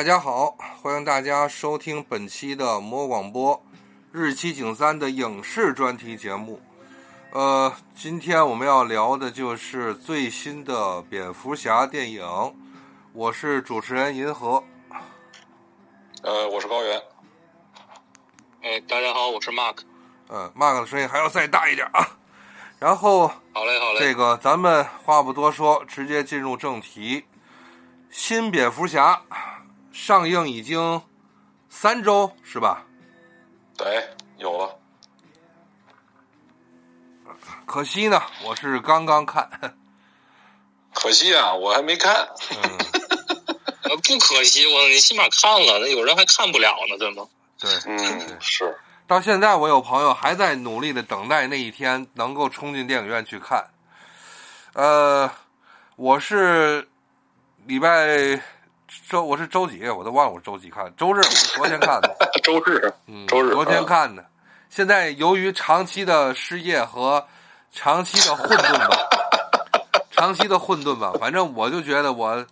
[0.00, 3.62] 大家好，欢迎大家收听本期的魔广播
[4.10, 6.58] 日期井三的影视专题节目。
[7.32, 12.24] 呃，今天我们要聊的就是最新的蝙蝠侠电影。
[13.12, 14.64] 我是主持人银河。
[16.22, 17.02] 呃，我是高原。
[18.62, 19.80] 哎，大家好，我是 Mark。
[20.30, 22.08] 嗯，Mark 的声音还要再大一点啊。
[22.78, 23.98] 然后，好嘞，好嘞。
[23.98, 27.26] 这个咱们话不多说，直接进入正题。
[28.08, 29.20] 新蝙蝠侠
[29.92, 31.02] 上映已经
[31.68, 32.84] 三周，是吧？
[33.76, 34.76] 对，有了。
[37.66, 39.48] 可惜呢，我是刚刚看。
[40.92, 42.28] 可惜啊，我还没看。
[42.50, 42.78] 嗯，
[43.96, 47.26] 不可惜，我你起码看了，那有人还看不了呢，对吗？
[47.58, 48.76] 对，嗯，是。
[49.06, 53.70] 到现在，我有朋友还在努力的等待那一天能够冲进电影院去看。
[54.74, 55.30] 呃，
[55.96, 56.88] 我是
[57.66, 58.40] 礼拜
[59.08, 59.88] 周，我是周几？
[59.88, 62.16] 我都忘了我周几看，周日，我是昨天看的。
[62.42, 64.24] 周日，嗯，周日，昨天看的。
[64.68, 67.24] 现在由于长期的失业和
[67.72, 68.96] 长期的混沌吧，
[70.10, 72.44] 长期的混沌吧，反正我就觉得我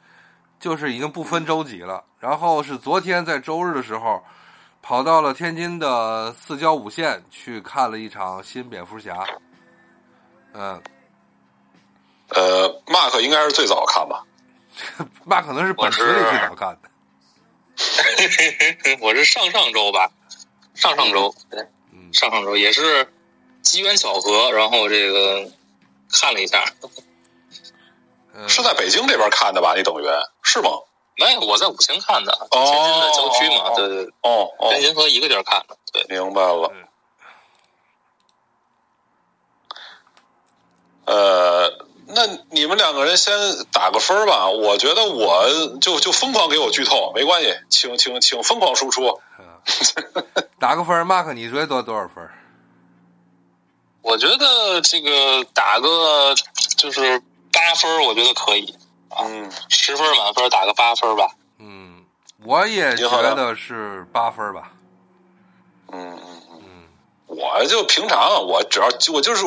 [0.60, 2.04] 就是已经不分周几了。
[2.18, 4.22] 然后是昨天在周日的时候。
[4.80, 9.22] 跑到了天津的四郊五县去看了一场新蝙蝠侠。
[10.54, 10.80] 嗯，
[12.28, 14.24] 呃，马克应该是最早看吧？
[15.24, 16.88] 马可能是本职里最早看的。
[19.00, 20.10] 我是上上周吧，
[20.74, 21.34] 上上周，
[22.12, 23.12] 上上周也是
[23.62, 25.50] 机缘巧合，然后这个
[26.12, 26.64] 看了一下。
[28.46, 29.74] 是在北京这边看的吧？
[29.76, 30.06] 你等于
[30.42, 30.70] 是吗？
[31.16, 36.72] 没有，我在武清看的，天津的郊区嘛，对对，哦哦，跟银河一个地儿看的，对，明白了。
[41.06, 43.32] 呃，那你们两个人先
[43.72, 44.48] 打个分吧。
[44.48, 45.46] 我觉得我
[45.80, 49.20] 就就疯狂给我剧透，没关系，请请请疯狂输出。
[50.58, 52.26] 打个分，Mark，，你觉得多多少分？
[54.00, 56.34] 我觉得这个打个
[56.76, 57.20] 就是
[57.52, 58.74] 八分，我觉得可以。
[59.20, 61.28] 嗯，十分满分打个八分吧。
[61.58, 62.04] 嗯，
[62.44, 64.72] 我也觉得是八分吧。
[65.92, 66.84] 嗯嗯嗯，
[67.26, 69.44] 我就平常，我只要我就是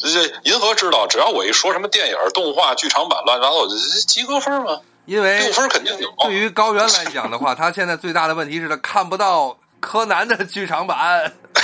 [0.00, 4.80] 这银河知道，只要我一说什么电影、动画、剧场版乱七八糟，我就及格分嘛。
[5.06, 6.12] 因为六分肯定有。
[6.20, 11.32] 对于高原来讲的话， 他现在最大的问题是他看不到柯南的剧场版。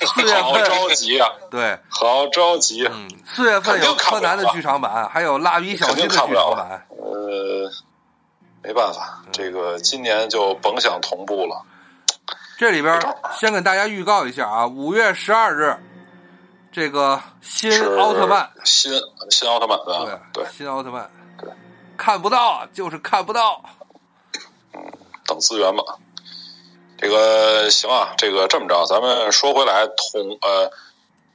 [0.00, 1.28] 四月份好着急啊！
[1.50, 2.86] 对，好着急。
[2.86, 6.86] 嗯，四月份有柯南的剧场版，还有蜡笔小新的剧场版。
[6.88, 7.68] 呃，
[8.62, 11.62] 没办法，这个今年就甭想同步了。
[12.58, 13.00] 这里边
[13.38, 15.76] 先给大家预告一下啊，五月十二日，
[16.70, 18.92] 这个新奥特曼，新
[19.30, 21.50] 新奥特曼对对，新奥特曼，对，
[21.96, 23.62] 看不到就是看不到。
[24.74, 24.92] 嗯，
[25.26, 25.82] 等资源吧。
[27.00, 30.68] 这个行啊，这个这么着，咱们说回来，统呃，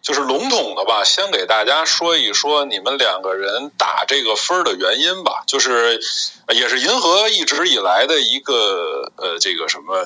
[0.02, 6.02] 就是笼统的吧，先给大家说一说你们两个人打这个分的原因吧，就是
[6.50, 10.06] 也是银河一直以来的一个呃，这个什么，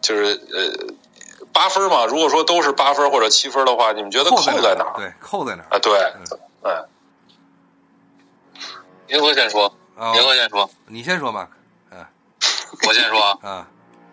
[0.00, 0.94] 就是呃
[1.54, 2.04] 八分嘛。
[2.04, 4.92] 如果说都是八分或者七分的话，你们觉得扣在哪儿？
[4.96, 5.78] 对，扣在哪儿啊？
[5.78, 5.98] 对，
[6.64, 6.86] 嗯，
[9.06, 9.74] 银河先说，
[10.14, 11.48] 银河先说，你先说吧，
[11.90, 12.04] 嗯，
[12.86, 13.64] 我先说， 嗯。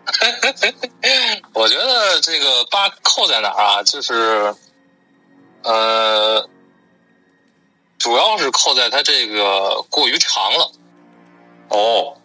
[1.54, 3.82] 我觉得这个八扣在哪儿啊？
[3.84, 4.52] 就是，
[5.62, 6.44] 呃，
[7.98, 10.72] 主要是扣在它这个过于长了。
[11.68, 12.16] 哦，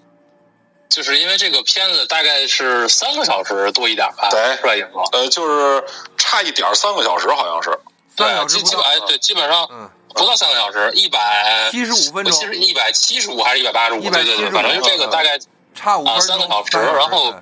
[0.90, 4.30] 就是因为这个片子大概是三个小时多一点吧？
[4.30, 4.76] 对，是吧？
[4.76, 5.02] 影哥？
[5.18, 5.84] 呃，就是
[6.18, 7.78] 差一点三个小时，好像是。
[8.16, 9.68] 对，基基本哎，对，基本上
[10.10, 14.02] 不到三个小时，一百七十五分钟，其实一百七十五还是一百八十五？
[14.02, 15.38] 对对对，反正就这个大概
[15.76, 17.34] 差五啊三个小时，然后。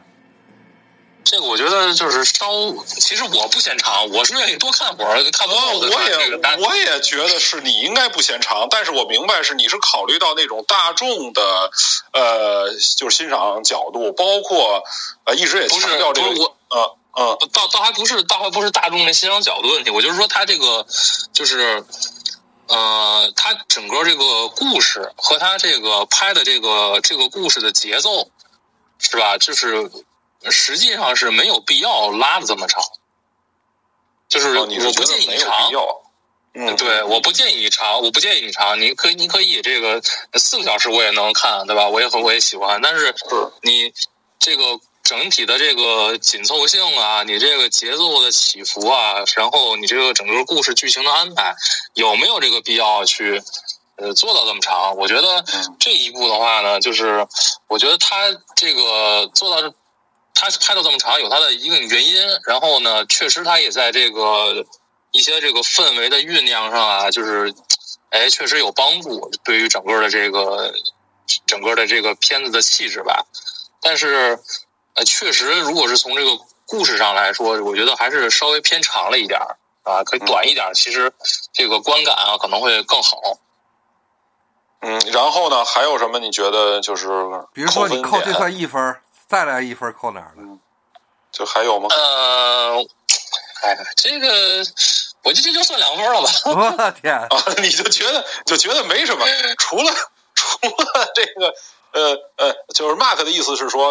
[1.26, 2.46] 这个我觉得就是稍，
[3.00, 5.90] 其实我不嫌长，我是愿意多看会儿，看不够的。
[5.90, 11.72] 我也我也觉得是你应该不嫌长，但是我明白是你是考虑到那种大众的，
[12.14, 14.84] 呃，就是欣赏角度，包括
[15.24, 20.86] 呃一直也强调这个，呃呃，倒倒还不是倒还不是大众的欣赏角度问题，我就是说他这个
[21.34, 21.84] 就是
[22.68, 28.30] 呃，他整个这个故事和他这个拍的这个这个故事的节奏，
[29.00, 29.40] 是吧？
[29.40, 29.90] 就是。
[30.52, 32.84] 实际上是没有必要拉的这么长，
[34.28, 35.54] 就是我不建议你长。
[36.58, 38.80] 嗯，对，我不建议你长，我不建议你长。
[38.80, 40.02] 你可以，你可以这个
[40.36, 41.90] 四个小时我也能看，对吧？
[41.90, 42.80] 我也很我也喜欢。
[42.82, 43.14] 但是
[43.62, 43.94] 你
[44.40, 44.64] 这个
[45.04, 51.54] 整体的这个紧凑性啊，你这个节奏的起伏啊，然后你这个整个故事剧情的安排，
[51.94, 53.44] 有没有这个必要去
[53.98, 54.96] 呃做到这么长。
[54.96, 55.44] 我觉得
[55.78, 57.28] 这一步的话呢，就是
[57.68, 58.16] 我觉得他
[58.56, 59.74] 这个做到
[60.36, 62.22] 他拍到这么长，有他的一个原因。
[62.46, 64.66] 然后呢，确实他也在这个
[65.12, 67.52] 一些这个氛围的酝酿上啊，就是
[68.12, 70.74] 哎，确实有帮助，对于整个的这个
[71.48, 73.26] 整个的这个片子的气质吧。
[73.82, 74.40] 但是
[74.96, 76.32] 呃，确实，如果是从这个
[76.66, 80.74] 故事上来说，我觉得还是稍微偏长了一点儿啊，可以短一点儿。
[80.74, 81.12] 其实
[81.54, 83.38] 这个观感啊，可能会更好。
[84.82, 86.20] 嗯，然后呢，还有什么？
[86.20, 87.08] 你觉得就是
[87.54, 90.58] 比如说你扣这点算一分儿，再来一分儿扣哪儿了？
[91.32, 91.90] 就还有吗？
[91.92, 92.78] 呃，
[93.64, 94.64] 哎，这个
[95.24, 96.30] 我这这就算两分了吧。
[96.46, 97.14] 我 天！
[97.16, 97.28] 啊，
[97.62, 99.26] 你就觉得就觉得没什么，
[99.58, 99.92] 除了
[100.36, 101.54] 除了这个
[101.92, 103.88] 呃呃，就是 Mark 的意思是说，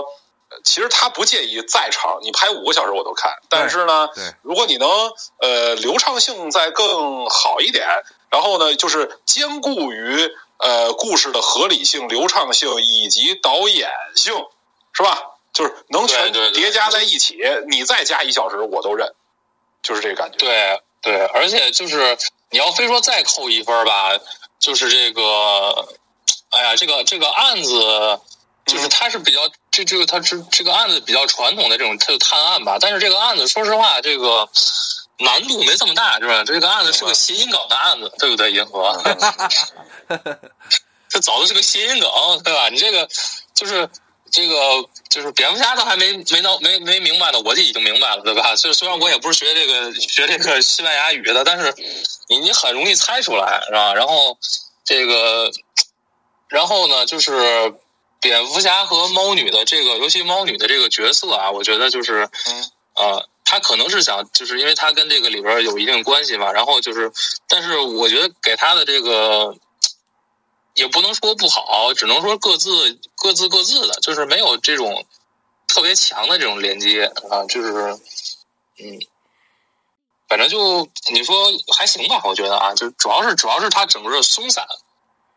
[0.51, 4.09] 呃其实他不介意再长，你拍五个小时我都看，但是呢，
[4.43, 4.89] 如果你能
[5.41, 7.87] 呃流畅性再更好一点，
[8.31, 14.35] 然后呢，就是兼顾于呃故事的合理性、流畅性以及导演性，
[14.95, 15.31] 是吧？
[15.53, 17.39] 就是能全叠加在一起，
[17.69, 19.15] 你再加一小时我都认，
[19.83, 20.39] 就是这个感觉。
[20.39, 22.19] 对对，而且就是
[22.51, 24.19] 你要非说再扣一分儿吧，
[24.59, 25.87] 就是这个，
[26.51, 28.19] 哎呀，这个这个案子，
[28.67, 34.49] 就是它是比较这这个它是这个案子比较传统的这种它探案吧，但是这个案子说实话，这个
[35.19, 36.43] 难度没这么大，是吧？
[36.45, 38.51] 这个案子是个谐音梗的案子，对不对？
[38.51, 39.01] 银河，
[41.09, 42.11] 这早就是个谐音梗，
[42.43, 42.69] 对吧？
[42.71, 43.09] 你这个
[43.55, 43.89] 就是
[44.35, 44.55] 这个
[45.09, 48.57] 就是蝙蝠侠都还没没闹没没明白呢，我就已经明白了，对吧？
[48.57, 51.73] 就虽然我也不是学这个学这个西班牙语的，但是
[52.29, 53.95] 你你很容易猜出来，是吧？
[53.95, 54.37] 然后
[54.85, 55.53] 这个，
[56.49, 57.75] 然后呢，就是
[58.21, 67.13] 蝙蝠侠和猫女的这个，尤其猫女的这个角色啊，我觉得就是，嗯呃，他可能是想，就是因为他跟这个里边有一定关系嘛，然后就是，
[67.49, 69.55] 但是我觉得给他的这个。
[70.75, 75.07] 也不能说不好，只能说各自各自各自的，就是没有这种
[75.69, 77.99] 特别强的这种连接啊，就是
[78.79, 78.99] 嗯，
[80.29, 84.67] 反正就你说还行吧，我觉得啊，就主要是主要是它整个松散，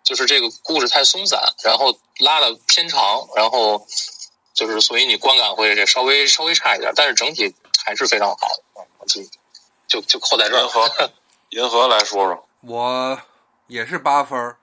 [0.03, 3.87] 就是这个故事太松散，然后拉的偏长，然后
[4.53, 7.53] 就是所以你观感会稍微稍微差一点，但是整体
[7.85, 9.21] 还是非常好的，啊就
[9.87, 11.11] 就就扣在这儿银河。
[11.49, 12.47] 银河来说说。
[12.61, 13.21] 我
[13.67, 14.57] 也是八分儿，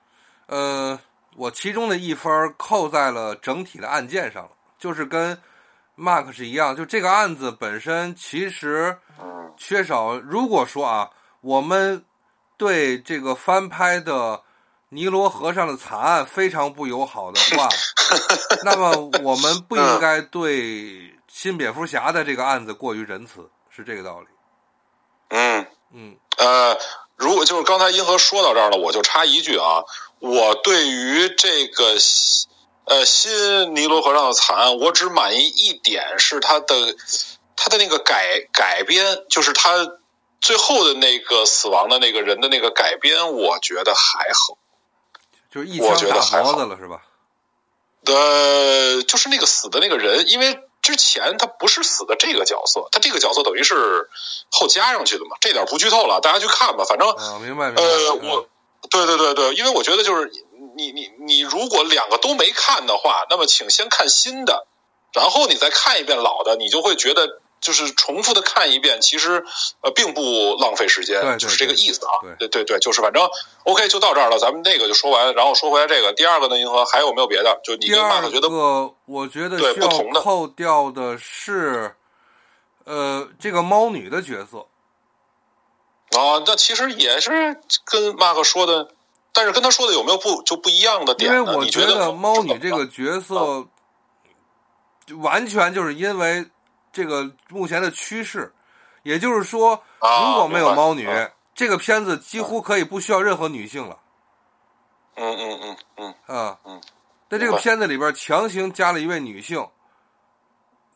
[0.46, 0.98] 呃，
[1.36, 5.40] 我其中的一分扣在了整体的案件上了，就是跟
[5.96, 10.18] Mark 是一样，就这个案子本身其实嗯缺少。
[10.18, 12.04] 如果说啊，我们
[12.56, 14.42] 对这个翻拍的
[14.90, 17.68] 尼罗河上的惨案非常不友好的话，
[18.64, 24.26] 那么我们不应该对新蝙蝠侠的这个案子过于仁慈，是这个道理。
[25.30, 26.76] 嗯嗯呃，
[27.16, 29.82] 如果就是刚才银河说到这儿了，我就插一句啊，
[30.24, 32.48] 我对于这个新
[32.86, 36.96] 呃新尼罗河上的惨案，我只满意一点是他的
[37.56, 39.86] 他的那个改改编，就是他
[40.40, 44.56] 最后的那个死亡的那个人的那个改编，我觉得还好。
[45.52, 47.02] 就是一我枪打觉得还好脖子了，是吧？
[48.06, 54.08] 呃，就是那个死的那个人，因为之前他不是死的这个角色，他这个角色等于是
[54.50, 56.84] 后加上去的嘛，这点不剧透了，大家去看吧。
[56.88, 57.82] 反正啊，明白明白。
[57.82, 58.48] 呃，嗯我，
[58.94, 60.30] 对对对对，因为我觉得就是
[60.76, 64.66] 你你你如果两个都没看的话，那么请先看新的，
[65.12, 69.44] 然后你再看一遍老的，你就会觉得就是重复的看一遍，其实
[69.80, 72.12] 呃并不浪费时间，对对就是这个意思啊。
[72.22, 73.28] 对对对对，就是反正
[73.64, 77.60] OK 就到这儿了，咱们那个就说完，然后说回来这个第二个呢，银河还有没有别的？
[77.64, 81.96] 就你第跟二 Mark 觉得个，我觉得对不同的扣掉的是，
[82.84, 84.66] 呃，这个猫女的角色。
[86.14, 87.30] 啊，那其实也是
[87.84, 88.88] 跟 Mark 说的，
[89.32, 91.44] 但是跟他说的有没有不就不一样的因点呢？
[91.44, 93.66] 为我你觉得猫女这个个角色，
[95.06, 96.46] 就完全就是因为
[96.92, 98.52] 这个目前的趋势，
[99.02, 103.98] 也就是说，啊如果没有猫女，啊这个片子几乎可以不需要任何女性了
[105.16, 106.58] 嗯嗯嗯嗯啊。
[106.64, 106.80] 嗯，
[107.28, 109.68] 在这个片子里边强行加了一位女性，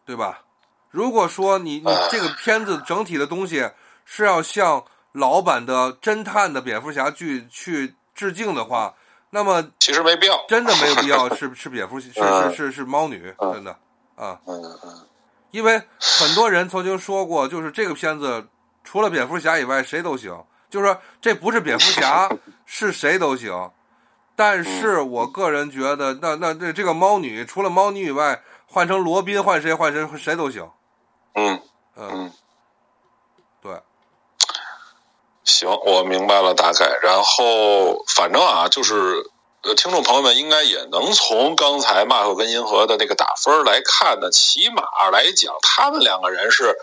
[0.04, 0.42] 对吧？
[0.90, 3.70] 如果说你你这个片子整体的东西
[4.06, 4.84] 是要向
[5.18, 8.94] 老版的侦探的蝙蝠侠剧去致敬的话，
[9.30, 10.44] 那么其实没必要。
[10.48, 13.52] 真的没有必要是 是蝙蝠是是嗯是是猫女，嗯。
[13.52, 13.70] 真的
[14.16, 15.06] 啊，嗯嗯。
[15.50, 18.46] 因为很多人曾经说过，就是这个片子
[18.84, 22.28] 除了蝙蝠侠以外谁都行，就是说这不是蝙蝠侠
[22.66, 23.70] 是谁都行，
[24.36, 30.70] 但是我个人觉得，那那这这个猫女除了猫女以外，换成罗宾换谁换谁谁都行，
[31.34, 32.30] 嗯，
[33.62, 33.80] 对，
[35.48, 36.98] 行，我明白了大概。
[37.02, 39.24] 然后反正啊，就是
[39.62, 46.76] 呃，听众朋友们应该也能从刚才马克跟银河的那个打分来看呢，起码来讲，他们两个人是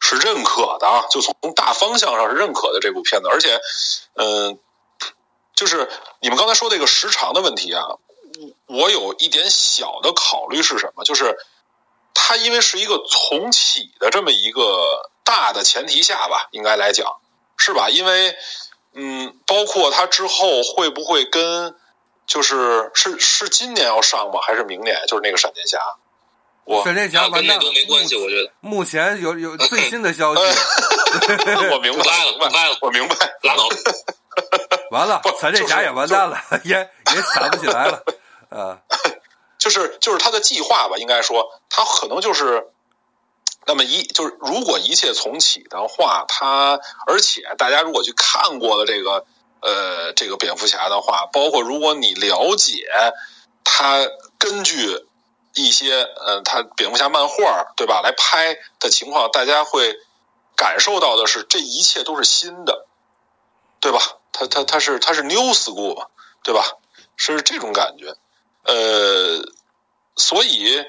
[0.00, 3.28] 是认可的，就从大方向上是认可的这部片子。
[3.28, 3.60] 而且，
[4.14, 4.58] 嗯、
[5.54, 5.88] 就是
[6.20, 7.84] 你们刚才说这个时长的问题啊，
[8.66, 11.04] 我有一点小的考虑是什么？
[11.04, 11.36] 就是
[12.14, 17.20] 它因为是一个重启的这么一个大的前提下吧，应该来讲
[17.56, 17.88] 是吧？
[17.90, 18.34] 因为
[18.94, 21.74] 嗯，包括他之后会不会跟
[22.26, 24.40] 就是是是今年要上吗？
[24.42, 24.96] 还是明年？
[25.06, 25.78] 就是那个闪电侠，
[26.64, 27.64] 我闪电侠啊，跟那完蛋了。
[27.64, 28.50] 都没关系，我觉得。
[28.60, 30.40] 目前有有最新的消息，
[31.70, 33.16] 我明白了 明白了我明白。
[33.42, 33.68] 拉倒，
[34.90, 38.02] 完了不，闪电侠也完蛋了，也也想不起来了。
[38.50, 38.78] 啊，
[39.58, 42.66] 就是就是他的计划吧，应该说他可能就是，
[43.66, 49.26] 那么一就是如果一切重启的话，他而且大家如果去看过的这个
[49.60, 52.86] 呃这个蝙蝠侠的话，包括如果你了解
[53.64, 54.06] 他
[54.38, 55.06] 根据
[55.54, 59.98] 一些呃他蝙蝠侠漫画对吧来拍的情况，大家会
[60.54, 62.86] 感受到的是这一切都是新的，
[63.80, 63.98] 对吧？
[64.32, 66.06] 他他他是他是 new school 嘛，
[66.44, 66.62] 对吧？
[67.16, 68.14] 是这种感觉。
[68.64, 69.42] 呃，
[70.16, 70.84] 所以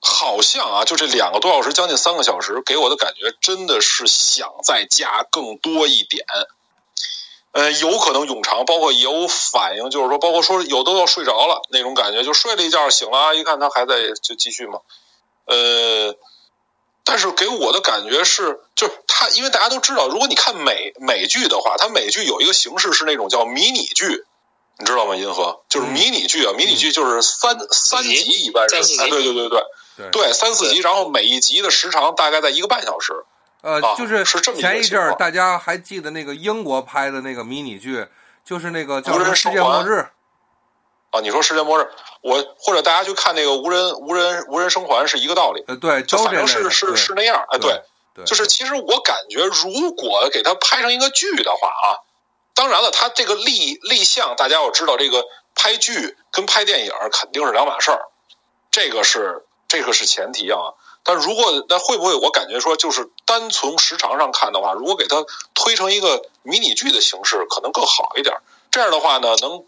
[0.00, 6.24] 好像啊，就这两个多小时，将近三个小时，给我的感觉真的是想再加更多一点。
[7.52, 14.80] 呃，有可能永长，包括也有反应，就是说，包括说有都要睡着了那种感觉，就睡了一觉醒了啊，一看他还在，就继续嘛。
[15.46, 16.14] 呃，
[17.04, 24.24] 但是给我的感觉是，就是他，因为大家都知道，如果你看美美剧的话，它美剧有一个形式是那种叫迷你剧，
[24.78, 25.16] 你知道吗？
[25.16, 28.14] 银河就是迷你剧啊，迷你剧就是三三集，
[28.44, 28.68] 一般哎，
[29.08, 29.62] 对对对对
[29.98, 33.12] 对对，三四集，然后每一集的时长大概在一个半小时。
[33.60, 38.06] 呃啊，就是是这么前一阵儿大家还记得那个英国拍的那个迷你剧，
[38.44, 40.06] 就是那个叫无人世生还界末日，
[41.10, 41.88] 啊，你说世界末日，
[42.20, 47.82] 我或者大家去看那个无人无人无人生还是一个道理，呃，对，就反正是是是那样，哎，对
[48.14, 52.06] 对，就是其实我感觉，如果给它拍成一个剧的话啊，
[52.54, 55.24] 当然了，它这个立立项，大家要知道，这个
[55.56, 58.02] 拍剧跟拍电影肯定是两码事儿，
[58.70, 60.74] 这个是这个是前提啊。
[61.04, 68.36] 但如果那会不会我感觉说，就是单从时长上看的话，如果给它推成一个迷你剧的形式，可能更好一点。
[68.70, 69.64] 这样的话呢，能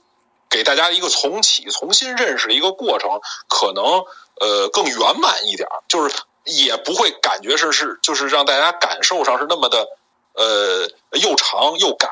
[0.50, 4.04] 给大家一个重启、重新认识的一个过程，可能
[4.40, 6.14] 呃更圆满一点，就是
[6.44, 9.86] 也不会感觉是是就是让大家感受上是那么的
[10.34, 10.88] 呃
[11.18, 12.10] 又长又赶，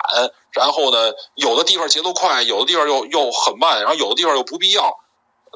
[0.53, 4.99] 然后呢有的地方节奏快，有的地方又又很慢，然后有的地方又不必要，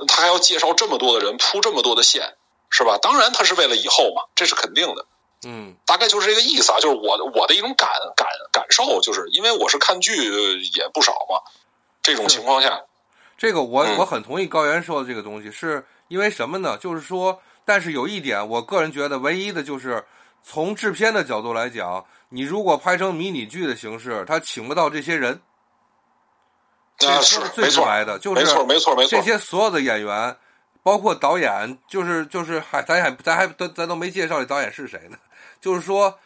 [0.06, 2.34] 他还要介绍这么多的人，铺这么多的线，
[2.70, 2.98] 是吧？
[3.00, 5.06] 当然他是为了以后嘛，这是肯定的。
[5.44, 10.14] 嗯大概就是这个意思啊，就是我的我的一种感感感受，就是因为我是看剧
[10.60, 11.40] 也不少嘛，
[12.00, 12.84] 这种情况下，
[13.36, 16.78] 这个我嗯我很同意高原说的这个东西，是因为什么呢？
[16.78, 20.04] 就是说，但是有一点，我个人觉得唯一的就是
[20.44, 25.40] 从制片的角度来讲，你如果拍成迷你剧的形式，他请不到这些人，
[27.02, 30.36] 这啊是最没错，直白的，就是没错是没错没错这，些所有的演员，
[30.82, 35.16] 包括导演，就是就是还咱还咱还咱咱都没介绍这导演是谁呢？
[35.60, 36.18] 就是说，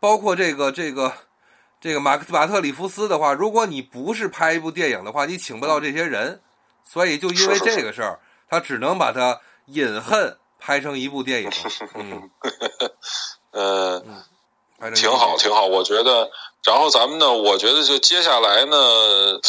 [0.00, 1.12] 包括这个这个
[1.80, 6.40] 这个马克马特里夫斯的话，如果你不是拍一部电影的话，你请不到这些人，
[6.84, 11.50] 所以就因为这个事儿，他只能把它隐恨拍成一部电影，
[11.94, 12.30] 嗯，
[14.78, 16.30] 呃，挺好挺好，我觉得。
[16.64, 19.40] 然后咱们呢，我觉得就接下来呢，嗯，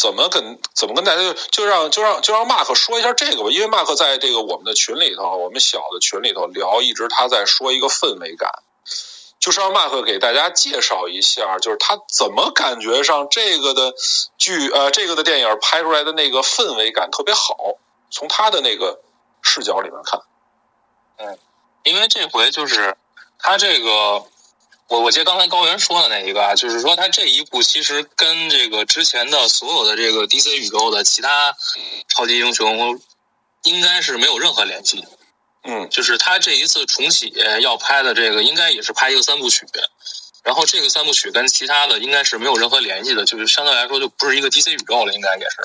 [0.00, 8.50] 怎么跟怎么跟大家就让就让就让马克说一下这个吧，因为马克在这个我们的群里头，我们小的群里头聊，一直他在说一个氛围感。
[9.38, 13.94] 就是让马克给大家介绍一下，就是他怎么感觉上这个的
[14.36, 17.10] 剧呃这个的电影拍出来的那个氛围感。
[17.10, 17.56] 特别好，
[18.10, 19.00] 从他的那个
[19.42, 20.20] 视角里面看，
[21.16, 21.38] 嗯。
[21.82, 22.94] 因为这回就是
[23.38, 24.22] 他这个，
[24.90, 31.56] 我我记得刚才高原说的那一个啊，就是说他这一部其实跟这个之前的所有的这个 DC 宇宙的其他
[32.08, 33.00] 超级英雄
[33.62, 35.08] 应该是没有任何联系的。
[35.62, 39.64] 嗯就是他这一次重启要拍的这个，应该也是拍一个三部曲，
[40.42, 45.56] 然后这个三部曲跟其他的应该是没有任何联系的，就是相对来说就不是一个 DC 宇宙了，应该也是，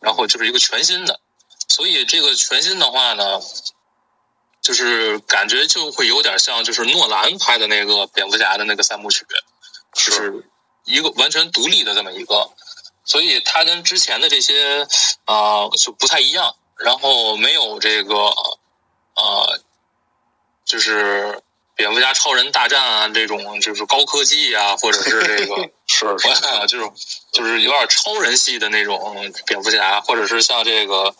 [0.00, 1.18] 然后就是一个全新的，
[1.66, 3.40] 所以这个全新的话呢，
[4.66, 9.24] 就是感觉就会有点像就是诺兰拍的那个蝙蝠侠的那个三部曲，
[9.94, 10.44] 就是
[10.86, 12.50] 一个完全独立的这么一个，
[13.04, 14.82] 所以它跟之前的这些
[15.24, 18.16] 啊、呃就不太一样，然后没有这个
[19.14, 19.60] 呃，
[20.64, 21.40] 就是
[21.76, 26.26] 蝙蝠侠、超人大战啊，这种就是高科技啊，或者是这个 是是
[26.66, 26.90] 就是
[27.30, 31.14] 就是有点超人系的那种蝙蝠侠，或者是像这个，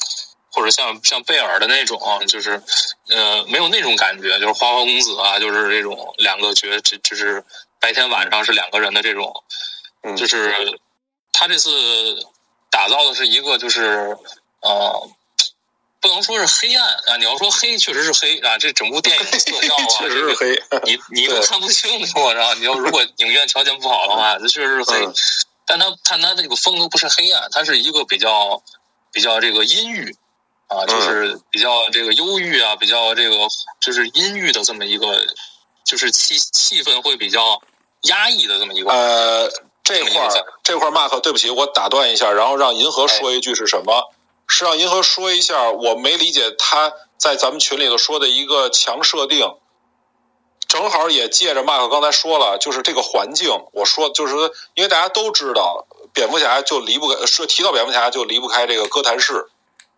[0.57, 2.61] 或者像像贝尔的那种，就是
[3.11, 7.45] 呃没有那种感觉，就是花花公子啊，就是这种两个角，这就是
[7.79, 9.45] 白天晚上是两个人的这种，
[10.03, 10.81] 嗯就是
[11.33, 12.27] 他这次
[12.71, 14.17] 打造的是一个就是
[14.63, 15.11] 呃。
[15.99, 17.17] 不能说是黑暗啊！
[17.17, 18.57] 你要说黑，确实是黑啊！
[18.59, 22.55] 这整部电影的色调啊，确实是黑，你 你都看不清楚，然后！
[22.55, 25.05] 你要如果影院条件不好的话，这确实是黑。
[25.05, 25.15] 嗯
[25.67, 28.63] 但他看他这个风格不是黑暗，它是一个比较
[29.11, 30.15] 比较这个阴郁
[30.69, 33.37] 啊，嗯就是比较这个忧郁啊，比较这个
[33.81, 35.25] 就是阴郁的这么一个，
[35.85, 37.63] 就是气气氛会比较
[38.03, 38.91] 压抑的这么一个。
[38.91, 39.51] 呃，
[39.85, 40.31] 这块儿
[40.63, 44.11] 这块儿，Mark，对不起，我打断一下，然后让银河说一句是什么？
[44.49, 49.45] 是让银河说一下，我没理解他在咱们群里头说的一个强设定，
[50.69, 59.47] 正好也借着 Mark 刚才说了，就是这个环境，我说就是说因为大家都知道，蝙蝠侠就离不开说提到蝙蝠侠就离不开这个哥谭市，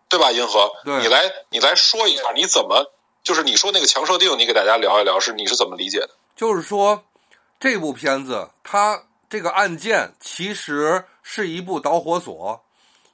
[0.09, 0.31] 对吧？
[0.31, 2.91] 银河，对你来你来说一下，你怎么
[3.23, 6.09] 就是你说那个强设定，你给大家聊一聊，是你是怎么理解的？
[6.35, 7.03] 就是说，
[7.59, 12.59] 这部片子它这个案件其实是一部导火索，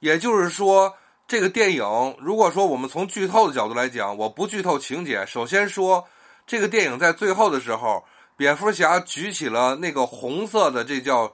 [0.00, 0.94] 也就是说，
[1.28, 6.06] 这个电影如果说我们从剧透的角度来讲，我不剧透情节，首先说
[6.46, 8.02] 这个电影在最后的时候，
[8.36, 11.32] 蝙蝠侠举起了那个红色的，这叫嗯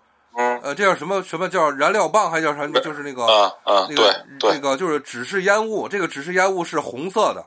[0.63, 2.79] 呃，这叫什么什么叫燃料棒，还叫什么？
[2.79, 7.45] 就是那个啊啊，那个那，个就是指示烟雾，这个指示烟雾是红色的，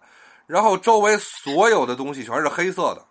[0.48, 3.06] 然后周围所有的东西全是黑色的，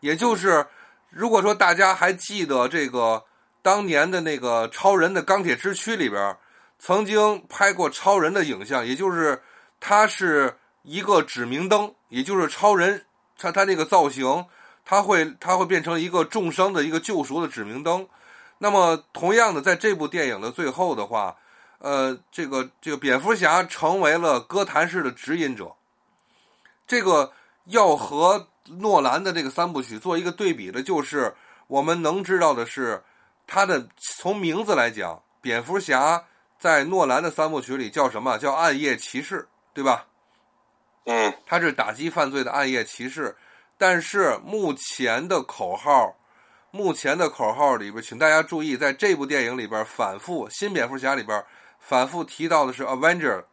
[0.00, 0.66] 也就是
[1.10, 3.22] 如果说大家还记得这个
[3.62, 6.36] 当年的那个超人的钢铁之躯里边，
[6.80, 9.40] 曾经拍过超人的影像，也就是
[9.78, 13.04] 它是一个指明灯，也就是超人
[13.38, 14.44] 他他那个造型，
[14.84, 18.04] 它会它会变成一个众生的一个救赎的指明灯。
[18.62, 21.34] 那么，同样的，在这部电影的最后的话，
[21.78, 25.74] 呃，这个这个蝙蝠侠成为了哥谭市的指引者。
[26.86, 27.32] 这个
[27.64, 31.34] 要和诺兰的这个三部曲做一个对比的，就是
[31.68, 33.02] 我们能知道的是，
[33.46, 36.26] 他的从名字来讲，蝙蝠侠
[36.58, 38.36] 在诺兰的三部曲里叫什么？
[38.36, 40.06] 叫暗夜骑士，对吧？
[41.06, 43.34] 嗯他是打击犯罪的暗夜骑士，
[43.78, 46.14] 但是目前的口号，
[46.70, 51.44] 目前的口号里边，请大家注意，在这部电影里边反复新蝙蝠侠里边
[51.78, 53.44] 反复提到的是 Avenger，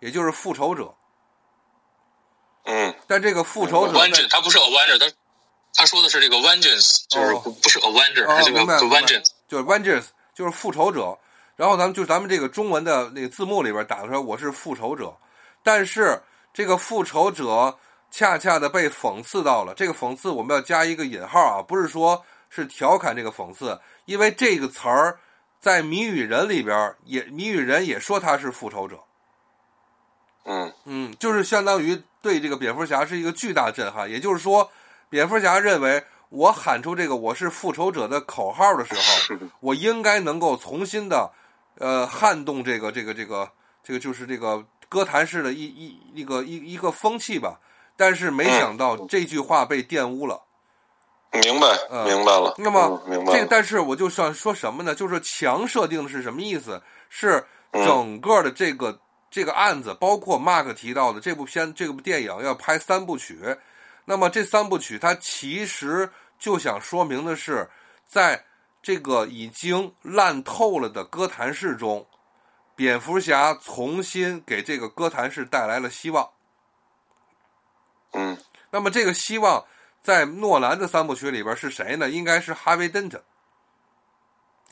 [0.00, 0.94] 也就是复仇者。
[2.64, 5.06] 嗯但这个复仇者在 Vengeance，他不是 Avenger，他
[5.74, 9.30] 他说的是这个 Vengeance，就是哦不不是 Avenger，哦他这个 Vengeance。
[9.48, 10.04] 就是 Avengers，
[10.34, 11.18] 就是复仇者。
[11.56, 15.16] 然后咱们就咱们这个中文的那个字幕里边打出来，我是复仇者。
[15.62, 17.78] 但是这个复仇者
[18.10, 25.18] 恰恰的被讽刺到了，这个讽刺我们要加一个引号啊，不是说是调侃这个讽刺，因为这个词儿
[25.60, 29.00] 在谜语人里边也谜语人也说他是复仇者。
[30.44, 34.10] 嗯嗯，就是相当于对这个蝙蝠侠是一个巨大震撼。
[34.10, 34.70] 也就是说，
[35.10, 41.30] 蝙蝠侠认为我喊出这个“我是复仇者”的口号的时候，我应该能够重新的，
[41.76, 43.50] 呃，撼动这个这个这个
[43.82, 47.60] 这个就是这个哥谭市的一一一个一一个风气吧。
[47.94, 50.40] 但是没想到这句话被玷污了。
[51.32, 52.54] 明白嗯明白了。
[52.58, 54.94] 那么嗯明白这个，但是我就想说什么呢？
[54.94, 56.82] 就是强设定的是什么意思？
[57.08, 58.98] 是嗯整个的这个、
[59.30, 63.38] 这个案子，包括 Mark 提到的这部片这部电影要拍三部曲。
[64.04, 67.68] 那么这三部曲，它其实就想说明的是，
[68.06, 68.42] 在
[68.82, 72.06] 这个已经烂透了的哥谭市中，
[72.74, 76.30] 蝙蝠侠重新给这个哥谭市带来了希望。
[78.14, 78.38] 嗯
[78.70, 79.62] 那么这个希望
[80.02, 82.08] 在诺兰的三部曲里边是谁呢？
[82.08, 83.22] 应该是哈维·登特。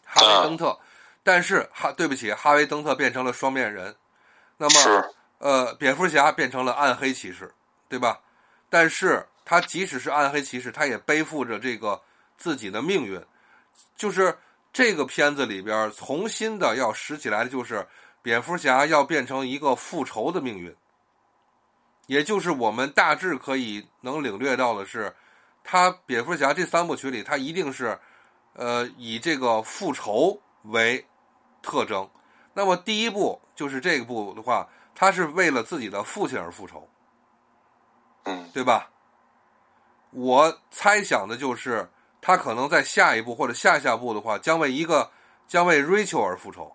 [0.04, 0.78] 哈维·登特，
[1.22, 3.94] 但是哈，对不起，哈维·登特变成了双面人，
[4.56, 7.52] 那么呃，蝙蝠侠变成了暗黑骑士，
[7.88, 8.18] 对吧？
[8.70, 12.00] 但是他即使是暗黑骑士，他也背负着这个
[12.38, 13.20] 自己的命运。
[13.94, 14.36] 就是
[14.72, 17.86] 这个片子里边重新的要拾起来的，就是
[18.22, 20.74] 蝙蝠侠要变成一个复仇的命运。
[22.06, 25.14] 也就是我们大致可以能领略到的是，
[25.62, 27.98] 他蝙蝠侠这三部曲里，他一定是，
[28.54, 31.04] 呃，以这个复仇为
[31.60, 32.08] 特征。
[32.54, 36.88] 那么第一部就是这个部的话，他是为了自己的父亲而复仇，
[38.24, 38.88] 嗯对吧？
[40.10, 41.86] 我猜想的就是，
[42.22, 45.10] 他可能在下一步或者下下步的话，将为一个
[45.46, 46.74] 将为 Rachel 而复仇，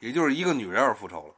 [0.00, 1.34] 也就是一个女人而复仇了。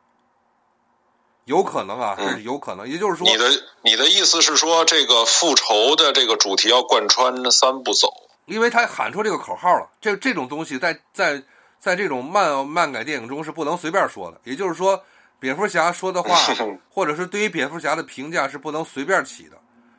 [1.48, 2.86] 有可能啊，这是有可能。
[2.86, 3.50] 也就是说，你的
[3.82, 8.12] 你的意思是说，这个复仇的这个主题要贯穿三步走？
[8.44, 11.42] 因为他喊出这个口号了，这这种东西在在
[11.78, 14.38] 在这种漫漫改电影中是不能随便说的。
[14.44, 15.02] 也就是说，
[15.40, 16.36] 蝙蝠侠说的话，
[16.92, 19.56] 或者是对于蝙蝠侠的评价是不能随便起的，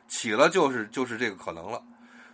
[0.08, 1.82] 起了就是就是这个可能了。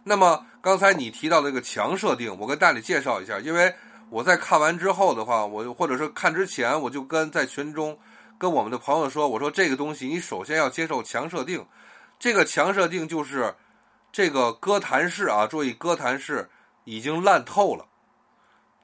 [0.04, 3.74] 那么刚才你提到这个强设定，我跟大理介绍一下，因为
[4.08, 7.98] 我在看完之后的话，我或者是看之前，我就跟在群中
[8.38, 11.66] 跟我们的朋友说，我说这个东西你首先要接受强设定，
[12.18, 13.54] 这个强设定就是
[14.12, 16.48] 这个哥谭市啊，注意哥谭市
[16.84, 17.86] 已经烂透了，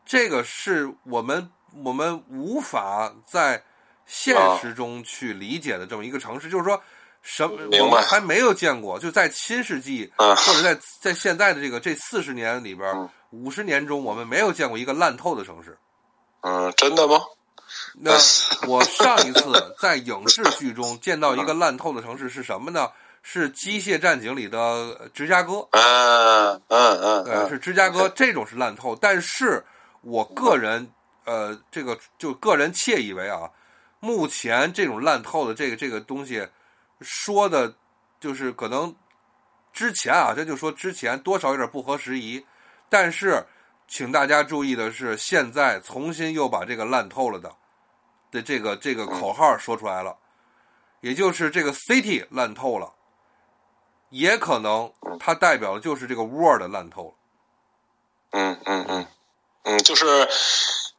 [0.04, 1.50] 这个是我们
[1.84, 3.62] 我们无法在
[4.06, 6.82] 现实中去理解的这么一个城市，就是说。
[7.24, 7.56] 什么？
[7.80, 15.78] 我们还没有见过，就在新世纪，或者在在现在的这个这四十年里边，五十年中，我们没有见过一个烂透的城市。
[16.40, 17.20] 嗯，真的吗？
[17.94, 18.12] 那
[18.68, 22.90] 我上一次在影视剧中见到一个烂透的城市是什么呢？
[23.22, 25.68] 是《机械战警》里的芝加哥。
[25.70, 28.96] 嗯嗯嗯，对，是芝加哥，这种是烂透。
[28.96, 29.64] 但是
[30.00, 30.90] 我个人，
[31.24, 33.48] 呃，这个就个人窃以为啊，
[34.00, 36.44] 目前这种烂透的这个这个东西。
[37.00, 37.72] 说的，
[38.20, 38.94] 就是可能
[39.72, 42.44] 之前啊，这就说之前多少有点不合时宜，
[42.88, 43.44] 但是
[43.86, 47.52] 请大家注意的是，现在重新又把这个烂透了的
[48.32, 50.16] 的这个这个口号说出来了，
[51.00, 52.94] 也就是这个 city 烂透了，
[54.10, 57.14] 也可能它代表的就是这个 world 烂透了。
[58.32, 59.06] 嗯嗯嗯
[59.62, 60.28] 嗯，就是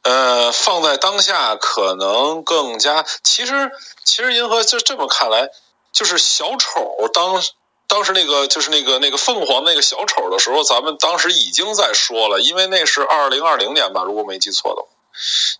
[0.04, 3.72] 呃，放在当下可能更加，其实
[4.06, 5.50] 其实银河就这么看来。
[5.92, 7.40] 就是小丑当
[7.86, 14.88] 当时那个就是那个那个凤凰那个小丑的时候，咱们当时已经在说了，因为那是二零二零年吧，如果没记错的话，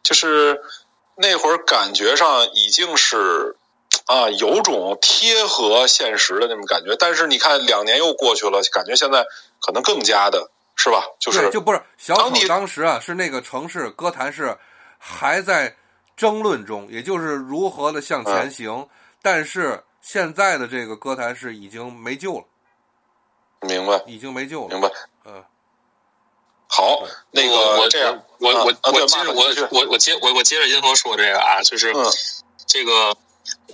[0.02, 0.60] 就是
[1.16, 3.56] 那会儿感觉上已经是
[4.06, 6.96] 啊有种贴合现实的那种感觉。
[6.98, 9.26] 但是你看两年又过去了，感觉现在
[9.60, 11.04] 可能更加的是吧？
[11.20, 14.58] 就是就不是小丑当时啊，是那个城市歌坛是
[14.98, 15.76] 还在
[16.16, 18.88] 争论中，也就是如何的向前行，
[19.22, 19.84] 但是。
[20.06, 22.44] 现在的这个歌坛是已经没救了，
[23.62, 24.04] 明白？
[24.06, 24.92] 已经没救了，明白？
[25.24, 25.42] 嗯，
[26.76, 31.94] 好，那个我这样，我我我接着我我我接我我接着银河说这个啊，就是
[32.66, 33.16] 这个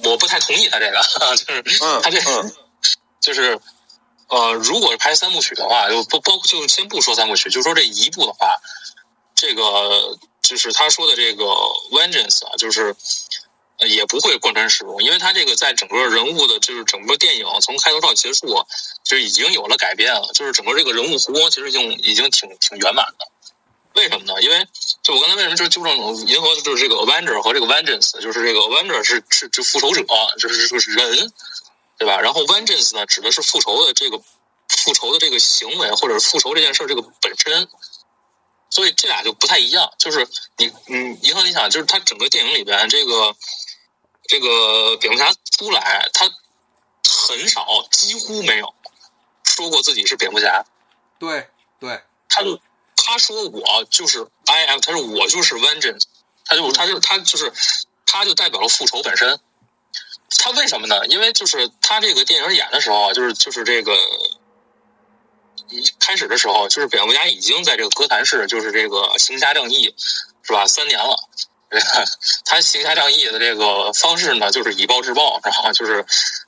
[0.04, 1.00] 我不太同意他这个，
[1.64, 2.20] 就是他这
[3.22, 3.58] 就是
[4.28, 8.54] 呃，如果是拍三部曲的话，就不包就先不说三部曲，就说这一部的话，
[9.34, 11.46] 这个就是他说的这个
[11.92, 12.94] vengeance 啊，就是。
[13.88, 18.66] 也不会贯穿始终，因为他这个在整个人物的，就是整个电影从开头到结束，
[19.06, 20.30] 就已经有了改变了。
[20.34, 23.26] 就是整个这个人物弧光，其实已经已经挺挺圆满的。
[23.94, 24.42] 为什么呢？
[24.42, 24.68] 因为
[25.02, 25.96] 就我刚才为什么就纠正
[26.28, 30.04] 银河，就是这个 Avenger 和这个 Vengeance，就是这个 Avenger 是是是复仇者，
[30.38, 31.32] 就是就是人，
[31.98, 32.20] 对吧？
[32.20, 34.22] 然后 Vengeance 呢，指的是复仇的这个
[34.68, 37.68] 复仇的这个行为，或者是复仇这件事这个本身。
[38.70, 39.92] 所以这俩就不太一样。
[39.98, 43.36] 就是你嗯，银河，你想，就是他整个电影里边这个。
[44.30, 46.30] 这个蝙蝠侠出来，他
[47.28, 48.76] 很少，几乎没有
[49.44, 50.64] 说过自己是蝙蝠侠。
[51.18, 52.60] 对对，他就
[52.96, 56.04] 他说我就是 I am，他说我就是 Vengeance，
[56.46, 57.52] 他就他就他就是
[58.06, 59.40] 他就代表了复仇本身。
[60.38, 61.08] 他为什么呢？
[61.08, 63.98] 因为就是他这个电影演的时候啊，就是就是这个
[65.70, 69.96] 一开始的时候，就是蝙蝠侠已经在这个哥谭市，就是这个行侠仗义，
[70.44, 70.68] 是吧？
[70.68, 71.18] 三年了。
[72.46, 76.06] 他行侠仗义的这个方式呢，就是以暴制暴，然后就是，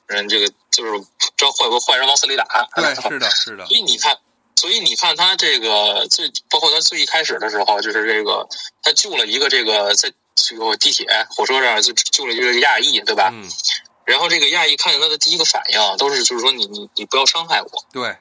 [0.08, 1.04] 嗯，这个就是
[1.36, 2.44] 招坏坏人往死里打。
[2.74, 3.64] 对，是的，是的。
[3.66, 4.18] 所以你看，
[4.56, 8.48] 所以你看他这个最，包括他最一开始的时候，就是这个
[8.82, 13.30] 他救了一个这个在这个地铁火车上就救了一个亚裔，对吧？
[13.32, 13.48] 嗯。
[14.04, 17.68] 然后这个亚裔看见他的第一个反应都是就是说你你你不要伤害我。
[17.92, 18.16] 对。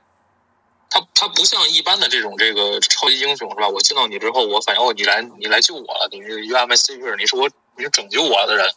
[0.93, 3.69] 他他不像一般的这种这个超级英雄是吧？
[3.69, 8.69] 我见到你之后，我反应哦，你来你来救我了，你是 You are my savior，你是我你是拯救我的人，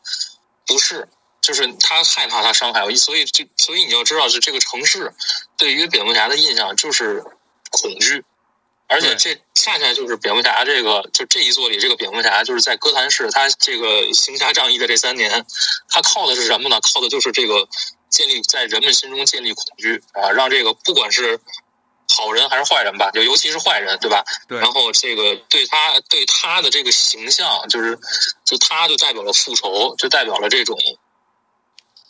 [0.64, 1.08] 不是，
[1.40, 5.12] 就是他害怕他伤害我，所以就所以你要知道，是这个城市
[5.58, 7.20] 对于蝙蝠侠的印象就是
[7.72, 8.24] 恐惧，
[8.86, 15.44] 而且这恰恰就是蝙蝠侠这个就这一座里这个蝙蝠侠就是在哥谭市，他这个行侠仗义的这三年，
[15.88, 16.80] 他靠的是什么呢？
[16.80, 17.68] 靠的就是这个
[18.08, 21.40] 建立在人们心中建立恐惧啊，让这个不管是。
[22.08, 24.24] 好人还是坏人吧，就尤其是坏人，对吧？
[24.48, 24.58] 对。
[24.58, 27.98] 然后这个对他对他的这个形象，就是
[28.44, 30.76] 就他就代表了复仇，就代表了这种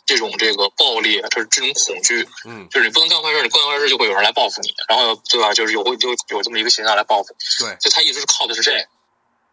[0.05, 2.27] 这种这个暴力，就是这种恐惧。
[2.45, 2.67] 嗯。
[2.69, 5.53] 就是你不能干坏事，你干坏事就会有人来报复你，然后对吧？
[5.53, 7.35] 就是有会就有这么一个形象来报复。
[7.59, 7.77] 对。
[7.79, 8.71] 就他一直是靠的是这。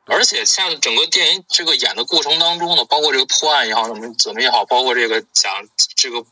[0.07, 5.53] 而且像整个电影这个演的过程当中呢，包括这个破案也好，怎么怎么也好，包括这个讲
[5.95, 6.25] 这个，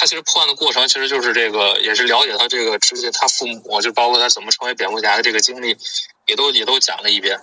[0.00, 5.76] 他其实破案的过程其实就是这个，也是了解他这个之前他父母，就包括他怎么成为蝙蝠侠的这个经历，
[6.26, 7.38] 也都也都讲了一遍，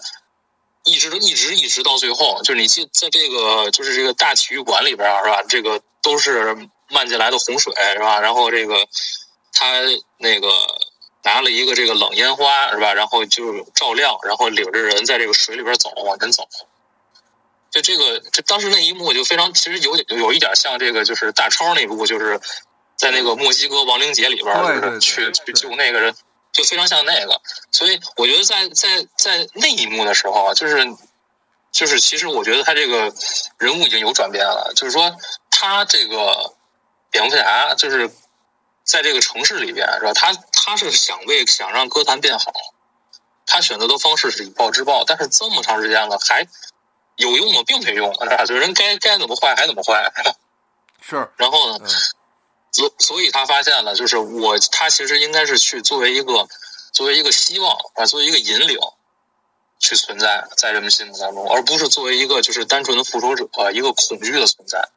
[0.83, 5.43] 一直都一直一直到最后，就是你记在这个就是这个大体育馆里边，是吧？
[5.47, 6.57] 这个都是
[6.89, 8.19] 漫进来的洪水，是吧？
[8.19, 8.87] 然后这个
[9.53, 9.81] 他
[10.17, 10.49] 那个。
[11.23, 12.93] 拿了一个这个冷烟花是吧？
[12.93, 16.47] 然后就照亮，然后领着人在这个水里边走，往前走。
[17.71, 22.39] 就这个，就当时那一幕就非常，其实有有一点像这个，就是大超那部，就是
[22.95, 26.15] 在那个墨西哥亡灵节里边，就是去去救那个人，
[26.51, 27.41] 就非常像那个。
[27.71, 30.85] 所以我觉得在在在那一幕的时候啊，就是
[31.71, 33.13] 就是其实我觉得他这个
[33.57, 35.15] 人物已经有转变了，就是说
[35.49, 36.53] 他这个
[37.11, 38.09] 蝙蝠侠就是。
[38.87, 40.13] 在这个城市里边，是吧？
[40.13, 42.53] 他他是想为想让歌坛变好，
[43.45, 46.47] 他选择的方式是以暴制暴，但是这么长时间了，还
[47.17, 47.61] 有用吗？
[47.67, 48.45] 并没用，是吧？
[48.45, 50.11] 就人该该怎么坏还怎么坏，
[51.01, 51.29] 是。
[51.37, 51.87] 然后呢？
[52.71, 56.47] 所所以他发现了，就是我他其实应该是去作为一个
[56.91, 58.79] 作为一个希望啊，作为一个引领
[59.79, 64.89] 去存在在人们心目当中，而不是作为一个就是单纯的复仇者，一个恐惧的存在。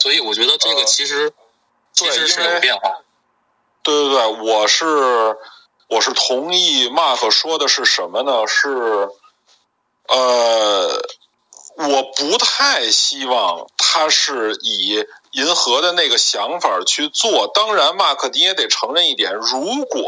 [0.00, 1.32] 所以我觉得这个其实。
[1.90, 3.00] 其实是有变化，
[3.82, 5.36] 对对对，我是
[5.88, 8.46] 我是同意 Mark 说的是什么呢？
[8.46, 9.08] 是
[10.08, 11.02] 呃，
[11.76, 17.48] 我不太希望他是以银河的那个想法去做。
[17.48, 20.02] 当然，Mark 你也得承认一点，如果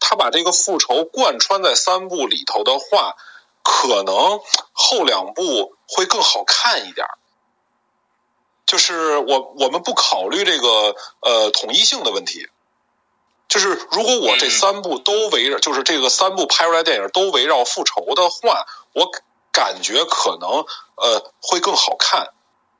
[0.00, 3.16] 他把这个复仇贯穿在三部里头的话，
[3.62, 4.40] 可能
[4.72, 7.06] 后两部会更好看一点。
[8.66, 12.48] 就是我我们不考虑这个呃统一性的问题，
[13.48, 19.10] 就是如果我这三部都围绕，就是这个三部拍出来电影都围绕复仇的话，我
[19.52, 20.64] 感觉可能
[20.96, 22.28] 呃会更好看。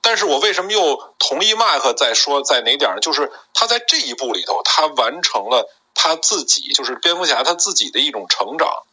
[0.01, 3.01] 但是我为什么又同意 Mark 在说在哪点呢？
[3.01, 8.85] 就是他在这一部里头，他完成了他自己，就是蝙蝠侠他自己的一种成长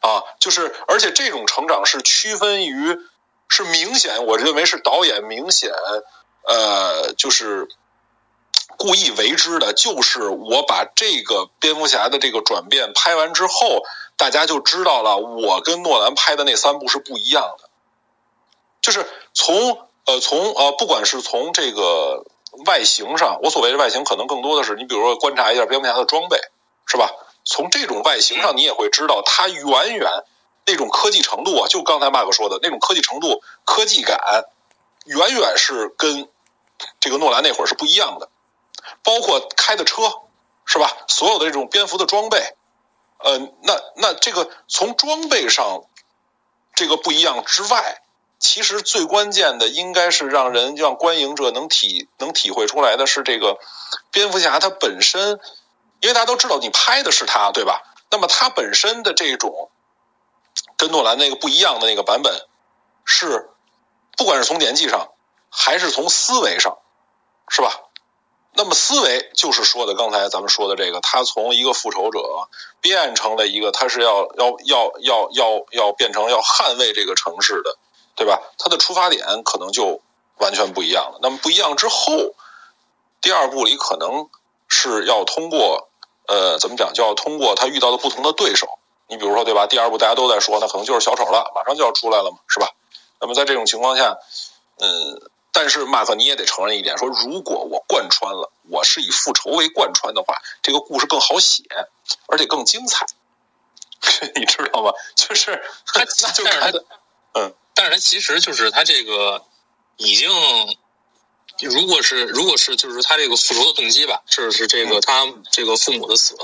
[0.00, 2.98] 啊，就是而且这种成长是区分于。
[3.46, 5.70] 是明显，我认为是导演明显，
[6.44, 7.68] 呃，就是
[8.78, 9.74] 故意为之的。
[9.74, 13.82] 就是我把这个蝙蝠侠的这个转变拍完之后，
[14.16, 17.68] 大家就知道了，我跟诺兰拍的那三部是不一样的。
[18.80, 22.24] 就是从呃从呃，不管是从这个
[22.66, 26.38] 外形上，我所谓的外形，可能更多的是你比如说观察一下蝙蝠侠的装备，
[26.86, 27.10] 是吧？
[27.44, 30.10] 从这种外形上，你也会知道它远远。
[30.66, 34.18] 那种科技程度啊，就刚才马哥说的那种科技程度、科技感，
[35.04, 36.26] 远远是跟
[37.00, 38.30] 这个诺兰那会儿是不一样的。
[39.02, 40.10] 包括开的车，
[40.64, 40.90] 是吧？
[41.06, 42.56] 所有的这种蝙蝠的装备，
[43.24, 45.82] 呃，那那这个从装备上
[46.74, 48.02] 这个不一样之外，
[48.38, 53.58] 其实最关键的应该是让人让观影者能体能体会出来的是这个
[54.12, 55.40] 蝙蝠侠他本身，
[56.00, 57.82] 因为大家都知道你拍的是他，对吧？
[58.10, 59.70] 那么他本身的这种。
[60.76, 62.32] 跟诺兰那个不一样的那个版本，
[63.04, 63.48] 是
[64.16, 65.12] 不管是从年纪上，
[65.48, 66.78] 还是从思维上，
[67.48, 67.70] 是吧？
[68.56, 72.20] 那么思维就是说的刚才咱们说的这个，他从一个复仇者
[72.80, 77.76] 变成了一个，他是要要要要要要变成要捍卫这个城市的，
[78.14, 78.40] 对吧？
[78.58, 80.00] 他的出发点可能就
[80.38, 81.18] 完全不一样了。
[81.20, 82.34] 那么不一样之后，
[83.20, 84.28] 第二部里可能
[84.68, 85.88] 是要通过
[86.26, 88.66] 呃怎么讲，就要通过他遇到的不同的对手。
[89.06, 89.66] 你比如说，对吧？
[89.66, 92.68] 第二部大家都在说，那可能就是小丑了，马上就要出来了嘛，是吧？
[93.20, 94.16] 那么在这种情况下，
[94.78, 95.20] 嗯，
[95.54, 101.62] 但是马克你也得承认一点，说如果我贯穿了，我是以复仇为贯穿的话，这个故事更好写，
[102.26, 103.06] 而且更精彩，
[104.34, 104.92] 你知道吗？
[105.14, 106.84] 就是他，那 就是他的，
[107.34, 109.44] 嗯，但是他其实就是他这个
[109.96, 110.28] 已经，
[111.60, 116.36] 如果是如果是就是他这个复仇的动机吧，是是这个他这个父母的死。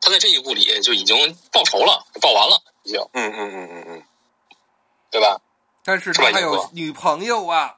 [0.00, 2.98] 他在这一部里就已经报仇了，报完了，已经。
[3.12, 4.02] 嗯嗯嗯嗯嗯，
[5.10, 5.40] 对吧？
[5.84, 7.76] 但是他还有女朋友啊。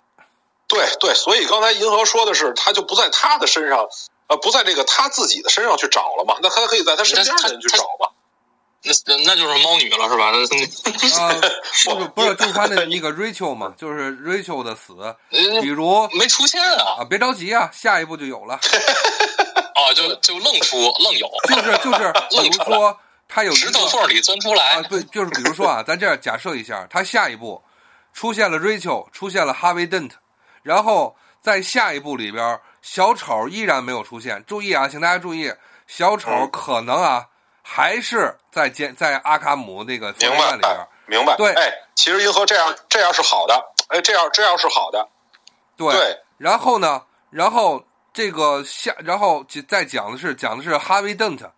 [0.68, 3.86] 对对，所以刚才银河说的是，他就不在他的身上，
[4.28, 6.36] 呃，不在这个他自己的身上去找了嘛？
[6.42, 8.08] 那他可以在他身边的人去找嘛？
[8.86, 10.26] 那那就是猫女了，是吧？
[10.26, 10.32] 啊，
[11.86, 14.94] 不是不是，就是他那那个 Rachel 嘛，就是 Rachel 的死，
[15.62, 17.00] 比如没出现啊？
[17.00, 18.54] 啊，别着急啊，下一步就有了。
[19.74, 27.62] 啊，就就愣出愣有，就是就 是，比如说他有石头缝里钻出来啊，对，就是比如说啊，咱这样假设一下，他下一步
[28.12, 30.10] 出现了 Rachel，出现了 Harvey Dent，
[30.64, 34.42] 然后在下一部里边，小丑依然没有出现。
[34.46, 35.52] 注意啊，请大家注意，
[35.86, 37.26] 小丑可能啊
[37.62, 41.36] 还是在监在阿卡姆那个房间里边，明白。
[41.36, 43.54] 对哎，其实银河这样这样是好的，
[43.88, 45.06] 哎，这样这样是好的。
[45.76, 51.52] 对，对，然后呢，然后这个下，然后再讲的是讲的是哈维·邓特，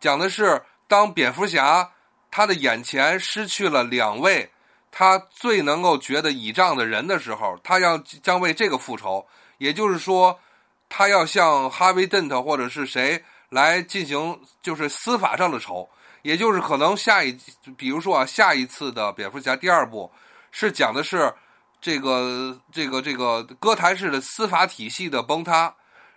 [0.00, 1.90] 讲的是当蝙蝠侠
[2.30, 4.50] 他的眼前失去了两位
[4.98, 9.26] 他最能够觉得倚仗的人的时候，他要将为这个复仇，
[9.58, 10.40] 也就是说，
[10.88, 15.86] 他要向哈维·邓特或者是谁来进行就是司法上的仇，
[16.22, 17.38] 也就是可能下一，
[17.76, 20.10] 比如说啊，下一次的蝙蝠侠第二部
[20.50, 21.30] 是讲的是。
[21.78, 25.72] 这个这个这个哥谭市的司法体系的崩塌，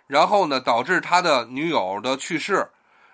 [0.06, 2.66] 然后呢，导致他的女友的去世，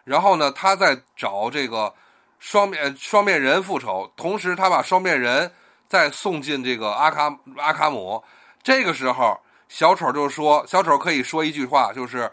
[0.04, 1.92] 然后呢，他在找这个
[2.38, 5.52] 双面双面人复仇，同时他把双面人
[5.88, 8.22] 再送进这个阿卡阿卡姆。
[8.62, 12.30] 这个时候，小丑就说：“小丑可以说一句话，就是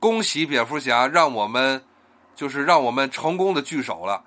[0.00, 1.84] 恭喜蝙蝠侠，让我们
[2.34, 4.24] 就是让我们成功的聚首了。”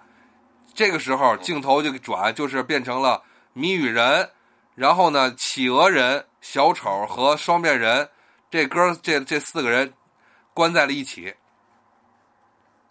[0.74, 4.30] 这个时候，镜头就转，就是变成了谜语人。
[4.76, 8.08] 然后呢，企鹅人、小丑和双面人，
[8.52, 9.92] 这哥这这四个人
[10.54, 11.34] 关在了一起。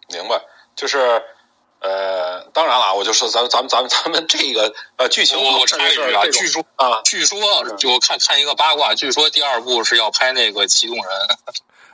[0.09, 0.37] 明白，
[0.75, 0.99] 就是
[1.79, 7.39] 呃，当然了，我就说咱们咱们咱们咱们这个呃剧情，我我插一句啊，据说啊，据说
[7.77, 11.05] 就我看看一个八卦，据说第二部是要拍那个机动人。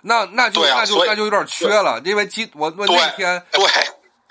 [0.02, 3.63] 那那就那就那就有点缺了，因为机我我那天对。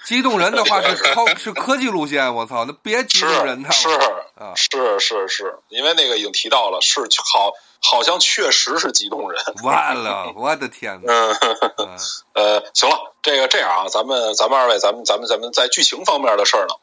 [0.05, 3.88] 机动人的话是超是科技路线，我操，那别机动人他是
[4.35, 9.42] 啊，是是是，因为那个已经提到了，是好，好像确实是激动人。
[9.64, 11.12] 完了， 我的天哪！
[11.12, 11.99] 嗯，
[12.35, 16.75] 呃，行了，这个这样啊，咱们咱们二位，咱们咱们咱们在剧情方面的事儿呢，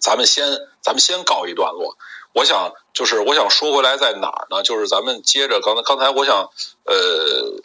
[0.00, 0.46] 咱们先
[0.82, 1.96] 咱们先告一段落。
[2.34, 4.62] 我想就是我想说回来在哪儿呢？
[4.62, 6.50] 就是咱们接着刚才刚才我想
[6.84, 6.94] 呃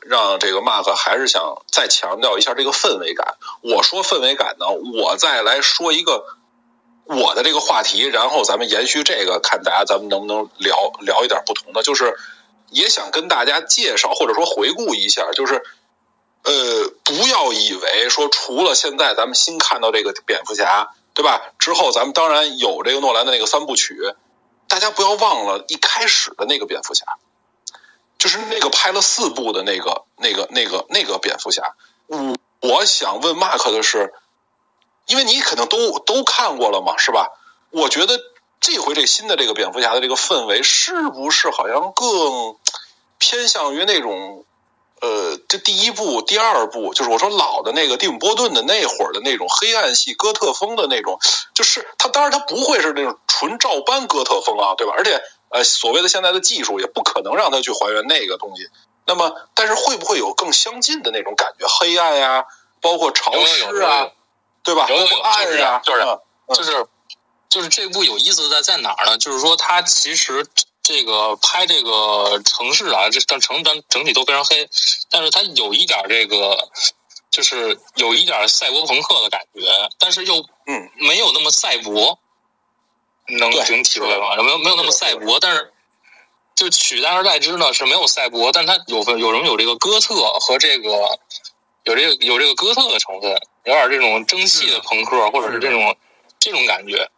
[0.04, 3.36] 让这个 Mark 还是想再强调一下这个氛围感。
[3.62, 6.26] 我说氛围感呢，我再来说一个
[7.20, 11.84] 我的这个话题，然后咱们延续这个，看大家咱们能不能聊聊一点不同的。
[11.84, 12.18] 就是
[12.70, 15.64] 也想跟大家介绍或者说回顾一下，就是
[16.44, 16.52] 呃
[17.04, 21.52] 不要以为说除了现在咱们新看到这个蝙蝠侠，对吧？
[21.60, 24.14] 之后咱们当然有这个诺兰的那个三部曲。
[24.68, 27.04] 大家不要忘了一开始的那个蝙蝠侠，
[28.18, 31.76] 就是那个拍了四部的那个、那个、那个、那个蝙蝠侠。
[32.08, 34.14] 我我想问 Mark 的是，
[35.12, 37.32] 因为你可能都都看过了嘛，是吧？
[37.70, 38.18] 我觉得
[38.62, 42.56] 这回这新的这个蝙蝠侠的这个氛围，是不是好像更
[43.20, 44.46] 偏向于那种？
[45.02, 51.18] 呃，这第一部、第二部，就是我说老的那个蒂姆·波顿的那会儿的那种黑暗系哥特风的那种，
[51.56, 54.94] 就是他当然他不会是那种纯照搬哥特风啊，对吧？
[54.96, 55.20] 而且
[55.50, 58.70] 呃，所谓的现在的技术也不可能让他去还原那个东西。
[59.08, 61.66] 那么，但是会不会有更相近的那种感觉？
[61.68, 62.46] 黑暗呀，
[62.80, 64.12] 包括潮湿啊，
[64.64, 64.88] 对吧？
[64.90, 66.06] 有有暗呀，就是
[66.56, 66.88] 就是
[67.50, 69.18] 就是这部有意思在在哪儿呢？
[69.18, 70.48] 就是说它其实。
[70.84, 74.68] 这个拍这个城市啊，这城整整体都非常黑，
[75.12, 76.70] 但是它有一点这个，
[77.30, 79.62] 就是有一点赛博朋克的感觉，
[80.00, 82.18] 但是又嗯没有那么赛博，
[83.28, 84.36] 能能体会吗？
[84.38, 85.72] 没有没有那么赛博，但是
[86.56, 91.20] 就取代而代之呢是没有赛博，但它有有什么有这个哥特和这个
[91.84, 93.32] 有这个有这个哥特的成分，
[93.66, 95.96] 有点这种蒸汽的朋克，或者是这种
[96.40, 97.10] 这种感觉。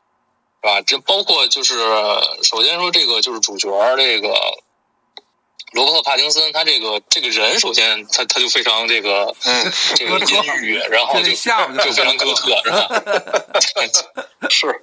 [0.65, 0.81] 是吧？
[0.87, 1.75] 这包括就是，
[2.41, 3.67] 首先说这个就是主角
[3.97, 4.29] 这个
[5.73, 12.87] 罗伯特·帕丁森，他这个这个人，首先他他就非常这个，嗯，这个阴郁， 然后就就非常哥特，是吧？
[14.49, 14.81] 是，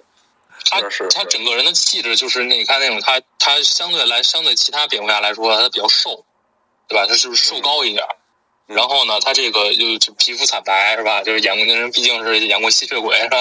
[0.66, 6.26] 他他整个人的气质就是，你看那种他他相对来相对其他蝙蝠侠来说，他比较瘦，
[6.88, 7.06] 对吧？
[7.06, 8.06] 他是不是瘦高一点？
[8.74, 11.22] 然后呢，他这个就就皮肤惨白，是吧？
[11.22, 13.36] 就是演过那人毕竟是演过吸血鬼，是吧？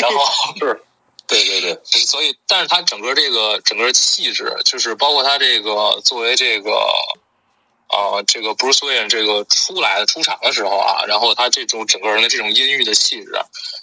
[0.00, 0.24] 然后
[0.58, 0.82] 是。
[1.26, 6.72] 对对对，所以，但是他整个这个整个气质，就是包括他这个作为这个，
[7.88, 13.30] 呃，这个 Bruce Wayne 这个出来的出场的时候啊，然后他这种整个人的这种阴郁的气质，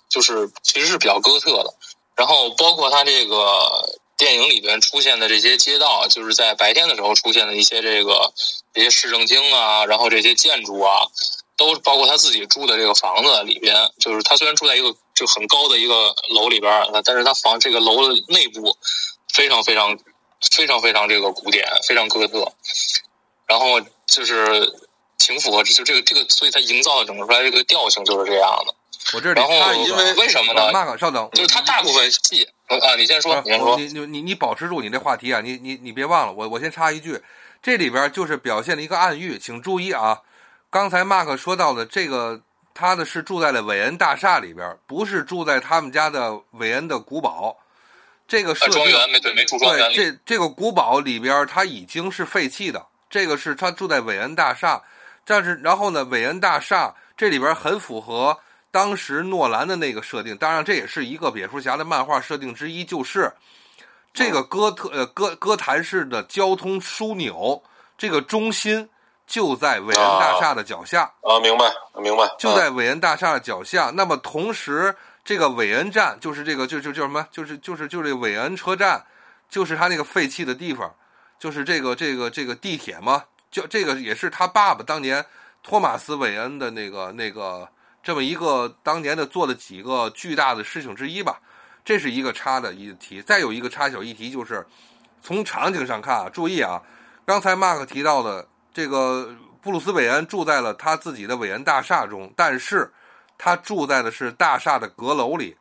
[0.10, 1.74] 就是其实是比较哥特的。
[2.18, 8.34] 然后包括他这个电影里边出现的这些街道，就是在白天的时候出现的一些这个
[8.74, 11.08] 这些市政厅啊，然后这些建筑啊。
[11.60, 16.72] 都包括他自己住的这个房子里边，就是他虽然住在一个就很高的一个楼里边，
[17.04, 18.78] 但是他房这个楼的内部
[19.34, 19.98] 非常非常
[20.52, 22.54] 非常非常这个古典，非常哥特，
[23.48, 24.72] 然后就是
[25.18, 28.76] 挺符合就这个这个，所以他营造的整个出来这个调性就是这样的。
[29.14, 30.72] 我这里然后因为为什么呢？
[30.72, 37.22] 马克，稍等，就是他大部分戏啊，你先说，你先说，你你你你保持住你这话题啊，你你你别忘了，我我先插一句，
[37.62, 40.22] 这里边就是表现了一个暗喻，请注意啊。
[40.70, 42.42] 刚才 Mark 说到的这个，
[42.74, 47.58] 他的是住在了韦恩大厦里边，不是住在他们家的韦恩的古堡。
[48.28, 54.84] 这个设定庄园没对没住庄园对，这这个古堡里边儿它已经是废弃的，这个是他住在韦恩大厦，
[55.24, 58.38] 但是然后呢，韦恩大厦这里边很符合
[58.78, 63.34] 当时诺兰的那个设定，当然这也是一个蝙蝠侠的漫画设定之一，就是
[64.14, 67.64] 这个哥特呃哥哥谭市的交通枢纽，
[67.98, 68.88] 这个中心
[69.26, 71.12] 就在韦恩大厦的脚下。
[71.24, 71.66] 啊，明白
[72.00, 73.92] 明白，就在韦恩大厦的脚下。
[73.96, 77.28] 那么同时，这个韦恩站就是这个就就叫什么？
[77.32, 79.04] 就是就是就是这韦恩车站，
[79.50, 80.94] 就是他那个废弃的地方，
[81.40, 83.24] 就是这个这个这个地铁嘛。
[83.50, 85.26] 就这个也是他爸爸当年
[85.64, 87.68] 托马斯韦恩的那个那个
[88.08, 91.42] 这么一个当年的做了几个巨大的事情之一吧。
[91.84, 93.22] 这是一个插的议题。
[93.22, 94.66] 再有一个插小议题就是，
[95.22, 96.82] 从场景上看啊，注意啊，
[97.26, 102.90] 刚才 Mark 提到的这个布鲁斯韦恩住在了他自己的韦恩大厦中，但是
[103.38, 105.58] 他住在的是大厦的阁楼里，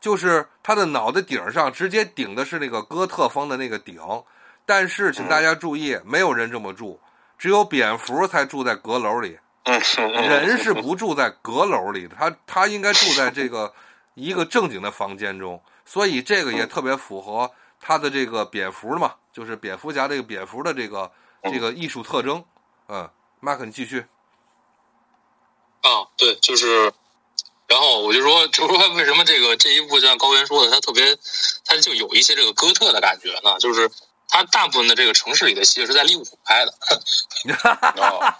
[0.00, 4.00] 就是他的脑袋顶上直接顶的是那个哥特风的那个顶。
[4.64, 6.98] 但是请大家注意，没有人这么住，
[7.36, 13.74] 只有蝙蝠才住在阁楼里，人是不住在阁楼里的，他他应该住在这个
[14.14, 17.50] 一个正经的房间中，所以这个也特别符合
[17.80, 21.10] 他的这个蝙蝠嘛，就是蝙蝠侠这个蝙蝠的这个
[21.42, 22.44] 这个艺术特征。
[22.88, 23.10] 嗯，
[23.40, 24.06] 马克你继续。
[25.82, 26.92] 啊，对，就是，
[27.66, 31.16] 然后我就说，就说为什么这个这一部就像高原说的，它特别，
[31.64, 33.58] 它就有一些这个哥特的感觉呢？
[33.58, 33.90] 就是
[34.28, 36.74] 它大部分的这个城市里的戏是在利物浦拍的，
[38.02, 38.34] 哦！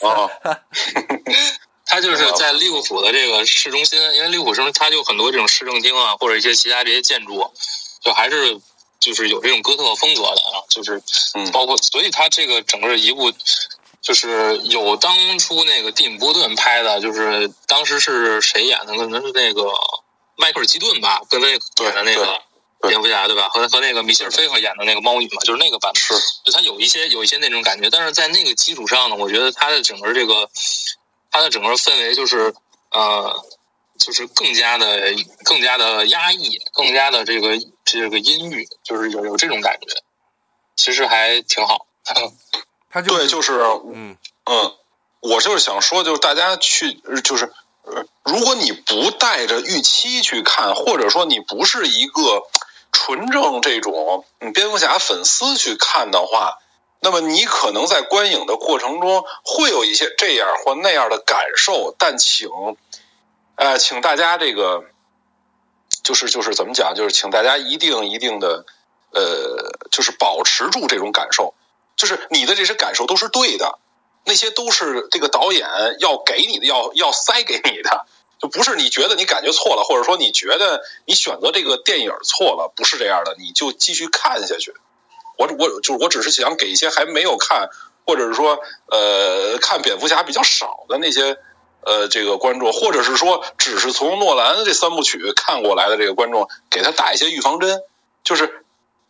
[0.00, 0.30] 哦，
[1.84, 7.50] 它就是在利物浦的这个市中心，因为利物浦市中它就很多这种市政厅啊，或者一些其他这些建筑，
[8.02, 8.60] 就还是
[9.00, 11.02] 就是有这种哥特风格的啊，就是
[11.34, 13.32] 嗯包括，所以它这个整个一部
[14.00, 18.96] 就是有当初那个蒂姆·波顿拍的，就是当时是谁演的？
[18.96, 19.72] 可能是那个
[20.36, 22.40] 迈克尔·基顿吧，跟那个对演的那个对
[22.86, 23.48] 蝙蝠侠对吧？
[23.48, 26.00] 和和那个米歇尔·菲克演的那个猫女嘛，就是那个版本。
[26.00, 26.14] 是，
[26.44, 30.48] 就它有一些有一些那种感觉，但是在那个基础上呢，我觉得它的整个这个
[31.30, 32.54] 它的整个氛围就是
[32.90, 33.44] 呃，
[33.98, 35.14] 就是更加的
[35.44, 39.86] 更加的压抑，更加的这个这个阴郁，就是有有这种感觉，
[40.76, 41.86] 其实还挺好。
[42.88, 43.60] 他就对，就是
[43.92, 44.74] 嗯嗯，
[45.20, 52.42] 我就是想说，就是大家去，呃就是呃，如果你不带着预期去看，或者说你不是一个
[52.96, 56.58] 纯正这种嗯蝙蝠侠粉丝去看的话，
[57.00, 62.48] 那么你可能在观影的过程中会有一些这样或那样的感受，但请，
[63.56, 64.84] 呃，请大家这个，
[66.02, 68.64] 就是就是怎么讲，就是请大家一定一定的，
[69.12, 71.52] 呃，就是保持住这种感受，
[71.96, 73.78] 就是你的这些感受都是对的，
[74.24, 75.68] 那些都是这个导演
[76.00, 78.06] 要给你的，要要塞给你的，
[78.38, 84.74] 就不是你觉得你感觉错了，或者说你觉得你选择这个电影错了，不是这样的，你就继续看下去。
[85.38, 87.68] 我我就是我只是想给一些还没有看，
[88.06, 88.60] 或者是说
[88.90, 91.38] 呃看蝙蝠侠比较少的那些
[91.80, 97.80] 呃这个观众，或者是说只是从诺兰这三部曲看过来的这个观众，给他打一些预防针，
[98.24, 98.64] 就是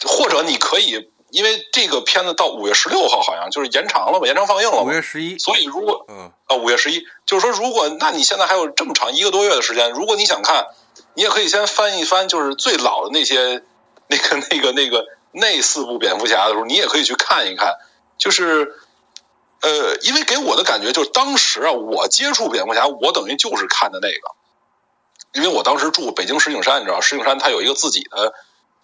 [0.05, 1.11] 或者你可以。
[1.37, 4.85] 因为这个片子到五月十六号好像就是延长了嘛，延长放映了嘛。
[4.85, 10.69] 五月十一，所以如果嗯啊，五月十一，就是说，如果那你现在还有这么长一个多月的时间，如果你想看，
[11.13, 13.63] 你也可以先翻一翻，就是最老的那些
[14.09, 17.75] 那个那个那个那四部蝙蝠侠的时候，你也可以去看一看。
[18.17, 18.75] 就是
[19.61, 24.35] 呃，因为给我的感觉就是，当时啊，我接触蝙蝠侠，我等于就是看的那个，
[25.35, 28.33] 因为我当时住北京石景山，你知道，石景山它有一个自己的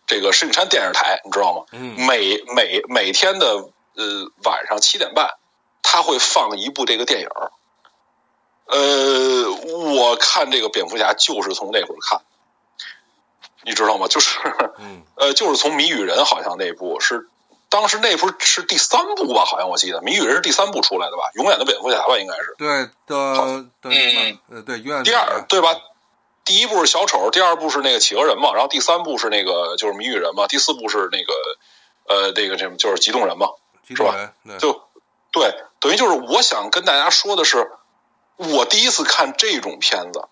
[0.06, 1.64] 这个石景山电视台，你知道吗？
[1.72, 3.46] 嗯每每每天的
[3.96, 5.34] 呃晚上七点半，
[5.82, 7.50] 他会放一部这个电影儿。
[8.66, 9.50] 呃，
[9.94, 12.20] 我看这个蝙蝠侠就是从那会儿看，
[13.62, 14.06] 你知道吗？
[14.08, 14.38] 就是
[14.78, 17.28] 嗯呃，就是从谜语人好像那部是
[17.68, 19.44] 当时那部是第三部吧？
[19.44, 21.24] 好像我记得谜语人是第三部出来的吧？
[21.34, 22.68] 永远的蝙蝠侠吧，应该是对
[23.06, 25.74] 的的嗯呃对，永远第二对吧？
[26.44, 31.34] 第一部是小丑，第二部是那个企鹅人嘛，然后第三部是那个就是谜语人嘛，第四部是那个
[32.08, 33.48] 呃那个这就是极冻人嘛。
[33.84, 34.80] 激动人，对就
[35.32, 37.68] 对，等于就是我想跟大家说的是，
[38.36, 40.22] 我第一次看这种片子，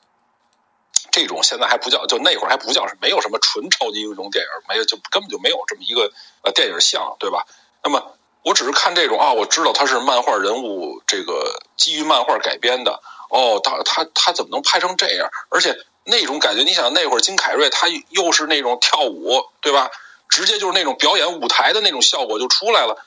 [1.10, 7.44] 这种现在还不叫，就那会儿还不叫是没有什么纯超级英雄电影，没有就根本就没有这么一个呃电影像，对吧？
[7.82, 15.28] 那么我只是看这种啊，我知道他是漫画人物，这个基于漫画改编的，哦，他他他怎么能拍成这样？
[15.48, 19.90] 而且那种感觉，你想那会儿金凯瑞他又是那种跳舞，对吧？
[20.28, 23.04] 直接就是那种表演舞台的那种效果就出来了。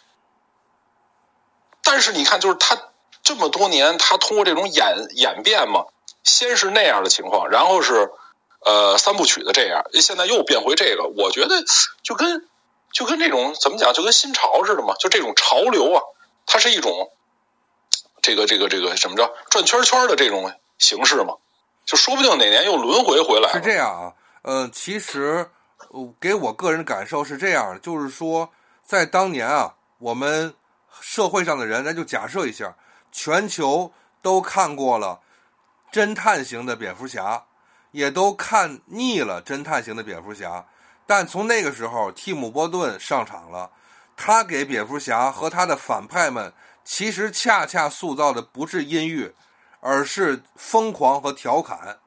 [1.81, 2.77] 但是你看，就是他
[3.23, 5.85] 这么多年，他通过这种演演变嘛，
[6.23, 8.11] 先是那样的情况，然后是
[8.59, 11.63] 呃三部曲的这样，现在又变回这个，我觉得
[12.01, 12.47] 就跟
[12.91, 16.01] 就跟这种怎么讲，就跟新潮似的嘛，就这种潮流啊，
[16.45, 17.11] 它是一种
[18.21, 21.35] 这个这个这个什么着转圈圈的这种形式嘛，
[21.85, 23.51] 就说不定哪年又轮回回来。
[23.53, 25.49] 是这样啊，呃，其实
[26.19, 28.49] 给我个人感受是这样，就是说
[28.83, 30.53] 在当年啊，我们
[31.01, 32.75] 社会上的人，咱就假设一下，
[33.11, 35.21] 全球都看过了
[35.91, 37.45] 侦探型的蝙蝠侠。
[37.93, 40.65] 也都看腻了侦探型的蝙蝠侠，
[41.05, 43.69] 但从那个时候，蒂姆·波顿上场了，
[44.17, 46.51] 他给蝙蝠侠和他的反派们，
[46.83, 49.31] 其实恰恰塑造的不是阴郁，
[49.83, 51.99] 而是疯狂和调侃。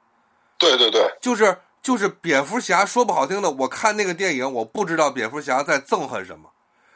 [0.56, 6.50] 对对对，就是就是蝙蝠侠，说不好听的，我看那个电影，我不知道蝙蝠侠在憎恨什么，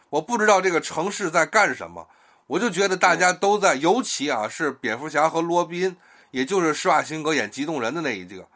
[0.09, 2.09] 我不知道这个城市在干什么，
[2.47, 5.95] 我就觉得大家都在，尤其啊是蝙蝠侠和罗宾，
[6.31, 8.47] 也就是施瓦辛格演激动人的那一个。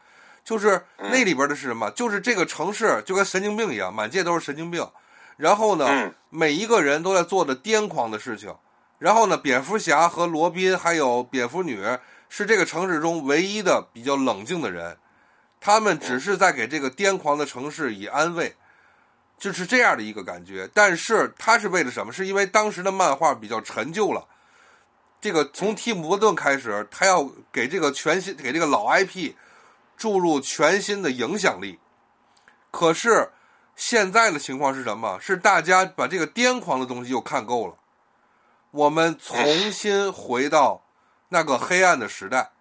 [0.43, 1.91] 就是那里边的是什么？
[1.91, 4.87] 就是这个城市就跟神经病一样，满街都是神经病。
[5.37, 8.55] 然后呢，每一个人都在做着癫狂的事情。
[8.99, 11.83] 然后呢，蝙蝠侠和罗宾还有蝙蝠女
[12.29, 14.97] 是这个城市中唯一的比较冷静的人，
[15.61, 18.57] 他们只是在给这个癫狂的城市以安慰，
[19.39, 20.69] 就是这样的一个感觉。
[20.73, 22.13] 但是他是为了什么？
[22.13, 24.27] 是因为当时的漫画比较陈旧了。
[25.21, 29.35] 这个从蒂姆·伯顿开始，他要给这个全新给这个老 IP。
[29.97, 31.79] 注入全新的影响力，
[32.73, 33.31] 可是
[33.77, 35.21] 现在的情况是什么？
[35.21, 37.77] 是大家把这个癫狂的东西又看够了，
[38.73, 40.84] 我们重新回到
[41.35, 42.53] 那个黑暗的时代。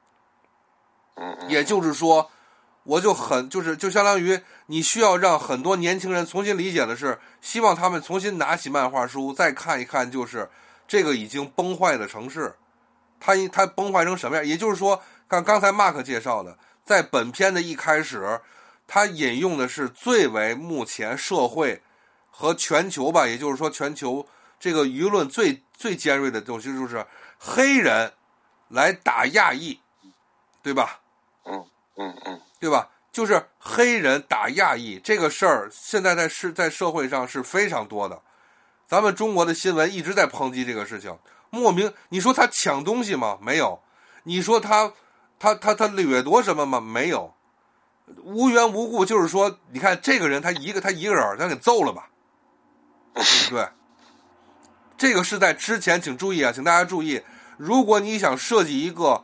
[1.47, 2.31] 也就是说，
[2.81, 10.49] 我就很就是就相当于你需要让很多年轻人重新理解的是，希望他们重新拿起漫画书再看一看，就是
[10.87, 12.55] 这个已经崩坏的城市，
[13.19, 14.43] 它它崩坏成什么样？
[14.43, 16.57] 也就是说，刚刚才 Mark 介绍的。
[16.83, 18.41] 在本片的一开始，
[18.87, 21.83] 他引用的是最为目前社会
[22.31, 24.27] 和全球吧，也就是说全球
[24.59, 27.05] 这个舆论最最尖锐的东西，就是
[27.37, 28.11] 黑人
[28.73, 29.79] 来打亚裔，
[30.61, 30.99] 对吧？
[31.45, 31.65] 嗯
[31.95, 32.89] 嗯嗯，对吧？
[33.11, 38.21] 就是黑人打亚裔这个事儿，现在在是在社会上是非常多的。
[38.87, 41.17] 咱们中国的新闻一直在抨击这个事情，
[41.49, 43.37] 莫名你说他抢东西吗？
[43.41, 43.81] 没有，
[44.23, 44.93] 你说他。
[45.39, 46.79] 他他他掠夺什么吗？
[46.79, 47.33] 没有，
[48.23, 52.07] 无缘无故就是说，你看这个人，他一个他一个人，咱给揍了吧？
[53.49, 53.67] 对，
[54.97, 57.21] 这个是在之前，请注意啊，请大家注意，
[57.57, 59.23] 如果你想设计一个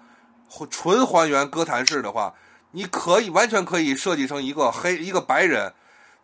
[0.69, 2.35] 纯还原哥谭市的话，
[2.71, 5.73] 你可以完全可以设计成一个黑一个白人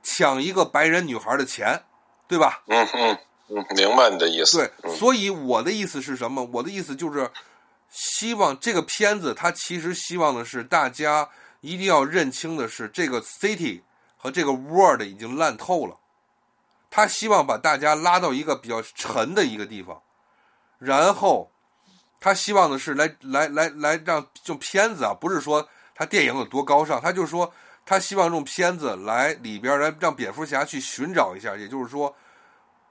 [0.01, 1.83] 抢一个白人女孩的钱，
[2.27, 2.63] 对吧？
[2.67, 3.17] 嗯嗯
[3.49, 4.57] 嗯，明白你的意思。
[4.81, 6.47] 对，所以我的意思是什么？
[6.53, 7.31] 我的意思就是。
[7.87, 11.29] 希望这个片子，他其实希望的是大家
[11.61, 13.83] 一定要认清的是，这个 city
[14.17, 15.95] 和这个 world 已经烂透了。
[16.89, 20.01] 他希望把大家拉到一个比较沉的一个地方，
[20.77, 21.51] 然后
[22.25, 27.53] 他希望的是来来来来让这种片子啊，不是说他电影有多高尚，他就是说
[27.85, 32.15] 他希望用片子来里边来让蝙蝠侠去寻找一下，也就是说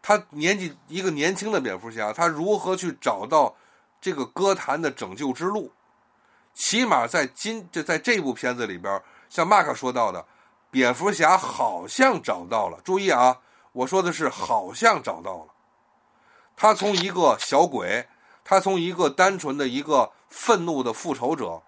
[0.00, 3.56] 他年纪一个年轻的蝙蝠侠，他如何去找到。
[4.00, 5.72] 这个歌坛的拯救之路，
[6.52, 10.26] 起码在今就在这部片子里边，像马克说到的，
[10.70, 12.78] 蝙蝠侠好像找到了。
[12.84, 13.38] 注意啊，
[13.72, 15.46] 我说的是好像找到了。
[16.54, 18.06] 他从一个小鬼，
[18.44, 21.62] 他从一个单纯的一个愤怒的复仇者，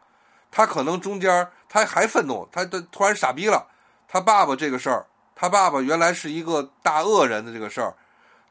[0.50, 3.66] 他可能中间他还愤怒，他他突然傻逼了。
[4.08, 7.96] 他爸爸这个事儿，他爸爸原来是一个大恶人的这个事儿，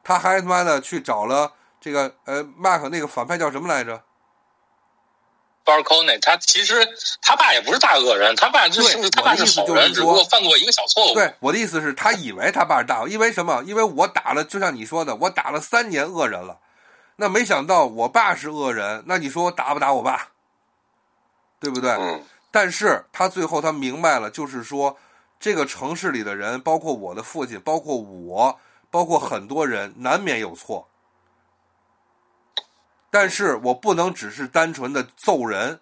[0.03, 1.53] 他还他妈的去找了。
[1.79, 4.01] 这个呃，Mark 那个反派叫什么来着
[5.63, 6.87] b a r c o n e 他其实
[7.21, 11.13] 他爸也不是大恶人，他爸就是他爸是好人，只不过犯过一个小错误。
[11.13, 13.63] 对，我的意思是，他以为他爸是大恶，因为什么？
[13.65, 16.59] 因为我打了，就像你说的，我打了三年恶人了，
[17.17, 20.29] 那没想到我爸是恶人，那你说我打不打我爸？
[21.59, 21.91] 对不对？
[21.91, 22.23] 嗯。
[22.51, 24.97] 但是他最后他明白了，就是说
[25.39, 28.59] 这个城市里的人，包括我的父亲，包括我，
[28.89, 30.87] 包括很多人，难免有错。
[33.09, 35.79] 但是我不能只是单纯的揍人，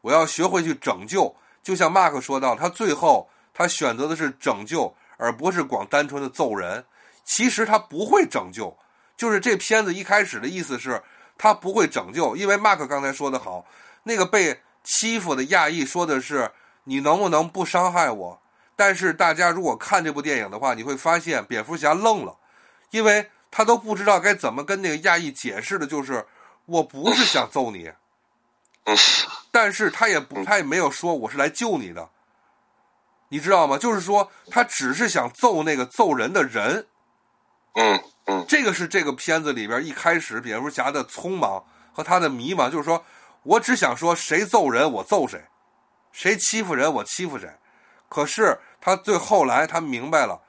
[0.00, 1.34] 我要学会去拯救。
[1.62, 6.84] 就像 Mark 说到，他最后他选择的是拯救，而不是光单纯的揍人。
[7.24, 8.76] 其实他不会拯救，
[9.16, 11.02] 就是这片子一开始的意思是，
[11.38, 13.66] 他不会拯救，因为 Mark 刚才说的好，
[14.04, 16.50] 那个被欺负的亚裔说的是，
[16.84, 18.40] 你能不能不伤害我？
[18.76, 22.36] 但是大家如果看这部电影的话，你会发现蝙蝠侠愣了，
[22.90, 26.26] 因为他都不知道该怎么跟那个亚裔解释的，就是。
[26.66, 27.92] 我不是想揍你，
[29.52, 32.08] 但是他也不，他也没有说我是来救你的。
[33.28, 33.76] 你知道吗？
[33.76, 36.86] 就是说他只是想揍那个揍人的人。
[37.74, 43.04] 嗯嗯，这个是这个片子里边一开始蝙蝠侠的匆忙和他的迷茫，就是说
[43.42, 45.44] 我只想说谁揍人我揍谁，
[46.10, 47.50] 谁欺负人我欺负谁。
[48.08, 50.40] 可是他最后来他明白了，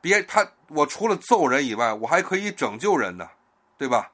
[0.00, 3.28] 别他我除了揍人以外，我还可以拯救人呢，
[3.76, 4.12] 对吧？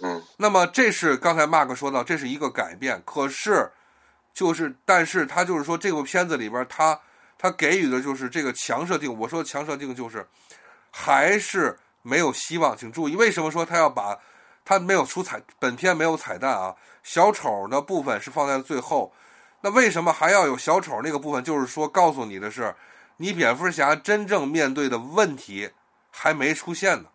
[0.00, 3.02] 嗯，那么这是刚才 Mark 说到，这是一个改变。
[3.04, 3.70] 可是
[4.32, 7.00] 就是，但是他就是说这部片子里边他
[7.36, 9.18] 他给予的就是这个强设定。
[9.18, 10.26] 我说强设定就是。
[10.90, 11.78] 还是
[12.08, 14.18] 没有希望，请注意，为什么说他要把
[14.64, 15.42] 他没有出彩？
[15.58, 19.12] 本片没有彩蛋啊，小丑的部分是放在了最后。
[19.60, 21.44] 那为什么还要有小丑那个部分？
[21.44, 22.74] 就是说，告诉你的是，
[23.18, 25.70] 你蝙蝠侠真正面对的问题
[26.10, 27.08] 还没出现呢。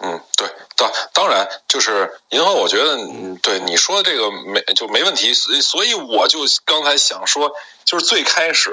[0.00, 7.52] 嗯，对，当当然就是银河，我觉得，嗯，对你说的这个没就没问题，所以所以我就刚才想说，
[7.84, 8.70] 就是最开始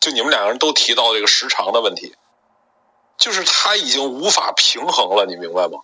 [0.00, 2.16] 就你们两个人都提到这个时长的问题。
[3.16, 5.80] 就是他已经无法平衡了，你明白吗？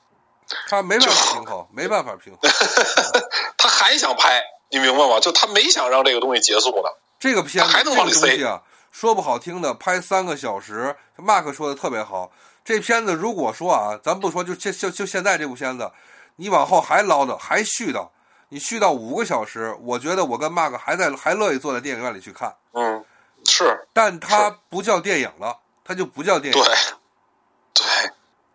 [0.68, 2.50] 他没办法平衡， 没办法平衡。
[3.56, 5.20] 他还想拍，你明白吗？
[5.20, 6.88] 就他没想让这个东西结束呢。
[7.18, 8.62] 这个片子还能往里塞啊？
[8.90, 10.96] 说不好听的，拍三个小时。
[11.16, 12.32] Mark 说的特别好。
[12.64, 15.90] 这片子如果说啊，咱不说，就就就就现在这部片子，
[16.36, 18.08] 你往后还唠叨，还絮叨，
[18.48, 22.56] 你絮叨五个小时，我觉得我跟 Mark 还在还乐意坐在电影院里去看。
[22.72, 23.04] 嗯，
[23.48, 23.86] 是。
[23.92, 26.60] 但它不叫电影了，它就不叫电影。
[26.60, 26.74] 对。
[26.74, 26.76] 对，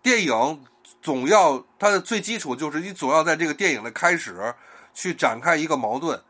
[0.06, 0.64] 电影
[1.02, 4.54] 总要它的最基础就是你总要在这个电影的开始
[4.94, 6.22] 去展开一个矛盾，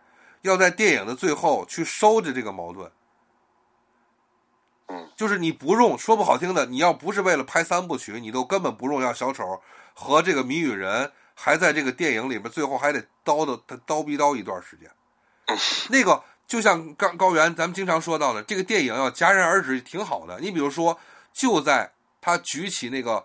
[0.43, 2.89] 要在电影的最后去收着这个矛盾。
[4.87, 9.61] 嗯，就是你不用说不好听的，你要不是为了拍三部曲，你都根本不用让小丑
[9.93, 14.89] 和这个谜语人还在这个电影里边，最后还得叨叨他叨逼叨一段时间。
[15.47, 15.57] 嗯，
[15.89, 20.39] 那个就像高高原咱们经常说到的，这个电影要戛然而止挺好的。
[20.39, 20.97] 你比如说，
[21.33, 21.91] 就在。
[22.21, 23.23] 他举起那个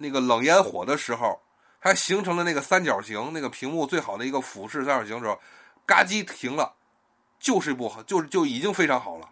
[0.00, 1.40] 那个冷烟火的时候，
[1.80, 5.38] 它形成了那个三角形，那个屏幕最好的一个俯视三角形的时候，
[5.84, 6.72] 嘎叽停了，
[7.40, 9.28] 就是不好，就是就已经非常好了。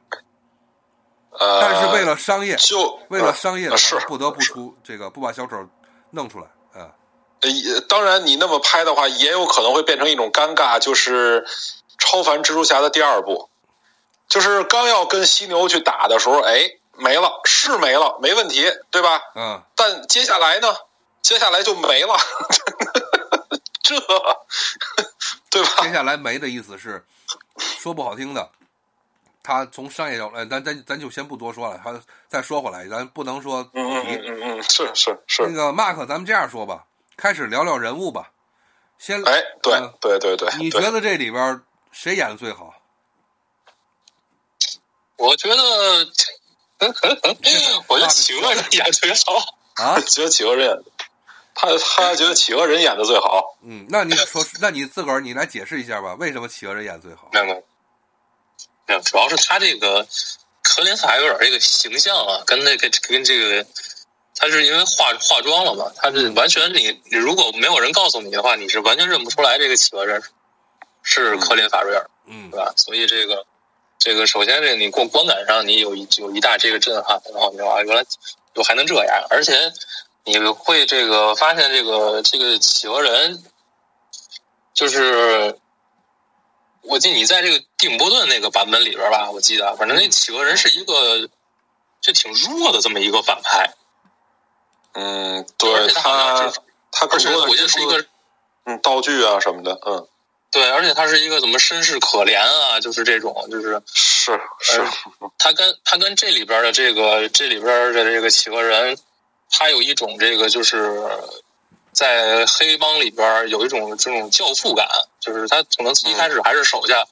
[1.38, 5.68] 呃，但是为了商业，就为了商业是不得不出这个，不把小丑
[6.10, 6.46] 弄出来。
[6.74, 6.90] 嗯，
[7.40, 11.46] 呃，当然你那么拍的话，也有可能会变成一种尴尬，就是
[11.98, 13.48] 超凡蜘蛛侠的第二部，
[14.28, 16.78] 就是刚要跟犀牛去打的时候，哎。
[16.98, 19.20] 没了是没了，没问题，对吧？
[19.34, 19.62] 嗯。
[19.74, 20.68] 但接下来呢？
[21.22, 22.16] 接下来就没了，
[23.82, 23.98] 这，
[25.50, 25.82] 对吧？
[25.82, 27.04] 接下来没的意思是，
[27.58, 28.48] 说不好听的，
[29.42, 31.80] 他从商业角度，咱咱咱就先不多说了。
[31.82, 35.42] 他再说回来，咱不能说嗯嗯嗯嗯，是是是。
[35.48, 36.84] 那个 Mark，咱们这样说吧，
[37.16, 38.30] 开始聊聊人物吧。
[38.98, 42.72] 先哎，对对对对，你觉得这里边谁演的最好？
[45.16, 46.06] 我觉得。
[47.88, 49.98] 我觉得企鹅人演最好啊！
[50.06, 50.76] 觉得企鹅人演，
[51.54, 53.56] 他他觉得企鹅人演的最好。
[53.62, 57.30] 嗯，那你说，那你自个儿你来解释一下吧，为什么企鹅人演最好？
[57.32, 57.46] 没有，
[58.86, 60.06] 没有，主要是他这个
[60.62, 63.66] 科林法瑞尔这个形象啊，跟那个跟这个，
[64.34, 70.22] 他是因为化化妆了嘛，他是完全你你如果没有人告诉你的话，你是完全认不出来这个企鹅人
[71.02, 72.74] 是科林法瑞尔，嗯，对吧？
[72.76, 73.46] 所以这个。
[73.98, 78.04] 这个首先，这你过观感上，你有一有一大这个震撼，然后你说啊，原来
[78.54, 79.72] 我还能这样，而且
[80.24, 83.42] 你会这个发现，这个这个企鹅人，
[84.74, 85.58] 就是
[86.82, 91.28] 我记得你在这个蒂姆·波顿那个版本里边吧，我记得，反正那企鹅人是一个
[92.00, 93.74] 就挺弱的这么一个反派。
[94.92, 96.52] 嗯，对他，
[96.92, 98.06] 他而且我觉得是一个
[98.64, 100.06] 嗯道具啊什么的，嗯。
[100.56, 102.80] 对，而且他是一个怎么身世可怜啊？
[102.80, 104.82] 就是这种，就是是是，
[105.36, 108.96] 他跟他跟这里边的这个这里边的这个企鹅人，
[109.50, 110.98] 他有一种这个就是
[111.92, 114.88] 在黑帮里边有一种这种教父感，
[115.20, 117.04] 就是他可能一开始还是手下，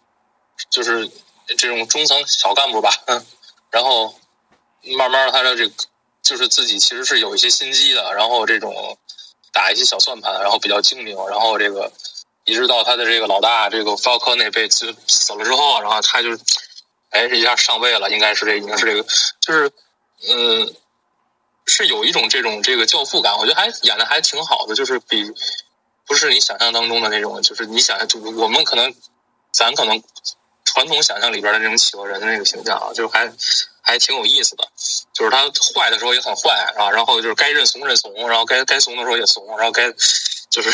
[0.71, 1.07] 就是
[1.59, 3.27] 这种中层小干部吧，嗯，
[3.71, 4.19] 然后
[4.97, 5.75] 慢慢他的这个
[6.23, 8.97] 就是自己其实是有一些心机的，然后这种
[9.53, 11.93] 打一些小算盘，然后比较精明，然后这个。
[12.47, 16.29] 一直到他的这个老大这个法科内被死死了之后，然后他就，
[17.09, 19.03] 哎，一下上位了，应该是这，应该是这个，
[19.41, 19.73] 就是，
[20.29, 20.75] 嗯，
[21.65, 25.33] 是有一种这种这个教父感，我觉得还演的还挺好的，就是比
[26.07, 28.95] 不是你想象当中的那种，就是你想就我们可能
[29.51, 30.03] 咱可能
[30.67, 33.33] 传统想象里边的那种企鹅人的那个形象啊，就是还
[33.81, 34.69] 还挺有意思的，
[35.15, 39.91] 就是他坏的时候也很坏啊，然后就是该认怂认怂，然后该该怂的时候也怂，然后该。
[40.55, 40.71] 就是，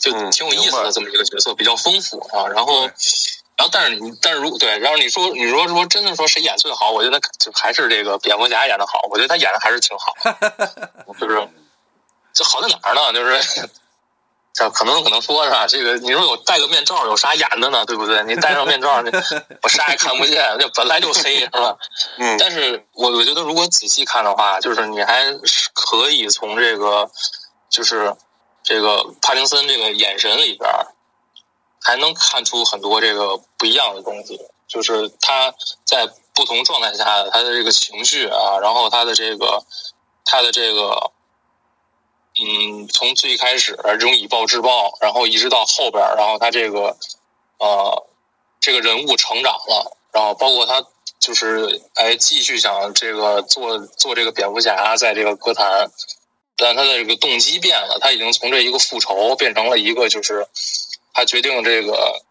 [0.00, 2.46] 就挺有意思的这么一个角色，比较丰富啊。
[2.46, 6.92] 然后，然后，但是你，但是如对，然后你说，你说说真的说谁演最好？
[6.92, 9.00] 我觉得就还是这个蝙蝠侠演的好。
[9.10, 10.14] 我觉得他演的还是挺好，
[11.18, 11.48] 就是
[12.32, 13.12] 这好在哪儿呢？
[13.12, 13.68] 就是
[14.52, 15.66] 这可能可能说是吧？
[15.66, 17.84] 这个你说有戴个面罩有啥演的呢？
[17.84, 18.22] 对不对？
[18.22, 19.02] 你戴上面罩，
[19.62, 21.76] 我啥也看不见，这本来就黑，是吧？
[22.18, 25.24] 嗯，但是我我觉得如果仔细看的话，就是你还
[25.74, 27.10] 可以从这个
[27.68, 28.14] 就是
[28.70, 30.70] 这个帕丁森这个眼神里边。
[31.82, 35.54] 还能看出很多这个不一样的东西，就是他
[35.86, 39.64] 在不同状态下的他的这个情绪啊，然后他的这个
[40.26, 41.10] 他的这个，
[42.38, 46.94] 嗯，从最开始这种以暴制暴，然后一直到后边，然后他这个
[47.58, 48.06] 呃
[48.60, 50.84] 这个人物成长了，然后包括他
[51.18, 55.90] 就是哎继续想这个做做这个蝙蝠侠，在这个歌坛，
[56.60, 60.46] 但他的这个动机变了，他已经从这一个复仇变成了一个就是。
[61.12, 62.22] 他决定这个，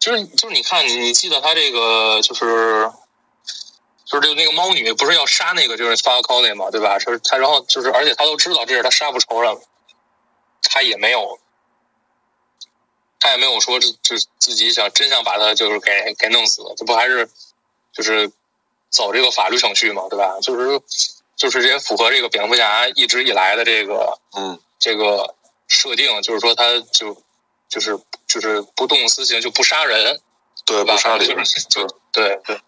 [0.00, 2.90] 就是就是你看，你你记得他这个就是
[4.04, 6.98] 就是这个那个猫女不是要杀那个就是发高那嘛，对吧？
[6.98, 9.56] 是他然后就是而且他都知道这是他杀不仇人，
[10.64, 11.38] 他也没有
[13.20, 17.30] 他也没有说就自己想真想把他就是给给弄死，这不还是
[17.92, 18.32] 就是
[18.90, 20.36] 走这个法律程序嘛，对吧？
[20.42, 20.80] 就是
[21.36, 25.34] 就是也符合这个蝙蝠侠一直以来的这个嗯这个
[25.68, 27.16] 设定，就是说他就。
[27.68, 30.20] 就是就是不动私刑就不杀人，
[30.64, 31.26] 对不杀人
[31.68, 32.60] 就对对，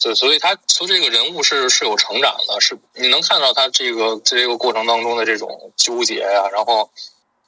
[0.00, 6.90] 对所以他从这个人物是是有成长的，是你能看到他这个这个过程当中的这种纠结呀，然后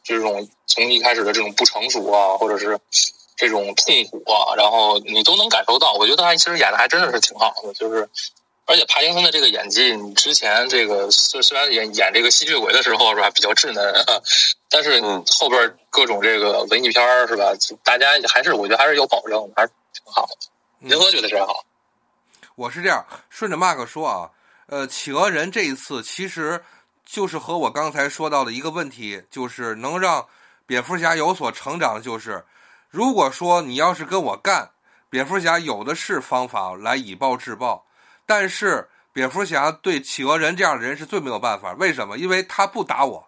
[0.05, 2.79] 这种从一开始的这种不成熟啊，或者是
[3.37, 5.95] 这种痛苦啊，然后你都能感受到。
[5.95, 8.07] 我觉得他其实演的还真的是挺好的，就是。
[8.69, 13.83] 而且帕金森的这个演技，你之前这个虽虽然演演这个吸血鬼的时候是吧比较稚嫩，
[14.69, 15.01] 但是
[15.41, 17.51] 后边各种这个文艺片是吧，
[17.83, 20.33] 大家还是我觉得还是有保证，还是挺好的。
[20.81, 21.65] 您何觉得谁好？
[22.57, 24.31] 我是这样，顺着 Mark 说啊，
[24.67, 26.63] 呃，企鹅人这一次其实
[27.07, 30.27] 就是和我刚才说到的一个问题，就是能让
[30.67, 32.45] 蝙蝠侠有所成长，就是
[32.91, 34.73] 如果说你要是跟我干，
[35.09, 37.87] 蝙蝠侠有的是方法来以暴制暴。
[38.29, 42.19] 但是蝙蝠侠对企鹅人这样的人是最没有办法，为什么？
[42.19, 43.27] 因为他不打我。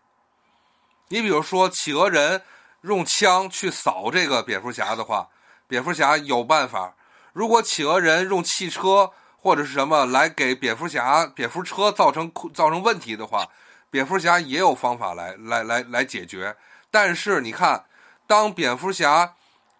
[1.08, 2.42] 你比如说，企鹅人
[2.82, 5.30] 用枪去扫这个蝙蝠侠的话，
[5.66, 6.94] 蝙蝠侠有办法；
[7.32, 13.48] 如果企鹅人用汽车或者是什么来给蝙蝠侠蝙蝠车造成造成问题的话，
[13.90, 16.54] 蝙蝠侠也有方法来来来来解决。
[16.90, 17.86] 但是你看，
[18.26, 19.34] 当蝙蝠侠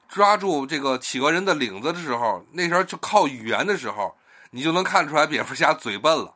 [0.09, 4.17] 抓住这个企鹅人的领子的时候，那时候就靠语言的时候。
[4.51, 6.35] 你就能看出来，蝙蝠侠嘴笨了。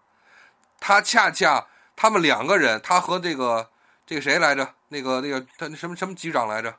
[0.78, 3.70] 他恰恰他们两个人，他和这个
[4.06, 4.74] 这个谁来着？
[4.88, 6.76] 那个那个他那什么什么局长来着？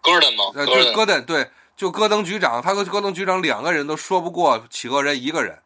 [0.00, 0.44] 戈登吗？
[0.54, 5.62] 呃，对，戈登，对，就戈登局长，他和戈登局长两个人都说不过企鹅人一个人，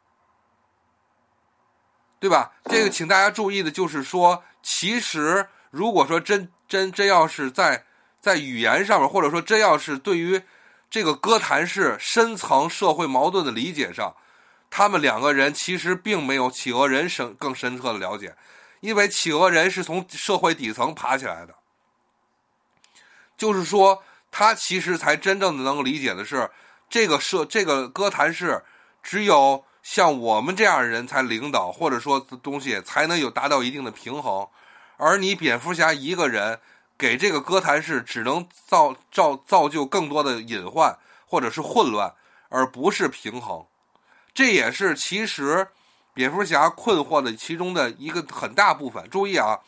[2.18, 2.52] 对吧？
[2.64, 7.84] 这个，请大家注意的就是说，其实如果说真真真要是在
[8.20, 10.42] 在语言上面，或者说真要是对于。
[10.92, 14.14] 这个歌坛是深层社会矛盾的理解上，
[14.68, 18.36] 他们两个人其实并没有企鹅人深更深刻的了解，
[18.80, 21.54] 因为企鹅人是从社会底层爬起来的，
[23.38, 26.50] 就是说他其实才真正的能够理解的是，
[26.90, 28.62] 这个社这个歌坛是
[29.02, 34.46] 只有像我们这样的人才领导，或者说东西才能有达到一定的平衡，
[34.98, 36.60] 而你蝙蝠侠一个人。
[37.02, 40.96] 给这个哥谭市只能造造造就更多的隐患
[41.26, 42.14] 或者是混乱，
[42.48, 43.66] 而不是平衡。
[44.32, 45.66] 这也是其实
[46.14, 49.10] 蝙蝠侠困惑的其中的一个很大部分。
[49.10, 49.58] 注意啊，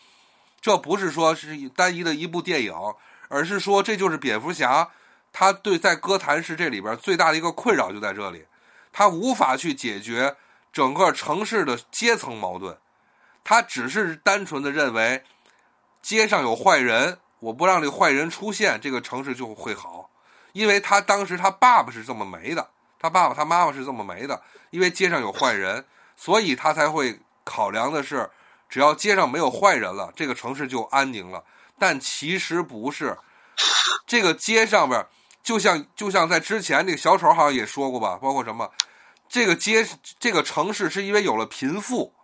[0.61, 2.73] 这不是说是单一的一部电影，
[3.29, 4.89] 而是说这就是蝙蝠侠
[5.33, 8.47] 他对在哥谭市这里边最大的一个困扰就在这里，
[8.93, 10.37] 他无法去解决
[10.73, 12.79] 整个城市的阶层矛盾，
[13.43, 15.25] 他只是单纯的认为
[16.01, 17.19] 街上有坏人。
[17.41, 20.09] 我不让这个坏人出现，这个城市就会好，
[20.53, 25.85] 因为他当时他爸爸是这么没的，他爸爸他妈妈是这么没的，因为街上有坏人，
[26.17, 28.31] 所以他才会考量的是，
[28.69, 31.45] 只要街上没有坏人了，这个城市就安宁了。
[31.79, 33.19] 但其实不是，
[34.07, 35.05] 这个街上边
[35.43, 38.71] 就像就像在之前那个小丑好像也说过吧，包括什么，
[39.29, 39.87] 这个街
[40.19, 42.15] 这个城市是因为有了贫富，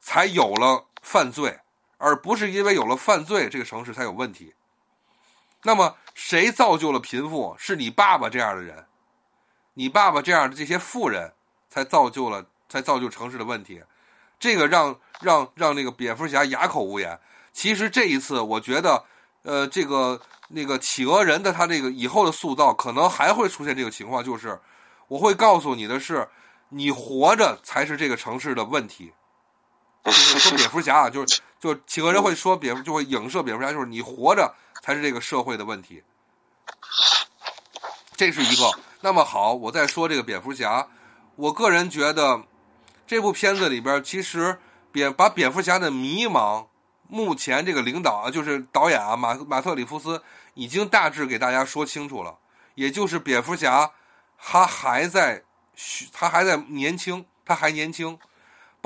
[0.00, 1.60] 才有了犯罪。
[1.98, 4.54] 而不是因为有了犯罪，这个城市才有问题。
[5.62, 7.56] 那么，谁造就了贫富？
[7.58, 8.86] 是你爸爸这样的人，
[9.74, 11.32] 你爸爸这样的这些富人，
[11.68, 13.82] 才造就了，才造就城市的问题。
[14.38, 17.18] 这个让让让那个蝙蝠侠哑口无言。
[17.52, 19.04] 其实这一次，我觉得，
[19.42, 24.60] 呃，这个那个企鹅人的他这个以后的塑造，可能还会出现这个情况，就是
[25.08, 26.28] 我会告诉你的是，
[26.68, 29.14] 你活着才是这个城市的问题。
[30.06, 36.02] 就是说蝙蝠侠啊，就是 就企鹅人会说蝙蝠，就会影射蝙蝠侠，就是你活着才是这个社会的问题。
[38.16, 38.70] 这是一个。
[39.00, 40.88] 那么好，我再说这个蝙蝠侠，
[41.34, 42.42] 我个人觉得
[43.06, 44.58] 这部片子里边其实
[44.90, 46.66] 蝙把蝙蝠侠的迷茫。
[47.08, 50.20] 目前这个领导啊，就是导演啊，马马特里夫斯
[50.54, 52.36] 已经大致给大家说清楚了，
[52.74, 53.92] 也就是蝙蝠侠，
[54.36, 55.44] 他还在，
[56.12, 58.18] 他还在年轻，他还年轻，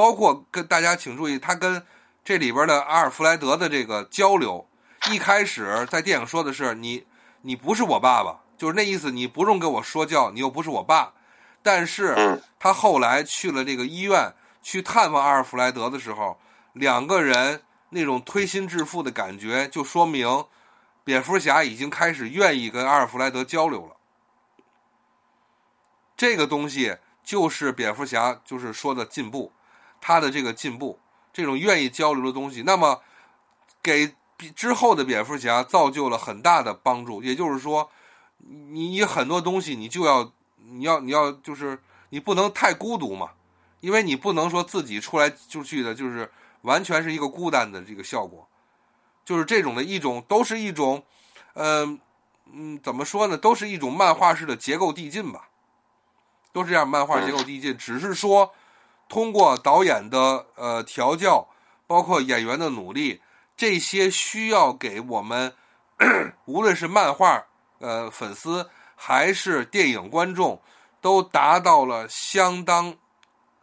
[0.00, 1.84] 包括跟大家请注意，他跟
[2.24, 4.66] 这里边的阿尔弗莱德的这个交流，
[5.10, 7.04] 一开始在电影说的是你，
[7.42, 11.12] 你不是我爸爸，就是那意思，你不用跟我说教，你又不是我爸，
[11.62, 14.32] 但是他后来去了这个医院
[14.62, 16.40] 去探望阿尔弗莱德的时候，
[16.72, 17.62] 两个人。
[17.92, 20.44] 那种推心置腹的感觉，就说明
[21.02, 23.96] 蝙蝠侠已经开始愿意跟阿尔弗莱德交流了。
[26.16, 29.50] 这个东西就是蝙蝠侠就是说的进步，
[30.00, 30.98] 他的这个进步，
[31.32, 33.02] 这种愿意交流的东西，那么
[33.82, 34.14] 给
[34.54, 37.22] 之后的蝙蝠侠造就了很大的帮助。
[37.22, 37.90] 也就是说，
[38.38, 41.78] 你很多东西你就要你要你要就是
[42.08, 43.30] 你不能太孤独嘛，
[43.80, 46.30] 因为你不能说自己出来就去的，就是。
[46.62, 48.46] 完全是一个孤单的这个效果，
[49.24, 51.02] 就是这种的一种，都是一种，
[51.54, 51.98] 嗯
[52.52, 53.38] 嗯，怎么说呢？
[53.38, 55.48] 都是一种漫画式的结构递进吧，
[56.52, 57.74] 都是这样漫画结构递进。
[57.78, 58.52] 只是说，
[59.10, 61.46] 通过导演的呃调教，
[61.86, 63.20] 包括演员的努力，
[63.54, 65.54] 这些需要给我们，
[66.46, 67.44] 无论是漫画
[67.80, 70.62] 呃粉丝还是电影观众，
[71.02, 72.94] 都达到了相当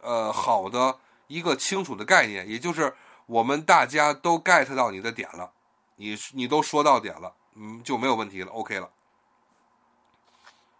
[0.02, 0.98] 呃好的。
[1.30, 2.96] 一个清楚的概念，也就是
[3.26, 5.50] 我们大家都 get 到你的点了，
[5.96, 8.88] 你你都说到点了，嗯，就没有问题了，OK 了。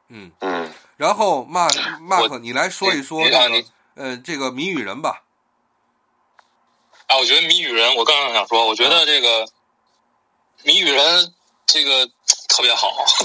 [0.08, 1.68] 嗯嗯，然后马
[2.00, 3.64] 马克，你来说一说这个
[3.98, 5.24] 呃这个谜语人吧。
[7.08, 9.48] 啊，我觉得谜语人，我刚刚想说，我觉得这个
[10.62, 11.34] 谜语人
[11.66, 12.06] 这个
[12.48, 13.04] 特别好，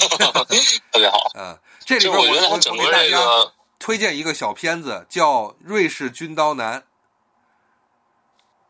[0.92, 1.32] 特别好。
[1.36, 6.82] 嗯，这里边我觉得整个这个推荐一个小片子，叫《瑞士军刀男》。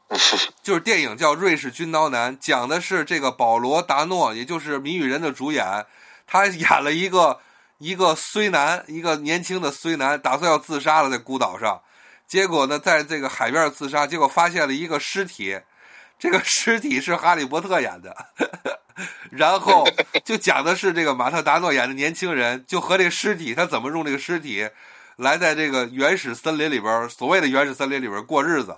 [0.62, 5.86] 就是电影叫《瑞士军刀男》，讲的是这个保罗达诺，也就是谜语人的主演，
[6.28, 7.40] 他演了一个
[7.80, 11.82] 一个衰男，一个年轻的衰男，打算要自杀了，在孤岛上，
[12.34, 15.62] 结果呢，在这个海边自杀，结果发现了一个尸体，
[16.18, 18.26] 这个尸体是哈利波特演的，
[19.30, 19.88] 然后
[20.26, 24.68] 就讲的是这个马特达诺演的年轻人，就和这个尸体，他怎么用这个尸体
[25.18, 28.76] 来在这个原始森林里边，所谓的原始森林里边过日子。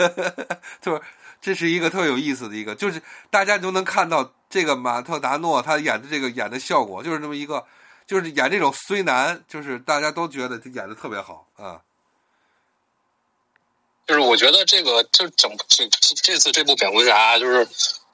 [0.80, 1.02] 就是
[1.42, 7.62] 这是一个特有意思的一个，就是大家都能看到这个马特达诺他演的这个演的效果，就是这么一个，
[8.06, 11.78] 就是演这种虽难，就是大家都觉得他演的特别好啊。
[14.06, 15.88] 就是我觉得这个就整这
[16.22, 17.68] 这次这部蝙蝠侠，就是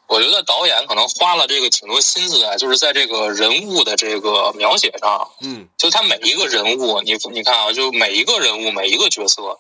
[0.07, 9.59] 我觉得导演可能花了这个挺多心思的，就是在这个人物的这个描写上，嗯，就他每一个人物，你你看啊，就每一个人物每一个角色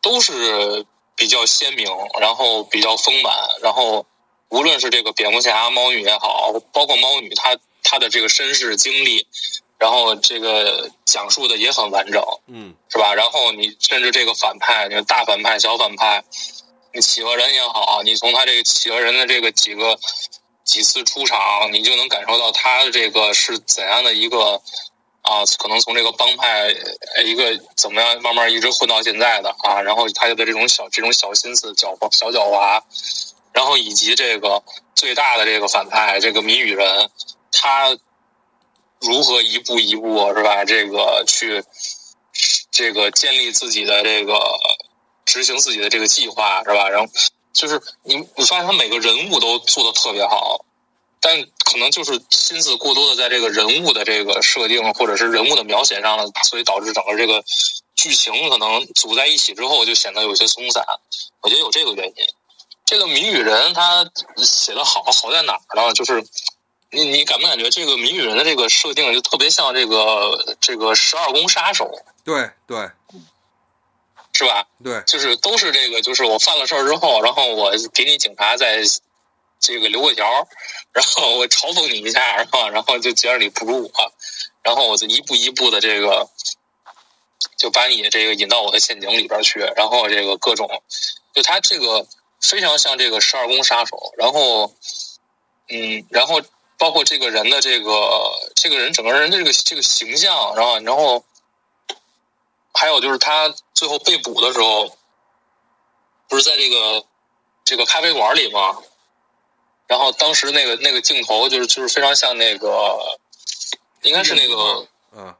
[0.00, 0.84] 都是。
[1.16, 1.86] 比较鲜明，
[2.18, 4.06] 然后比较丰满，然后
[4.48, 9.26] 无论是这个蝙蝠侠、猫女也好，包括猫女，她她的这个身世经历，
[9.80, 13.14] 然后这个讲述的也很完整，嗯，是吧？
[13.14, 16.22] 然后你甚至这个反派，你大反派、小反派，
[16.92, 19.98] 你企鹅人也好，你从他这个企鹅人的这个几个
[20.62, 24.62] 几次出场，你就能感受到他的这个是怎样的一个。
[25.22, 26.74] 啊，可能从这个帮派
[27.22, 32.80] 一个怎么样，慢慢一直混到现在的啊，然后他的这种小这种小心思、狡猾、小狡猾，
[33.52, 34.62] 然后以及这个
[34.94, 37.10] 最大的这个反派这个谜语人，
[37.52, 37.94] 他
[39.00, 40.64] 如何一步一步是吧？
[40.64, 41.64] 这个去
[42.70, 44.38] 这个建立自己的这个
[45.24, 46.88] 执行自己的这个计划是吧？
[46.88, 47.12] 然后
[47.52, 50.64] 就是你你发现他每个人物都做的特别好。
[51.22, 57.44] 但可能就是心思过多的在这个人物的这个设定或者是人物的描写上了，所以导致整个这个
[57.94, 60.82] 剧情可能组在一起之后就显得有些松散。
[61.42, 62.14] 我觉得有这个原因。
[62.86, 65.92] 这个谜语人他写的好，好在哪儿呢？
[65.92, 66.24] 就是
[66.90, 71.90] 你你感不感觉这个谜语人的这个设定就特别像这个这个十二宫杀手？
[72.24, 72.90] 对对，
[74.32, 74.66] 是吧？
[74.82, 78.82] 对，就是都是这个，就是我犯了事儿之后，然后我给你警察在。
[79.62, 80.48] 这个留个条，
[80.90, 84.12] 然后我嘲讽你一下，然后然后就觉得你不如我，
[84.62, 86.30] 然后我就一步一步的这个，
[87.58, 90.82] 就把你这个引到我的陷阱里边去，然后这个各种，
[91.34, 92.06] 就他这个
[92.40, 94.72] 非常像这个十二宫杀手，然后，
[95.68, 96.40] 嗯，然后
[96.80, 97.92] 包括这个人的这个
[98.56, 101.22] 这个人整个人的这个这个形象，然后然后
[102.72, 104.96] 还有就是他最后被捕的时候，
[106.26, 107.04] 不是在这个
[107.64, 108.78] 这个咖啡馆里吗？
[109.88, 113.18] 然后当时那个那个镜头就是就是非常像那个，
[114.02, 115.34] 应该是那个嗯，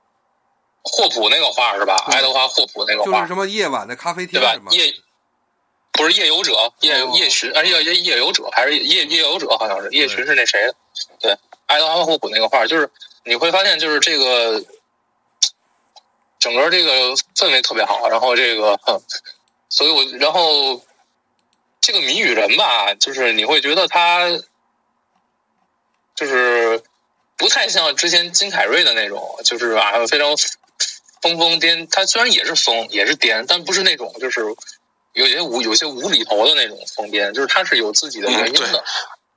[0.83, 1.97] 霍普那个画是吧？
[2.09, 4.61] 爱德华霍普那个画就是什么夜晚的咖啡厅对吧？
[4.73, 4.93] 夜
[5.93, 9.49] 不是夜游者，夜哦夜巡，啊夜夜夜游者还是夜夜游者？
[9.59, 10.75] 好像是夜巡是那谁的？
[11.21, 11.37] 对，
[11.67, 12.91] 爱德华霍普那个画，就是
[13.25, 14.65] 你会发现，就是这个
[16.39, 19.03] 整个这个氛围特别好，然后这个，哼
[19.69, 20.83] 所以我然后
[21.81, 24.29] 这个谜语人吧，就是你会觉得他
[26.15, 26.83] 就是
[27.37, 30.35] 不太像之前金凯瑞的那种，就是啊非常
[31.21, 31.87] 疯疯癫。
[31.91, 34.41] 他虽然也是疯，也是癫，但不是那种就是
[35.21, 38.85] 有些无有些无厘头的那种疯癫，就是他是有自己的原因的。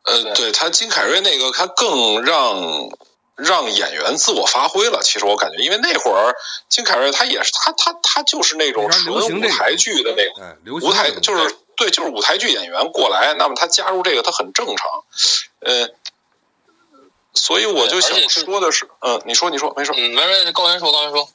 [0.03, 2.89] 呃，对对他金凯瑞那个，他更让
[3.35, 5.01] 让演员自我发挥了。
[5.01, 6.35] 其实我感觉，因为那会儿
[6.67, 15.03] 金凯瑞他也是他他他就是那种纯舞台剧的那种舞台就是对，就是舞台剧演员过来，那么他加入这个他很正常，
[15.61, 15.89] 呃，
[17.33, 21.29] 所以我就想说的是，嗯，你说你说没事嗯，没没，高原说，高原说，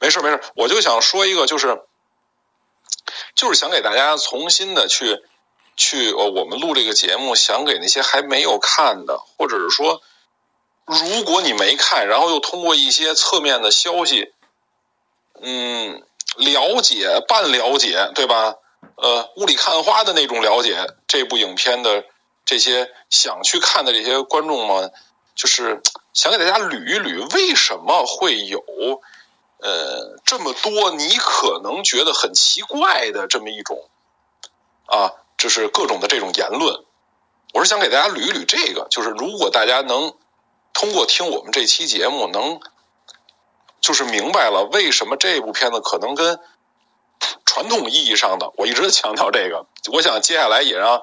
[0.00, 1.82] 没事没事，我就想说一个，就是
[3.36, 5.22] 就是想给大家重新的去
[5.76, 10.00] 去呃，我们录这个节目，想给那些还没有看的，或者是说，
[10.86, 14.32] 如果你没看，然后又通过一些侧面的消息，
[15.42, 16.02] 嗯，
[16.38, 18.54] 了解半了解，对吧？
[18.96, 22.04] 呃，雾里看花的那种了解这部影片的
[22.46, 24.90] 这些想去看的这些观众们，
[25.34, 25.82] 就是
[26.14, 28.64] 想给大家捋一捋，为什么会有
[29.66, 33.90] 呃这么多你可能觉得很奇怪的这么一种
[34.86, 36.84] 啊，就是各种的这种言论。
[37.52, 40.14] 我是想给大家捋一捋这个，就是如果大家能
[40.72, 42.60] 通过听我们这期节目，能
[43.80, 46.38] 就是明白了为什么这部片子可能跟
[47.44, 51.02] 传统意义上的，我一直强调这个，我想接下来也让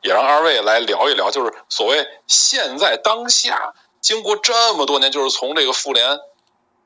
[0.00, 6.18] 也让二位来聊一聊，就是所谓现在当下，经过这么多年，就是从这个复联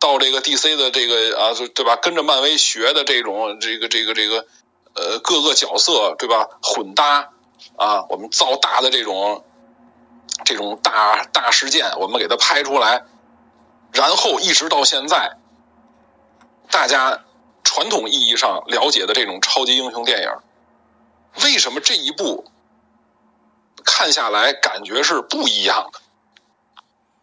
[0.02, 1.94] 到这个 DC 的这个啊，对吧？
[1.94, 4.48] 跟着漫威学的这种这个这个这个
[4.94, 6.48] 呃各个角色对吧？
[6.60, 7.30] 混搭
[7.76, 9.44] 啊，我们造大的这种
[10.44, 13.04] 这种大大事件，我们给它拍出来，
[13.92, 15.36] 然后一直到现在，
[16.68, 17.22] 大家
[17.62, 20.28] 传统意义上了解的这种超级英雄电影，
[21.44, 22.50] 为什么这一部
[23.84, 26.00] 看下来感觉是不一样的，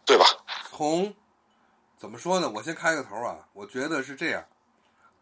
[0.06, 0.24] 对吧？
[0.70, 1.14] 从
[2.00, 2.50] 怎么说呢？
[2.54, 4.42] 我先开个头啊，我觉得是这样。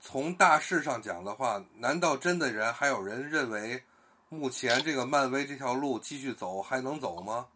[0.01, 3.83] 从大势上讲的话，难道真的人还有人认为
[4.29, 7.47] 目前这个漫威这条路继续走还能走吗？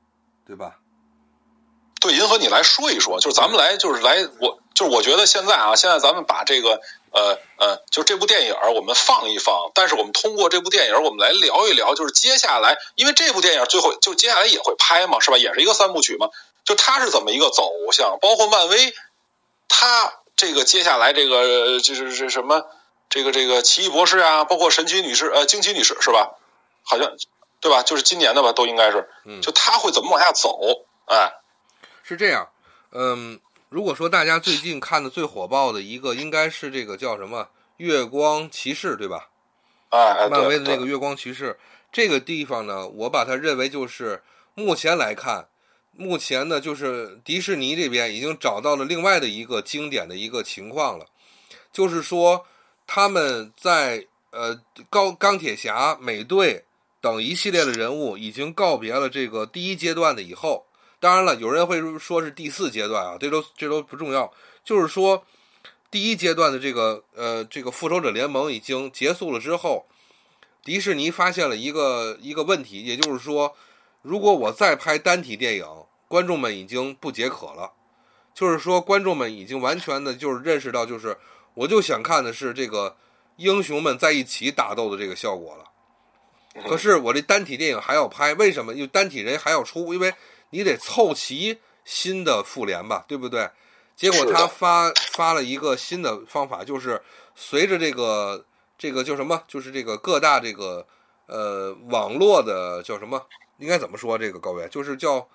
[0.45, 0.77] 对吧？
[2.01, 6.81] 对，银河，你来说一说，就是咱们来，就是来，我就是我觉得现在啊，现在咱们把这个
[7.13, 15.39] 呃呃，就这部电影我们放一放，但是我们通过这部电影，我们来聊一聊，就是接下来，因为这部电影最后就接下来也会拍嘛，是吧？
[15.39, 16.29] 也是一个三部曲嘛，
[16.65, 18.93] 就它是怎么一个走向，包括漫威，
[19.75, 22.67] 它这个接下来这个就是这什么，
[23.09, 26.37] 这个这个奇异博士啊，包括神奇女士，呃，惊奇女士是吧？
[26.83, 27.11] 好像
[27.59, 27.83] 对吧？
[27.83, 30.61] 就是今年的吧，都应该是，嗯就他会怎么往下走，
[31.07, 31.33] 哎。
[32.03, 32.51] 是这样，
[32.91, 37.45] 嗯，如果说大家最近看的最火爆的一个，应该是这个叫什么
[37.79, 39.31] 《月光骑士》，对吧？
[39.89, 41.55] 哎哎，漫威的那个《月光骑士》
[41.91, 44.23] 这个地方呢，我把它认为就是
[44.55, 45.49] 目前来看，
[45.97, 51.07] 目前呢就是迪士尼这边已经找到了另外的一个经典的一个情况了，
[51.73, 52.45] 就是说
[52.87, 56.65] 他们在呃高钢铁侠、美队
[57.01, 60.67] 等一系列的人物已经告别了这个第一阶段的以后。
[61.01, 64.33] 当然了，有人会说是第四阶段啊，这都这都不重要。
[64.63, 65.27] 就是说，
[65.91, 69.85] 第一阶段的这个呃这个复仇者联盟已经结束了之后，
[70.63, 73.57] 迪士尼发现了一个一个问题，也就是说，
[74.03, 75.67] 如果我再拍单体电影，
[76.09, 77.73] 观众们已经不解渴了。
[78.35, 81.17] 就是说，观众们已经完全的就是认识到，就是
[81.55, 82.97] 我就想看的是这个
[83.37, 85.65] 英雄们在一起打斗的这个效果了。
[86.67, 88.75] 可是我这单体电影还要拍，为什么？
[88.75, 90.13] 因为单体人还要出，因为
[90.51, 93.51] 你得凑齐新的复联吧，对不对？
[93.95, 97.01] 结果他发发了一个新的方法，就是
[97.35, 98.45] 随着这个
[98.79, 100.87] 这个叫什么，就是这个各大这个
[101.27, 103.27] 呃网络的叫什么，
[103.59, 104.19] 应该怎么说？
[104.19, 105.29] 这个高原就是叫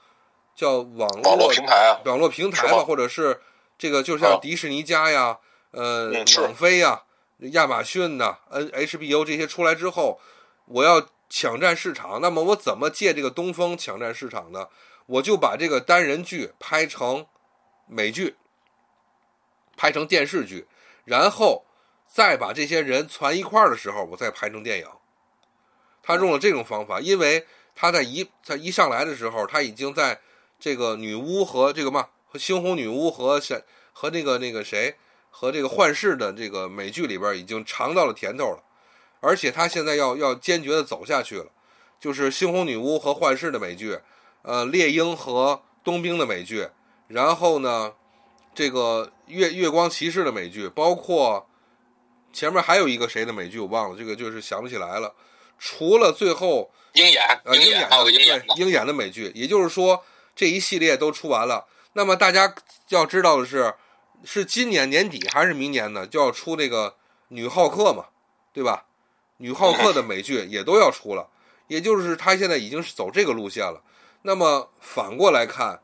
[0.55, 3.41] 叫网络网络平台啊，网络平台吧，或者是
[3.78, 5.39] 这个就像啊迪士尼家呀、
[5.72, 6.11] 呃
[6.41, 7.03] 网飞呀、
[7.39, 10.20] 亚马逊呐、N HBO 这些出来之后，
[10.65, 14.68] 我要抢占市场，那么我怎么借这个东风抢占市场呢？
[15.05, 17.28] 我就把这个单人剧拍成
[17.86, 18.36] 美剧，
[19.78, 20.68] 拍成电视剧，
[21.05, 21.65] 然后
[22.07, 24.88] 再把这些人攒一块儿的时候，我再拍成电影。
[26.03, 27.45] 他用了这种方法，因为
[27.80, 30.19] 他在一在一上来的时候，他已经在
[30.59, 33.61] 这个女巫和这个嘛和猩红女巫和闪
[33.93, 34.95] 和那个那个谁
[35.30, 38.63] 和这个幻视的这个美剧里边已经尝到了甜头了，
[39.19, 41.51] 而且他现在要要坚决的走下去了，
[41.99, 43.99] 就是猩红女巫和幻视的美剧，
[44.41, 46.69] 呃，猎鹰和冬兵的美剧，
[47.07, 47.93] 然后呢，
[48.55, 51.47] 这个月月光骑士的美剧，包括
[52.34, 55.13] 前面还有一个谁的美剧我忘了，这个就是想不起来了。
[55.58, 58.12] 除了最后鹰眼，呃鹰眼对
[58.58, 60.03] 鹰眼的美剧，也就是说
[60.36, 61.66] 这一系列都出完了。
[61.93, 62.53] 那么大家
[62.89, 63.74] 要知道的是，
[64.24, 66.05] 是今年年底还是明年呢？
[66.05, 66.95] 就要出那个
[67.30, 68.05] 女浩克嘛，
[68.53, 68.86] 对吧？
[69.38, 71.30] 女浩克的美剧也都要出了，
[71.68, 73.84] 也就是他现在已经是走这个路线了。
[74.24, 75.80] 那么反过来看，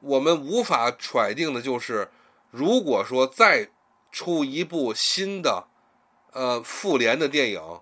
[0.00, 2.10] 我们无法揣定的就是，
[2.50, 3.70] 如果说再
[4.12, 5.66] 出一部新的
[6.32, 7.80] 呃复联的电影，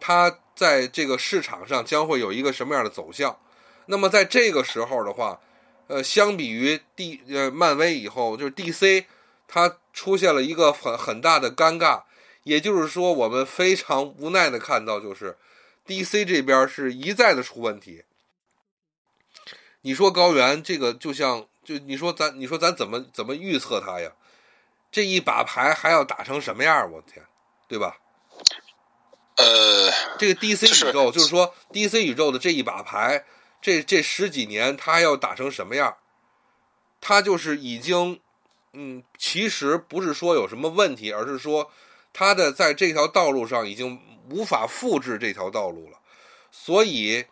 [0.00, 3.38] 它在这个市场上将会有一个什么样的走向？
[3.86, 5.40] 那么在这个时候的话，
[5.88, 9.04] 呃，相比于 D 呃漫威以后，就是 DC，
[9.46, 12.02] 它出现了一个很很大的尴尬，
[12.44, 15.36] 也就是说，我们非常无奈的看到，就是
[15.86, 18.04] DC 这边是一再的出问题。
[19.82, 24.12] 你说高原这个就像就你说咱你说咱怎么怎么预测它呀？
[24.92, 26.90] 这一把牌还要打成什么样？
[26.92, 27.24] 我天，
[27.66, 27.96] 对吧？
[29.36, 33.24] 呃，这个 DC 就是宇宙，就是说 DC 宇宙的这一把牌，
[33.62, 35.96] 这这十几年它要打成什么样？
[37.00, 38.20] 它就是已经，
[38.72, 41.70] 嗯，其实不是说有什么问题，而是说
[42.12, 43.98] 它的在这条道路上已经
[44.30, 45.98] 无法复制这条道路了。
[46.52, 47.24] 所以，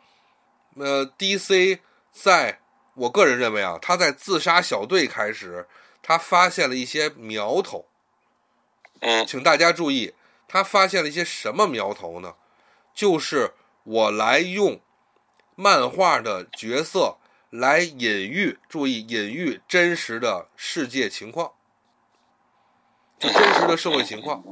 [0.77, 1.81] 呃，DC
[2.13, 2.61] 在
[2.95, 5.67] 我个人认为啊，他在自杀小队开始，
[6.03, 7.85] 他发现了一些苗头。
[9.01, 10.15] 嗯请大家注意，
[10.49, 12.35] 他发现了一些什么苗头呢？
[12.95, 13.53] 就是
[13.85, 14.81] 我来用
[15.55, 17.19] 漫画的角色
[17.51, 21.53] 来隐喻，注意隐喻真实的世界情况，
[23.19, 24.43] 就真实的社会情况。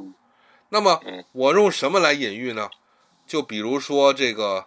[0.69, 1.01] 那么
[1.33, 2.71] 我用什么来隐喻呢？
[3.27, 4.67] 就比如说这个，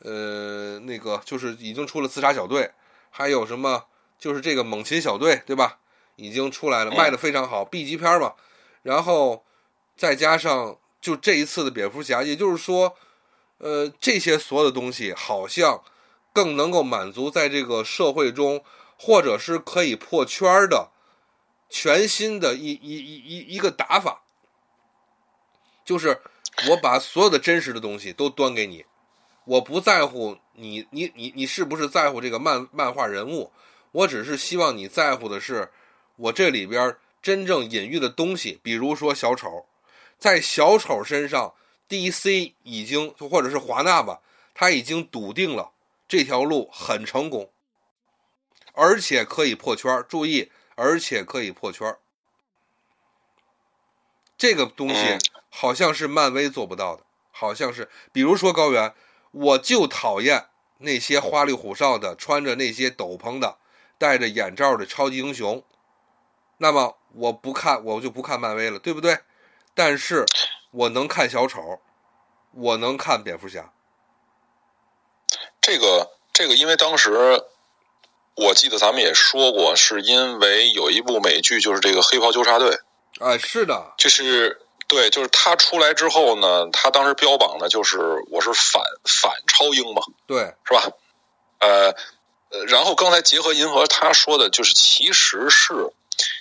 [0.00, 2.72] 呃，那个就是已经出了自杀小队，
[3.10, 3.86] 还有什么
[4.18, 5.78] 就是这个猛禽小队，对吧？
[6.16, 8.34] 已经出来了，卖的非常好，B 级片嘛。
[8.82, 9.44] 然后
[9.96, 12.96] 再加上就这一次的蝙蝠侠，也就是说，
[13.58, 15.82] 呃，这些所有的东西好像
[16.32, 18.64] 更能够满足在这个社会中，
[18.98, 20.90] 或者是可以破圈的
[21.68, 24.22] 全新的一一一一一个打法，
[25.84, 26.20] 就是
[26.70, 28.84] 我把所有的真实的东西都端给你，
[29.44, 33.52] 我不在乎你你你你是不是在乎这个漫漫画人物，
[33.92, 35.70] 我只是希望你在乎的是
[36.16, 39.66] 我这里边真正隐喻的东西，比如说小丑，
[40.24, 41.52] 在小丑身上
[41.86, 44.22] ，DC 已经或者是华纳吧，
[44.54, 45.72] 他已经笃定了
[46.08, 47.50] 这条路很成功，
[48.72, 50.02] 而且可以破圈儿。
[50.02, 51.98] 注意，而且可以破圈儿。
[54.38, 55.20] 这个东西嗯
[55.50, 58.94] 好像是漫威做不到的，好像是，比如说高原，
[59.30, 60.46] 我就讨厌
[60.78, 63.58] 那些花里胡哨的，穿着那些斗篷的，
[63.98, 65.62] 戴着眼罩的超级英雄。
[66.56, 69.18] 那么我不看，我就不看漫威了，对不对？
[69.74, 70.24] 但是
[70.70, 71.80] 我能看小丑，
[72.52, 73.72] 我能看蝙蝠侠。
[75.60, 77.42] 这个这个，因为当时
[78.34, 82.78] 我记得咱们也说过，是因为有一部美剧，就是这个《黑袍纠察队》，
[83.24, 87.98] 啊、是的，就是对，就是他出来之后呢，他当时标榜的就是
[88.30, 90.90] 我是反反超英嘛，对，是吧？
[91.60, 91.94] 呃
[92.50, 95.92] 呃，然后刚才结合银河他说的，就是其实是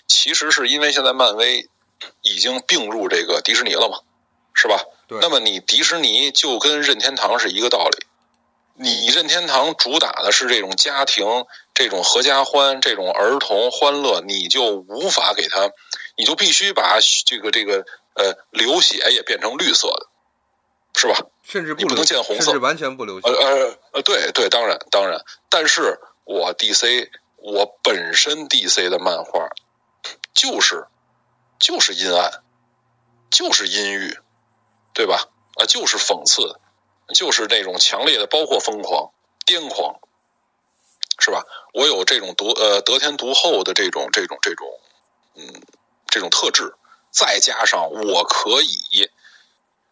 [0.08, 1.70] 其实是因为现在漫威
[2.22, 4.00] 已经并入这个迪士尼了嘛，
[4.54, 4.84] 是吧？
[5.08, 8.06] 对那么你迪士尼就跟任天堂是一个道理，
[8.76, 15.72] 你任天堂主打的是这种家庭、这种合家欢、这种儿童欢乐，你就无法给他，
[16.16, 20.08] 你就必须把这个这个呃流血也变成绿色的，
[20.96, 21.16] 是吧？
[21.44, 23.34] 甚至不你不能见红色甚至完全不流血呃。
[23.34, 25.20] 呃呃，对对，当然当然，
[25.50, 29.50] 但是我 DC 我本身 DC 的漫画
[30.34, 30.86] 就是
[31.64, 32.44] 就是阴暗，
[33.32, 34.20] 就是阴郁，
[34.94, 35.30] 对吧？
[35.56, 36.60] 啊，就是讽刺，
[37.16, 39.14] 就是那种强烈的，包括疯狂、
[39.46, 40.02] 癫狂，
[41.20, 41.46] 是吧？
[41.74, 44.68] 我有这种独呃得天独厚的这种这种这种
[45.36, 45.62] 嗯
[46.08, 46.76] 这种特质，
[47.12, 49.10] 再加上我可以。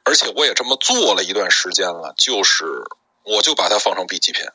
[0.03, 2.65] 而且我也这么做了一段时间了，就是
[3.23, 4.51] 我就把它放成 B 级片，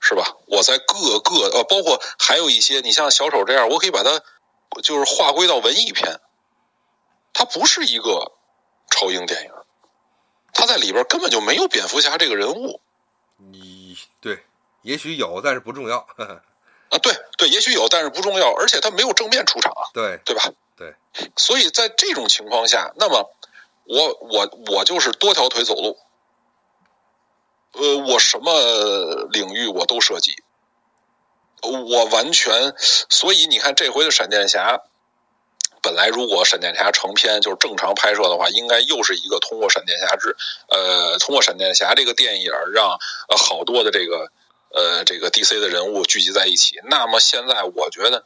[0.00, 0.36] 是吧？
[0.46, 4.22] 我在各个呃，包括还有一些，你像小丑这样，我可以把它
[4.82, 6.20] 就是划归到文艺片，
[7.32, 8.32] 它不是一个
[8.90, 9.50] 超英电影，
[10.52, 12.80] 它在里边根本就没有蝙蝠侠这个人物。
[13.36, 14.44] 你对，
[14.82, 15.98] 也许有，但是不重要。
[16.90, 20.42] 啊，对对，也许有，但是不重要，而且他没有正面出场啊，对对吧？
[20.76, 20.94] 对，
[21.36, 23.32] 所以在这种情况下，那么
[23.84, 25.98] 我我我就是多条腿走路，
[27.72, 30.42] 呃，我什么领域我都涉及，
[31.62, 32.74] 我完全，
[33.08, 34.82] 所以你看这回的闪电侠，
[35.82, 40.36] 本来如果闪电侠成片就是正常拍摄的话，应该又是一个通过闪电侠之
[40.68, 44.30] 呃通过闪电侠这个电影让呃好多的这个。
[44.72, 48.24] 呃，这个 DC 的人物聚集在一起，那么现在我觉得，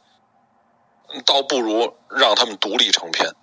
[1.25, 3.33] 倒不如让他们独立成片，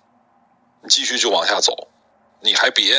[0.87, 1.89] 继续就往下走，
[2.39, 2.95] 你还别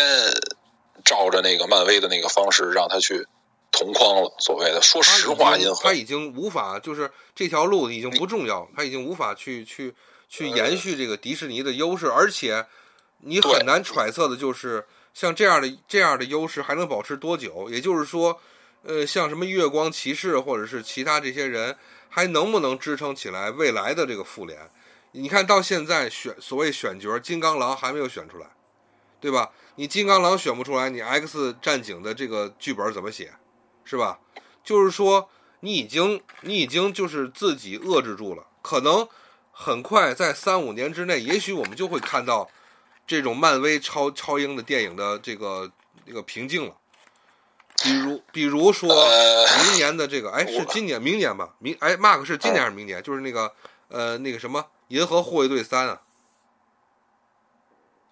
[1.07, 3.27] 照着那个漫威的那个方式让他去
[3.79, 4.35] 同框了。
[4.39, 9.95] 所谓的，说实话，银河他已经无法，就是这条路已经不重要，他已经无法去去
[10.29, 12.67] 去延续这个迪士尼的优势，而且
[13.19, 17.69] 你很难揣测的就是像这样的这样的优势还能保持多久？
[17.71, 18.41] 也就是说。
[18.87, 21.75] 呃，像什么月光骑士或者是其他这些人，
[22.11, 24.71] 还能不能支撑起来未来的这个复联？
[25.13, 28.47] 你看到现在选所谓选角，金刚狼还没有选出来，
[29.23, 29.53] 对吧？
[29.77, 33.33] 你金刚狼选不出来，你 X 战警的这个剧本怎么写，
[33.85, 34.19] 是吧？
[34.63, 35.29] 就是说，
[35.61, 39.07] 你已经你已经就是自己遏制住了，可能
[39.53, 42.51] 很快在三五年之内，也许我们就会看到
[43.07, 45.71] 这种漫威超超英的电影的这个
[46.07, 46.75] 这个瓶颈了。
[47.83, 51.55] 比如，比如说，明年的这个，哎，是今年、明年吧？
[51.59, 53.03] 明，哎，Mark 是今年还是明年？
[53.03, 53.53] 就是那个，
[53.89, 56.01] 呃，那个什么《银河护卫队三》啊。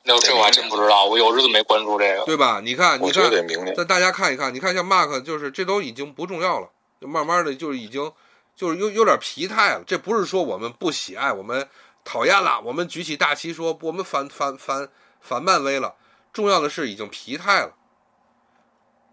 [0.05, 2.61] 那这我还真不知道，我有日子没关注这个，对吧？
[2.63, 3.31] 你看，你看，
[3.77, 6.69] 那大家看一看，你看像 Mark，就是这都已经不重要了，
[7.01, 8.13] 就慢慢的，就是已经，
[8.57, 9.85] 就是有有点疲态了。
[9.87, 11.69] 这不是说我们不喜爱，我们
[12.05, 14.89] 讨厌了，我们举起大旗说我们反反反
[15.21, 15.95] 反漫威了。
[16.33, 17.75] 重要的是已经疲态了。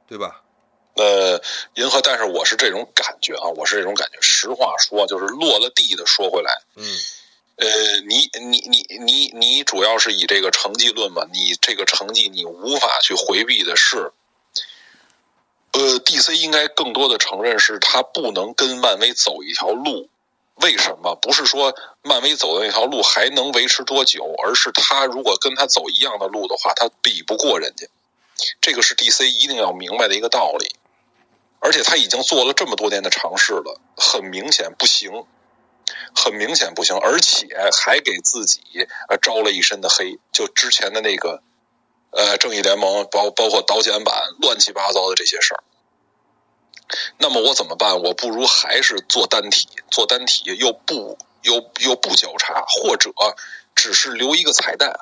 [0.07, 0.41] 对吧？
[0.95, 1.39] 呃，
[1.75, 4.17] 银河，但是我是这种感觉啊，我是这种感觉。
[4.21, 6.83] 实话说，就是落了地的说回来，嗯，
[7.59, 7.67] 呃，
[8.07, 14.13] 你你你你你主要是以这个成绩论嘛，你这个成绩你无法去回避的是，
[15.73, 20.09] 呃，DC 应该更多的承认是他不能跟漫威走一条路。
[20.61, 21.15] 为什么？
[21.21, 27.87] 不是说漫威走的那条路还能维持多久，而是他如果跟他走一样的路的话，他比不过人家。
[28.61, 30.75] 这个是 DC 一定要明白的一个道理，
[31.59, 35.25] 而且他已经做了这么多年的尝试了，很明显不行，
[36.15, 38.61] 很明显不行，而且还给自己
[39.07, 40.19] 呃招了一身的黑。
[40.31, 41.41] 就之前的那个
[42.11, 45.63] 呃正义联盟，包包括导剪版乱七八糟的这些事儿。
[47.17, 48.01] 那么我怎么办？
[48.01, 53.11] 我不如还是做单体，做单体又不又又不交叉，或者
[53.75, 54.99] 只是留一个彩蛋。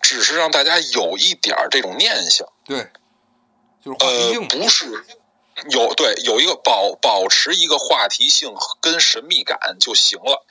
[0.00, 2.90] 只是让大家有一点这种念想，对，
[3.82, 5.02] 就是话题性，不是
[5.70, 10.44] 有对有一个保保持一个话题性跟神秘感就行了，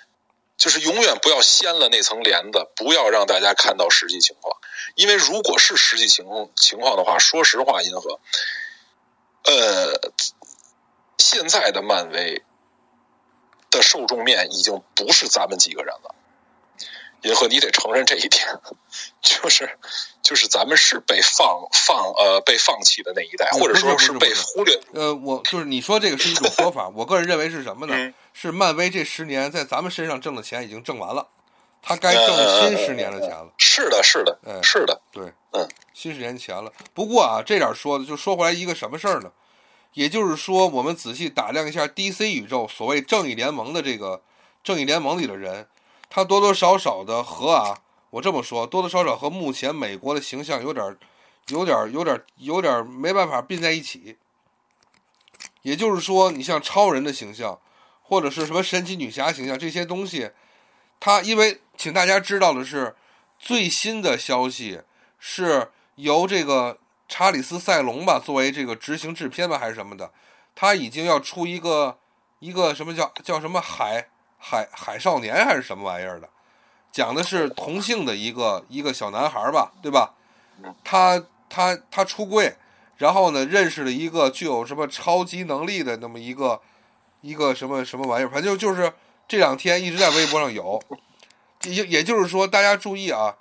[0.58, 4.58] 就是永远不要掀了那层帘子，不要让大家看到实际情况，
[4.96, 8.20] 因为如果是实际情况情况的话，说实话，银河，
[9.44, 10.12] 呃，
[11.18, 12.42] 现在的漫威
[13.70, 16.16] 的受众面已经不是咱们几个人了。
[17.24, 18.46] 银河，你得承认这一点，
[19.22, 19.78] 就是
[20.22, 24.80] 就是咱们是被放放呃被放弃的那一代，或者说是被忽略。
[24.94, 28.14] 呃，我就是你说这个是一种说法，我个人认为是什么呢？
[28.34, 31.28] 是漫威这十年在咱们身上挣的钱已经挣完了，
[31.82, 32.28] 他该挣
[32.60, 33.54] 新十年的钱了。
[33.58, 36.72] 是的，是的，嗯，是的，对，嗯，新十年钱了。
[36.94, 39.32] 不过啊，这点说的就说回来一个什么事儿呢？
[39.94, 44.22] 也就是说，我们仔细打量一下 DC 宇宙所谓正义联盟的这个
[44.64, 45.68] 正义联盟里的人。
[46.16, 47.76] 他多多少少的和啊，
[48.12, 50.96] 我这么说，多多少少和目前美国的形象有点、
[51.48, 54.16] 有点、有点、有点没办法并在一起。
[55.64, 57.60] 也就是说，你像超人的形象，
[58.04, 60.30] 或者是什么神奇女侠形象这些东西，
[61.00, 62.96] 他因为请大家知道的是，
[63.40, 64.82] 最新的消息
[65.18, 66.78] 是由这个
[67.10, 70.12] 查理斯·塞隆吧作为这个执行制片吧还是什么的，
[70.54, 71.98] 他已经要出一个
[72.38, 74.10] 一个什么叫叫什么海。
[74.46, 76.28] 海海少年还是什么玩意儿的，
[76.92, 80.14] 讲的是同性的一个一个小男孩吧，对吧？
[80.84, 82.54] 他他他出柜，
[82.98, 86.62] 然后呢，认识了一个具有什么超级能力的那么一个
[87.22, 88.94] 一个什么什么玩意儿，反正就就是
[89.30, 90.84] 这两天一直在微博上有，
[91.64, 93.38] 也也就是说，大家注意啊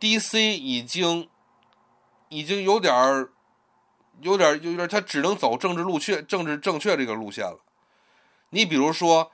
[0.00, 1.28] ，DC 已经
[2.28, 3.30] 已经有点儿
[4.20, 7.60] 有点有点，他只能走政治路确政治正确这个路线了。
[8.50, 9.30] 你比如说，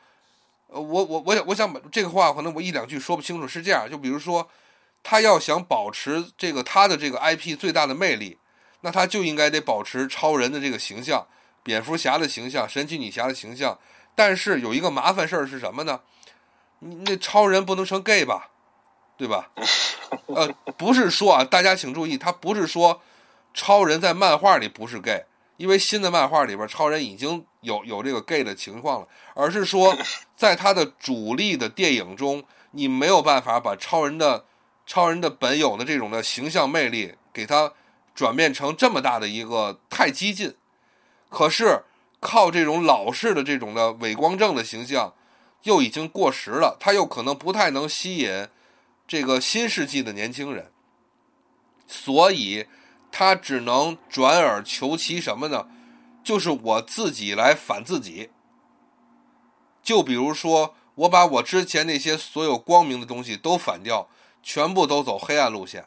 [0.72, 4.48] 呃，我我我想我想把这个话可能我一两句说不清楚，是这样，就比如说，
[5.02, 8.38] 他要想保持这个他的这个 IP 最大的魅力，
[8.82, 11.26] 那他就应该得保持超人的这个形象、
[11.62, 13.78] 蝙蝠侠的形象、神奇女侠的形象。
[14.14, 16.00] 但是有一个麻烦事儿是什么呢？
[16.80, 18.50] 那超人不能成 gay 吧，
[19.16, 19.50] 对吧？
[20.26, 20.48] 呃，
[20.78, 23.00] 不是说啊，大家请注意，他不是说
[23.54, 25.24] 超人在漫画里不是 gay，
[25.60, 29.94] 因为新的漫画里边超人已经有有这个 gay 的情况了，而是说
[30.34, 34.46] 在他的主力的电影中，你没有办法把超人的
[34.86, 37.74] 超人的本有的这种的形象魅力给他
[38.14, 40.56] 转变成这么大的一个太激进。
[41.28, 41.82] 可是
[42.20, 45.12] 靠这种老式的这种的伪光正的形象。
[45.64, 48.48] 又已经过时了，他又可能不太能吸引
[49.06, 50.72] 这个新世纪的年轻人，
[51.86, 52.64] 所以
[53.10, 55.66] 他只能转而求其什么呢？
[56.22, 58.30] 就是我自己来反自己。
[59.82, 64.08] 就比如说，我把我之前那些所有光明的东西都反掉，
[64.42, 65.86] 全部都走黑暗路线。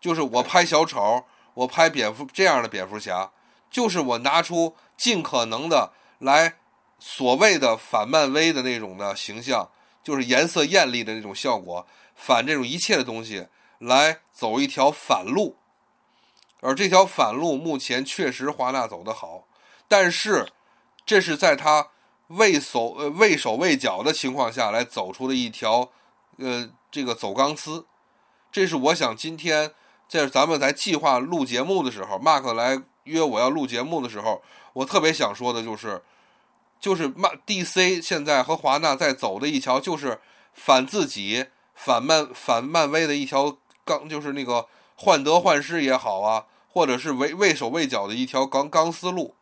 [0.00, 1.24] 就是我拍小丑，
[1.54, 3.30] 我拍蝙蝠这样的蝙蝠侠，
[3.70, 6.56] 就是我拿出尽可能的来。
[7.02, 9.70] 所谓的反漫威的那种的形象，
[10.04, 13.48] 就是颜色艳丽的那种效果，反这种一切的东西，
[13.80, 15.56] 来走一条反路。
[16.60, 19.48] 而这条反路目前确实华纳走得好，
[19.88, 20.52] 但是
[21.04, 21.88] 这是在他
[22.28, 25.90] 畏手呃畏手畏脚的情况下来走出的一条
[26.36, 27.84] 呃这个走钢丝。
[28.52, 29.74] 这是我想今天
[30.08, 34.40] 在咱们在计划录节目的时候，Mark 来约我要录节目的时候，
[34.74, 36.00] 我特别想说的就是。
[36.80, 40.18] 就是漫 DC 现在和华纳在走的一条，就是
[40.54, 41.44] 反自己、
[41.74, 43.58] 反漫、反漫威的一条
[43.98, 49.34] 钢，就是那个患得患失也好啊，或者是畏畏手畏脚的一条钢钢丝路。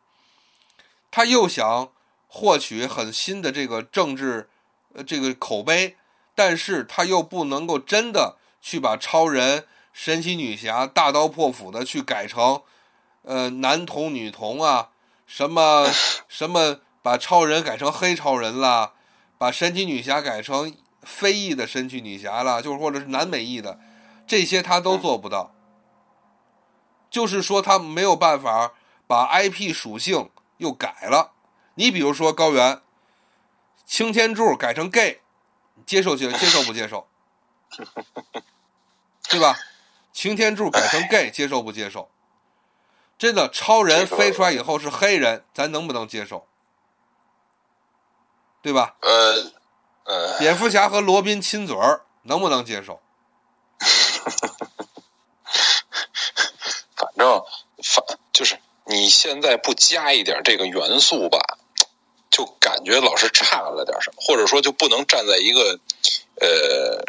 [1.11, 1.89] 他又想
[2.27, 4.49] 获取很新的这个政治
[4.93, 5.95] 呃这个口碑，
[6.33, 12.63] 但是他又不能够真的去把超人、神奇女侠大刀破斧的去改成
[13.21, 14.89] 呃男同女同啊，
[15.27, 15.91] 什么
[16.27, 16.79] 什么。
[17.01, 18.91] 把超人改成黑超人啦，
[19.37, 23.79] 把神奇女侠改成非裔的神奇女侠了，就是或者是南美裔的，
[24.29, 25.51] 这些他都做不到。
[27.09, 28.73] 就是说他没有办法
[29.07, 31.31] 把 IP 属性又改了。
[31.73, 32.81] 你比如说高原，
[33.83, 35.21] 擎天柱改成 gay，
[35.85, 37.07] 接受接接受不接受？
[39.27, 39.57] 对吧？
[40.13, 42.11] 擎天柱改成 gay，接受不接受？
[43.17, 46.47] 真的，超人飞出来以后是黑人，咱能不能接受？
[48.61, 48.97] 对吧？
[49.01, 49.51] 呃，
[50.03, 53.01] 呃，蝙蝠侠和罗宾亲嘴儿，能不能接受？
[57.19, 57.43] 反正
[57.83, 61.37] 反就是你现在不加一点这个元素吧，
[62.31, 65.77] 就感觉老是差了点什么，或者说就不能站在一个
[66.39, 67.03] 呃，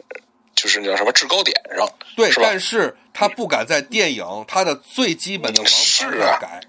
[0.57, 1.89] 就是叫什么制高点上。
[2.17, 6.61] 对，但是他不敢在电影他的最基本的王牌改。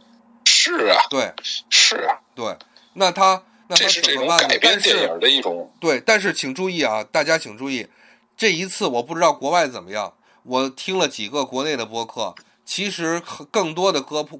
[0.45, 1.33] 是啊，对，
[1.71, 2.55] 是啊，对，
[2.93, 3.43] 那他。
[3.73, 7.87] 这是这种改编电影的一种对，但是请注意啊，大家请注意，
[8.35, 10.13] 这一次我不知道国外怎么样，
[10.43, 12.35] 我听了几个国内的播客，
[12.73, 13.21] 其实
[13.51, 14.39] 更多的歌播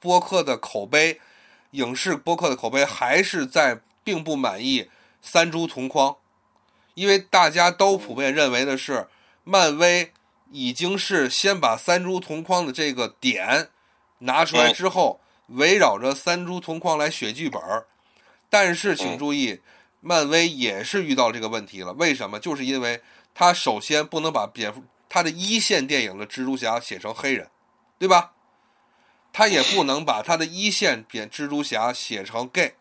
[0.00, 1.20] 播客的口碑，
[1.70, 4.90] 影视播客的口碑还是在并不满意
[5.22, 6.16] 三株同框，
[6.94, 9.06] 因为大家都普遍认为的是，
[9.44, 10.12] 漫威
[10.50, 13.68] 已经是先把三株同框的这个点
[14.18, 17.86] 拿出来之后，围绕着三株同框来写剧本儿。
[18.50, 19.60] 但是请注意，
[20.00, 21.92] 漫威也是遇到这个问题了。
[21.92, 22.40] 为什么？
[22.40, 23.00] 就是因为
[23.32, 27.48] 他首先不能把蝙蝠他的一线电影的蜘蛛侠写成黑人，
[27.98, 28.32] 对吧？
[29.32, 32.74] 他也不能把他的一线蝙蜘蛛侠写成 gay，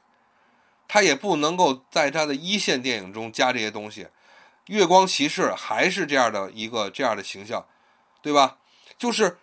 [0.88, 4.08] 他也不能够在他的一线电影中加这些东西。
[4.68, 7.66] 月光骑士还是这样的一个这样的形象，
[8.22, 8.58] 对吧？
[8.98, 9.38] 就是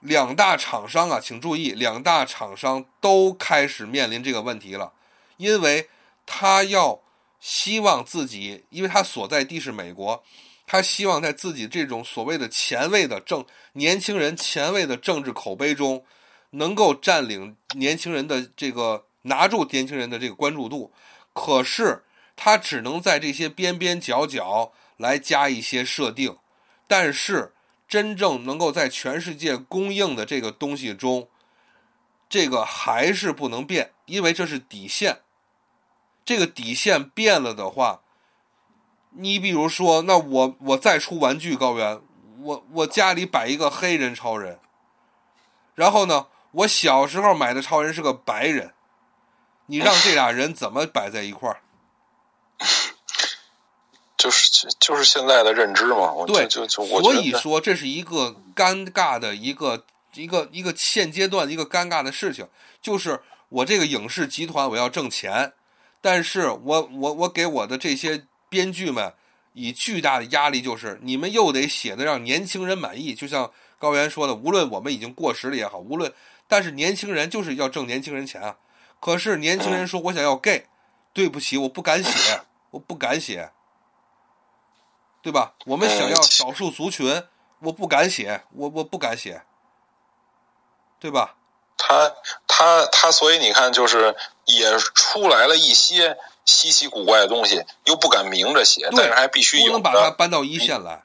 [0.00, 4.92] 两大厂商啊，请注意，两大厂商都开始面临这个问题了。
[5.38, 5.88] 因为
[6.24, 7.00] 他要
[7.40, 10.22] 希望自己，因为他所在地是美国，
[10.70, 13.42] 他希望在自己这种所谓的前卫的政
[13.72, 16.04] 年轻人前卫的政治口碑中，
[16.50, 20.92] 能够占领年轻人的这个拿住年轻人的这个关注度。
[21.32, 22.04] 可是
[22.36, 26.36] 他只能在这些边边角角来加一些设定，
[26.86, 27.54] 但是
[27.88, 31.30] 真正能够在全世界供应的这个东西中，
[32.28, 35.20] 这个还是不能变，因为这是底线。
[36.26, 38.02] 这个底线变了的话，
[39.10, 42.00] 你比如说，那我我再出玩具高原，
[42.40, 44.58] 我我家里摆一个黑人超人，
[45.74, 48.72] 然后呢，我小时候买的超人是个白人，
[49.66, 51.60] 你让这俩人怎么摆在一块儿？
[54.16, 62.48] 就是就就是现在的认知嘛，我对就就我所以说，这是一个尴尬的一个一个一个现阶段的一个尴尬的事情，
[62.82, 65.52] 就是我这个影视集团我要挣钱，
[66.00, 69.12] 但是我我我给我的这些编剧们
[69.52, 76.12] 以巨大的压力，就是你们又得写的让年轻人满意，就像高原说的，无论我们已经过时了也好，无论
[76.46, 78.56] 但是年轻人就是要挣年轻人钱啊。
[79.00, 80.66] 可是年轻人说我想要 gay，
[81.12, 83.50] 对不起，我不敢写，我不敢写。
[85.20, 85.54] 对吧？
[85.66, 87.24] 我们想要嗯少数族群，
[87.58, 89.42] 我不敢写，我我不敢写，
[91.00, 91.34] 对吧？
[91.76, 92.14] 他
[92.46, 94.14] 他他，所以你看，就是
[94.46, 96.16] 也出来了一些
[96.48, 101.02] 稀奇古怪的东西，又不敢明着写，但是还必须有不能把它，搬到一线来，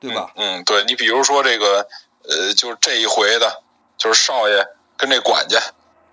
[0.00, 0.32] 对吧？
[0.34, 0.56] 嗯？
[0.58, 1.86] 嗯，对你比如说这个，
[2.28, 3.62] 呃，就是这一回的，
[3.96, 5.60] 就是少爷跟这管家，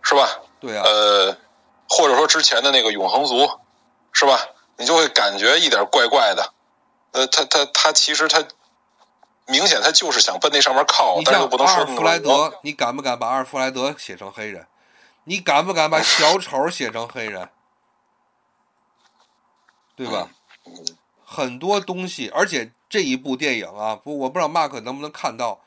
[0.03, 0.41] 是吧？
[0.59, 1.35] 对啊，呃，
[1.89, 3.49] 或者说之前的那个永恒族，
[4.13, 4.39] 是吧？
[4.77, 6.53] 你就会感觉一点怪怪的。
[7.13, 8.43] 呃，他他他其实他
[9.47, 14.67] 明显他就是想奔那上面靠，但是又不能说弗莱德，你敢不敢把阿尔弗莱德写成黑人？
[15.23, 17.49] 你敢不敢把小丑写成黑人？
[19.97, 20.29] 对吧？
[21.25, 25.59] 很多东西，而且这一部电影啊，不，我不知道 Mark 能不能看到，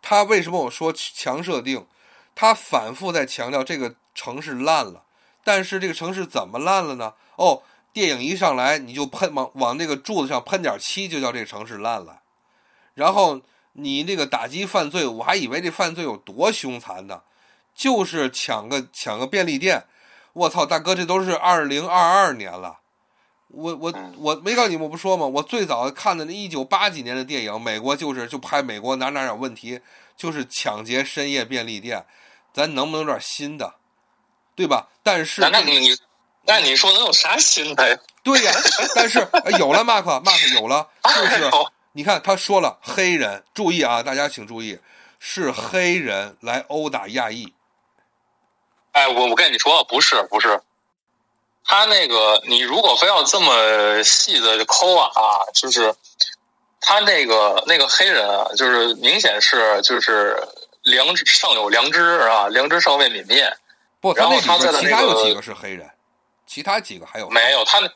[0.00, 1.86] 他为什么我说强设定，
[2.34, 5.04] 他反复在强调这个城市烂了，
[5.44, 7.12] 但是这个城市怎么烂了呢？
[7.36, 7.62] 哦，
[7.92, 12.20] 电影一上来你就喷往往那个柱子上喷点漆，就叫这个城市烂了，
[12.94, 13.42] 然后
[13.74, 17.20] 你那个打击犯罪，我还以为这犯罪有多凶残呢，
[17.74, 19.84] 就是抢个抢个便利店，
[20.32, 22.80] 我操，大哥，这都是二零二二年了。
[23.48, 25.24] 我我嗯我没告诉你们我不说吗？
[25.26, 29.80] 我最早看的那一九八几年的电影，美国就是就拍美国哪哪有问题，
[30.16, 32.04] 就是抢劫深夜便利店，
[32.52, 33.74] 咱能不能有点新的，
[34.54, 34.88] 对吧？
[35.02, 35.96] 但是那那你你
[36.44, 37.98] 那你说能有啥新的呀？
[38.22, 38.52] 对呀，
[38.94, 41.50] 但是呃有了 Mark Mark 有了，就是
[41.92, 44.78] 你看他说了黑人，注意啊，大家请注意，
[45.20, 47.54] 是黑人来殴打亚裔，
[48.92, 50.60] 哎，我我跟你说，不是不是，
[51.66, 55.10] 他那个你如果非要这么细的抠啊，
[55.52, 55.94] 就是
[56.80, 60.40] 他那个那个黑人啊，就是明显是就是
[60.82, 63.52] 良知尚有良知啊，良知尚未泯灭。
[64.00, 65.90] 不，然后他在那个其他有几个是黑人，
[66.46, 67.90] 其他几个还有没有他那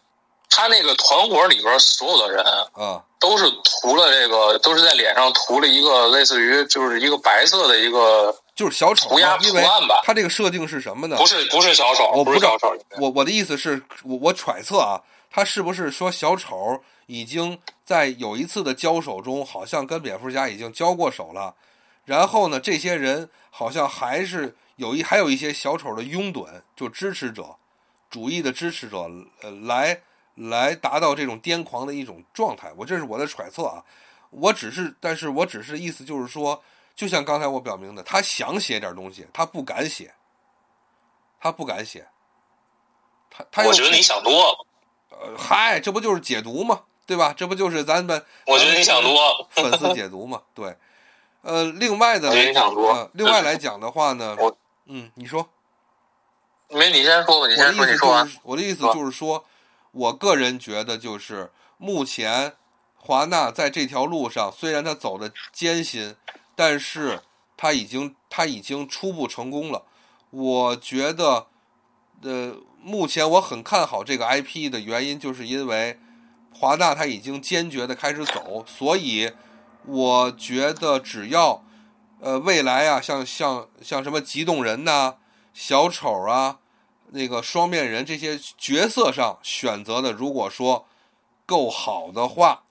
[0.48, 2.44] 他那个团伙里边所有的人
[2.74, 3.02] 啊？
[3.20, 9.64] 都是涂了这个，都是在脸上涂了一个类似于就是一个白色的一个，就是小丑因为
[10.02, 11.16] 他这个设定是什么呢？
[11.16, 15.00] 不是不是小丑，我不是小丑，我我的意思是我我揣测啊，
[15.30, 21.54] 他是不是说小丑已经在有一次的交手中，好像跟蝙蝠侠已经交过手了，
[22.04, 26.46] 然后呢，这些人好像还是有一还有一些小丑的拥趸，
[26.76, 27.56] 就支持者，
[28.10, 29.10] 主义的支持者，
[29.40, 30.02] 呃，来
[30.34, 32.70] 来达到这种癫狂的一种状态。
[32.76, 33.82] 我这是我的揣测啊，
[34.28, 36.62] 我只是，但是我只是意思就是说，
[37.00, 40.12] 就像刚才我表明的，他想写点东西，他不敢写，
[41.40, 42.06] 他不敢写。
[43.30, 44.66] 他他我觉得你想多了，
[45.08, 46.82] 呃，嗨，这不就是解读吗？
[47.06, 47.32] 对吧？
[47.34, 49.48] 这不就是咱们我觉得你想多了。
[49.48, 50.42] 粉丝解读嘛？
[50.52, 50.76] 对。
[51.40, 54.54] 呃，另外的你想多呃，另外来讲的话呢我，
[54.84, 55.48] 嗯，你说，
[56.68, 58.30] 没，你先说吧，你先说，你说完。
[58.42, 59.42] 我的意思就是说，
[59.92, 62.54] 我个人觉得就是目前
[62.94, 66.14] 华纳在这条路上，虽然他走的艰辛，
[66.60, 67.22] 但是
[67.56, 69.82] 他已经他已经初步成功了。
[70.28, 71.46] 我觉得，
[72.20, 75.98] 呃，目前我很看好这个 IP 的原因，就是因为
[76.52, 79.32] 华纳他已经坚决的开始走，所以
[79.86, 81.64] 我觉得只要
[82.20, 85.14] 呃未来啊，像像像什么极动人呐、
[85.54, 86.58] 小丑啊。
[87.12, 90.86] 那个双面人这些角色上选择的，如果说
[91.46, 92.62] 够好的话，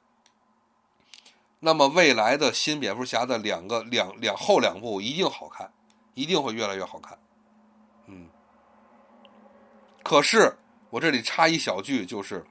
[1.59, 5.71] 那么未来的新蝙蝠侠的两个两两后两部一定好看，
[6.13, 7.17] 一定会越来越好看。
[8.07, 8.29] 嗯，
[10.03, 10.57] 可是
[10.89, 12.45] 我这里插一小句，就是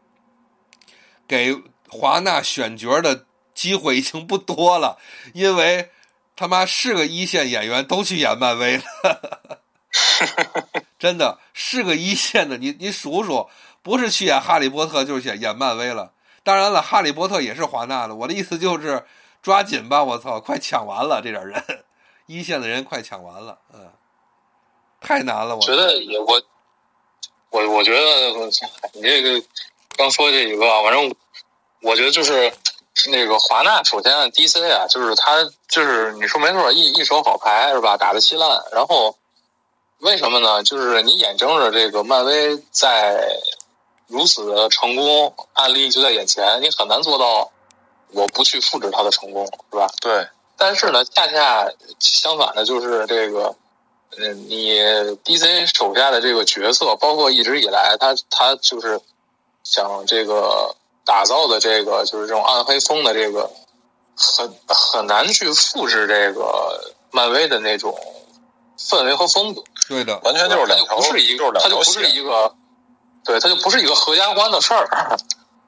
[1.27, 1.57] 给
[1.89, 4.99] 华纳选角的机会已经不多了，
[5.33, 5.91] 因为
[6.37, 8.85] 他妈是个一线演员都去演漫威了。
[10.99, 13.49] 真的是个一线的，你你数数，
[13.83, 16.13] 不是去演哈利波特，就是演演漫威了。
[16.49, 18.15] 当然了，哈利波特也是华纳的。
[18.15, 19.05] 我的意思就是，
[19.43, 21.63] 抓紧吧，我操，快抢完了，这点人，
[22.25, 23.91] 一线的人快抢完了，嗯，
[24.99, 26.41] 太难了，我觉得也我，
[27.51, 28.31] 我我觉得
[28.95, 29.45] 你这个
[29.95, 31.15] 刚说这几个，反正
[31.83, 32.51] 我觉得就是
[33.11, 37.99] 那个华纳首先 DC 啊，就是他就是你说没错，一一手好牌是吧？
[37.99, 39.15] 打的稀烂，然后
[39.99, 40.63] 为什么呢？
[40.63, 43.39] 就是你眼睁着这个漫威在
[44.09, 47.51] 如此的成功，案例就在眼前，你很难做到
[48.13, 49.87] 我不去复制它的成功，是吧？
[50.01, 50.27] 对，
[50.57, 53.55] 但是呢，恰恰相反的，就是这个，
[54.17, 54.81] 嗯，你
[55.25, 59.01] DC 手下的这个角色，包括一直以来他他就是
[59.63, 60.75] 想这个
[61.05, 63.51] 打造的这个，就是这种暗黑风的这个，
[64.17, 67.95] 很很难去复制这个漫威的那种
[68.79, 69.63] 氛围和风格。
[69.87, 72.55] 对的，完全就是两条，不是一就是个，它就不是一个，
[73.29, 75.19] 对，它就不是一个合家欢的事儿，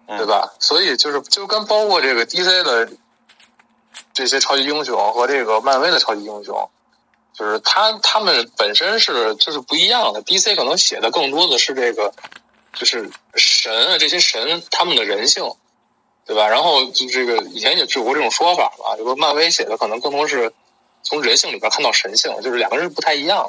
[0.08, 0.50] 对吧？
[0.58, 2.90] 所以就是就跟包括这个 DC 的
[4.14, 6.70] 这些超级英雄和这个漫威的超级英雄，
[7.34, 10.22] 就是他他们本身是就是不一样的。
[10.22, 12.14] DC 可能写的更多的是这个，
[12.72, 15.44] 就是神啊这些神他们的人性，
[16.24, 16.48] 对吧？
[16.48, 20.50] 然后就这个以前也有过这种说法吧，就说漫威写的可能更多是
[21.02, 23.46] 从人性里边看到神性，就是两个人是不太一样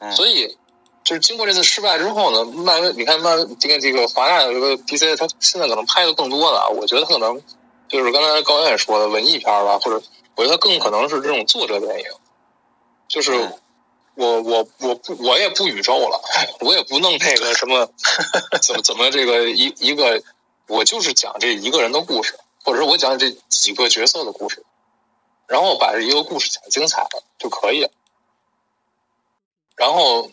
[0.00, 0.10] 的。
[0.10, 0.56] 所以，
[1.04, 6.70] 就是经过这次失败之后呢，漫威，你看漫威这个这个华纳的这个 DC，他现在可能拍的更多了。
[6.78, 7.42] 我觉得他可能
[7.88, 10.00] 就是刚才高远说的文艺片吧，或者
[10.36, 12.06] 我觉得他更可能是这种作者电影。
[13.08, 13.32] 就是
[14.14, 16.20] 我我我不我也不宇宙了，
[16.60, 17.88] 我也不弄那个什么
[18.62, 20.22] 怎么怎么这个一一个，
[20.68, 24.64] 我就是讲这一个人的故事，或者是我讲这几个角色的故事，
[25.46, 27.90] 然后把这一个故事讲精彩了就可以了。
[29.74, 30.30] 然后，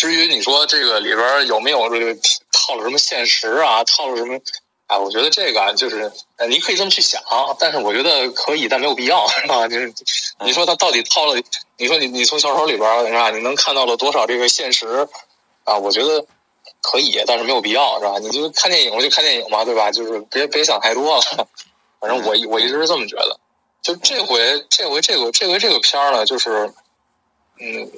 [0.00, 2.18] 至于你说这个里边有没有这个
[2.50, 4.40] 套了什么现实啊，套了什么
[4.86, 4.96] 啊？
[4.96, 6.10] 我觉得这个啊就是
[6.48, 7.22] 你可以这么去想，
[7.58, 9.68] 但是我觉得可以，但没有必要，是吧？
[9.68, 9.92] 就是
[10.42, 11.38] 你说他到底套了？
[11.76, 13.28] 你说你你从小说里边是吧？
[13.30, 15.06] 你能看到了多少这个现实
[15.64, 15.76] 啊？
[15.76, 16.24] 我觉得
[16.80, 18.14] 可以，但是没有必要，是吧？
[18.20, 19.90] 你就看电影，我就看电影嘛，对吧？
[19.90, 21.22] 就是别别想太多了。
[22.00, 23.38] 反正我我一直是这么觉得。
[23.82, 26.72] 就这回这回这个这回这个片儿呢，就是。
[27.62, 27.90] 嗯，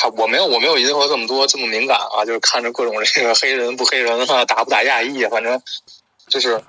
[0.00, 5.62] 还我没有我没有银河这么多这么敏感啊，就是看着各种这个黑人不黑人啊，打不打亚裔，反正
[6.26, 6.64] 就是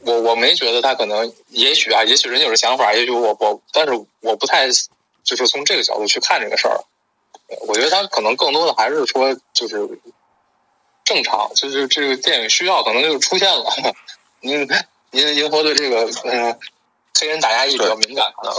[0.00, 4.68] 我我没觉得他可能，也许啊，也许人有这想法，也许我我，但是我不太
[5.22, 6.80] 就是从这个角度去看这个事儿。
[7.66, 9.76] 我觉得他可能更多的还是说就是
[11.04, 13.70] 正常，就是这个电影需要可能就出现了。
[14.40, 14.66] 您
[15.10, 16.58] 您银河对这个嗯
[17.20, 18.56] 黑人打亚裔比较敏感可能。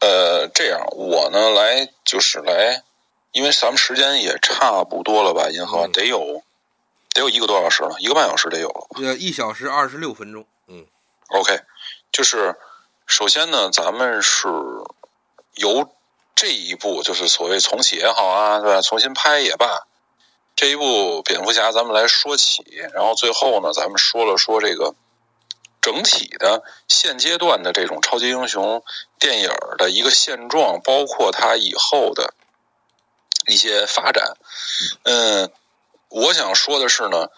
[0.00, 2.82] 呃，这样我呢来就是来，
[3.32, 5.48] 因为咱们时间也差不多了吧？
[5.50, 6.42] 银河得有
[7.14, 8.86] 得有一个多小时了，一个半小时得有了。
[9.02, 10.44] 呃，一小时二十六分钟。
[10.68, 10.86] 嗯
[11.28, 11.60] ，OK，
[12.12, 12.56] 就是
[13.06, 14.48] 首先呢，咱们是
[15.54, 15.88] 由
[16.34, 18.80] 这一部就是所谓重启也好啊，对吧？
[18.82, 19.86] 重新拍也罢，
[20.56, 24.94] 这一部蝙蝠侠咱们来说起，然后最后呢，咱们说了说这个。
[25.82, 28.84] 整体的现阶段的这种超级英雄
[29.18, 32.34] 电影的一个现状，包括它以后的
[33.46, 34.36] 一些发展。
[35.04, 35.50] 嗯，
[36.08, 37.28] 我想说的是呢，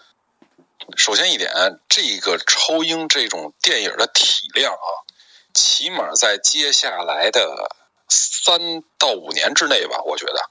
[0.97, 1.51] 首先一点，
[1.89, 4.87] 这个超英这种电影的体量啊，
[5.53, 7.71] 起码在接下来的
[8.09, 10.49] 三到五年之内吧，我觉得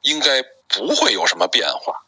[0.00, 2.02] 应该不会有什么变化。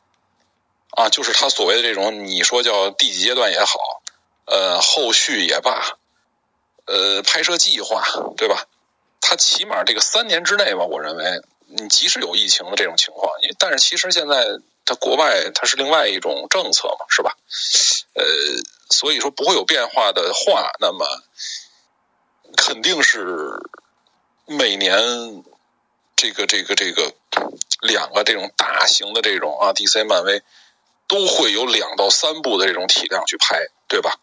[0.91, 4.03] 啊，就是他所谓的这种，你说叫第几阶段也好。
[4.51, 5.99] 呃，后续也罢，
[6.87, 8.03] 呃，拍摄计划
[8.35, 8.65] 对吧？
[9.21, 14.45] 他起码这个三年之内吧，我认为，你即使有疫情的这种情况，但是其实现在
[14.85, 17.37] 它国外它是另外一种政策嘛，是吧？
[18.15, 18.25] 呃，
[18.91, 21.07] 所以说不会有变化的话，那么
[22.57, 23.61] 肯定是
[24.47, 25.45] 每年
[26.17, 27.15] 这个这个这个
[27.83, 30.43] 两个这种大型的这种啊，DC 漫威
[31.07, 34.19] 都会有两到三部的这种体量去拍，对吧？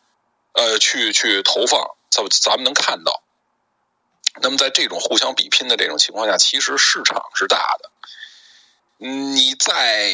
[0.54, 3.22] 呃，去去投放，咱咱们能看到。
[4.41, 7.90] 那么在这种互相比拼的这种情况下，其实市场是大的。
[8.98, 10.12] 你在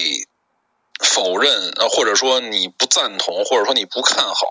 [1.04, 4.46] 否认，或者说你不赞同，或者说你不看好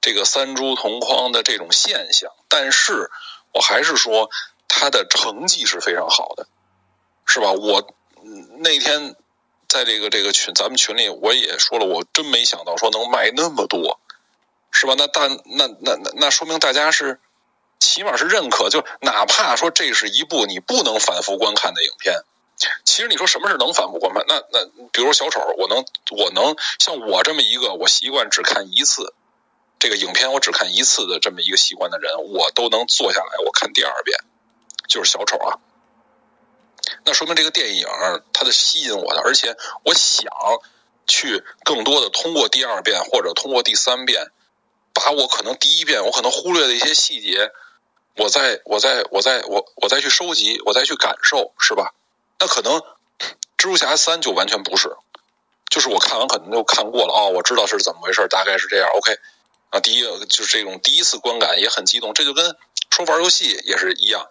[0.00, 3.10] 这个三株同框的这种现象，但是
[3.52, 4.30] 我还是说
[4.68, 6.46] 它的成绩是非常好的，
[7.26, 7.52] 是吧？
[7.52, 7.94] 我
[8.58, 9.16] 那天
[9.68, 13.98] 在这个这个群，咱们群里我也说了，我真没想到说能卖那么多。
[14.72, 14.94] 是吧？
[14.98, 17.18] 那大那那那那说明大家是
[17.78, 22.22] 起码是认可，就哪怕说这是一部你不能反复观看的影片，
[22.84, 24.24] 其实你说什么是能反复观看？
[24.26, 29.14] 那那比如小丑，我能我能像我这么一个我习惯只看一次
[29.78, 34.18] 这个影片，我只看一次的这么一个习惯的人，我都能坐下来我看第二遍，
[34.88, 35.58] 就是小丑啊。
[37.04, 37.86] 那说明这个电影
[38.32, 40.26] 它的吸引我的，而且我想
[41.06, 44.30] 去更多的通过第二遍或者通过第三遍。
[44.98, 47.52] 把我可能第一遍我可能忽略的一些细节，
[48.16, 51.92] 我再我再我再我我再去收集，我再去感受，是吧？
[52.38, 52.78] 那可能
[53.58, 54.96] 蜘蛛侠三就完全不是，
[55.70, 58.88] 就是我看完可能就看过了哦，我知道是怎么回事，大概是这样。
[58.94, 59.18] OK，
[59.70, 62.56] 啊，第一就是这种第一次观感也很激动，这就跟
[62.90, 64.28] 说玩游戏也是一样，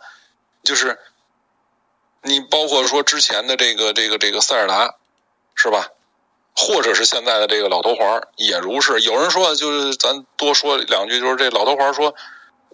[0.63, 0.99] 就是
[2.21, 4.95] 你包括说之前的这个这个这个塞尔达，
[5.53, 5.89] 是吧？
[6.57, 9.01] 或者是现在的这个老头环也如是。
[9.01, 12.15] 有人说，就是咱多说两句，就是这老头环说，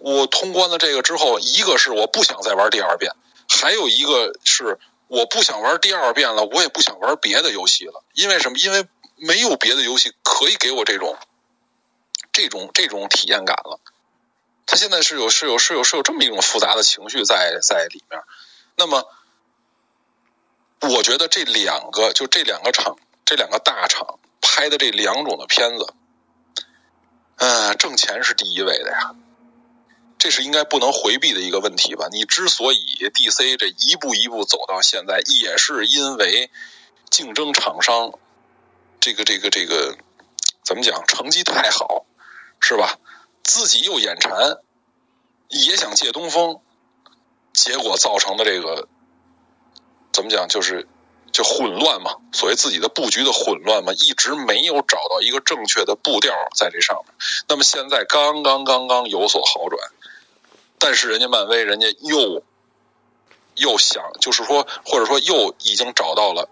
[0.02, 3.12] 我通关了这个之后，一个是我不想再玩第二遍，
[3.48, 8.04] 还有一个是我不想玩第二遍了，我也不想玩别的游戏了。
[8.14, 8.58] 因为什么？
[8.58, 11.16] 因为没有别的游戏可以给我这种
[12.32, 13.80] 这种这种体验感了。
[14.66, 18.20] 他现在是有是有是有是有这么一种复杂的情绪在在里面。
[18.76, 19.06] 那么，
[20.80, 22.96] 我觉得这两个就这两个场。
[23.24, 25.94] 这两个大厂拍的这两种的片子，
[27.36, 29.14] 嗯，挣钱是第一位的呀，
[30.22, 32.06] 这是应该不能回避的一个问题吧？
[32.12, 32.76] 你之所以
[33.12, 36.48] DC 这一步一步走到现在，也是因为
[37.10, 38.12] 竞争厂商
[39.00, 39.96] 这个这个这个
[40.62, 42.06] 怎么讲，成绩太好，
[42.60, 43.00] 是吧？
[43.42, 44.58] 自己又眼馋，
[45.48, 46.60] 也想借东风，
[47.52, 48.86] 结果造成的这个
[50.12, 50.86] 怎么讲，就是。
[51.32, 57.14] 就混乱嘛，所谓自己的布局的混乱嘛，一直没有找到一个正确的步调在这上面。
[57.48, 59.80] 那么现在刚刚刚刚有所好转，
[60.82, 62.42] 但是人家漫威，人家又
[63.54, 66.48] 又想，就是说，或者说又已经找到了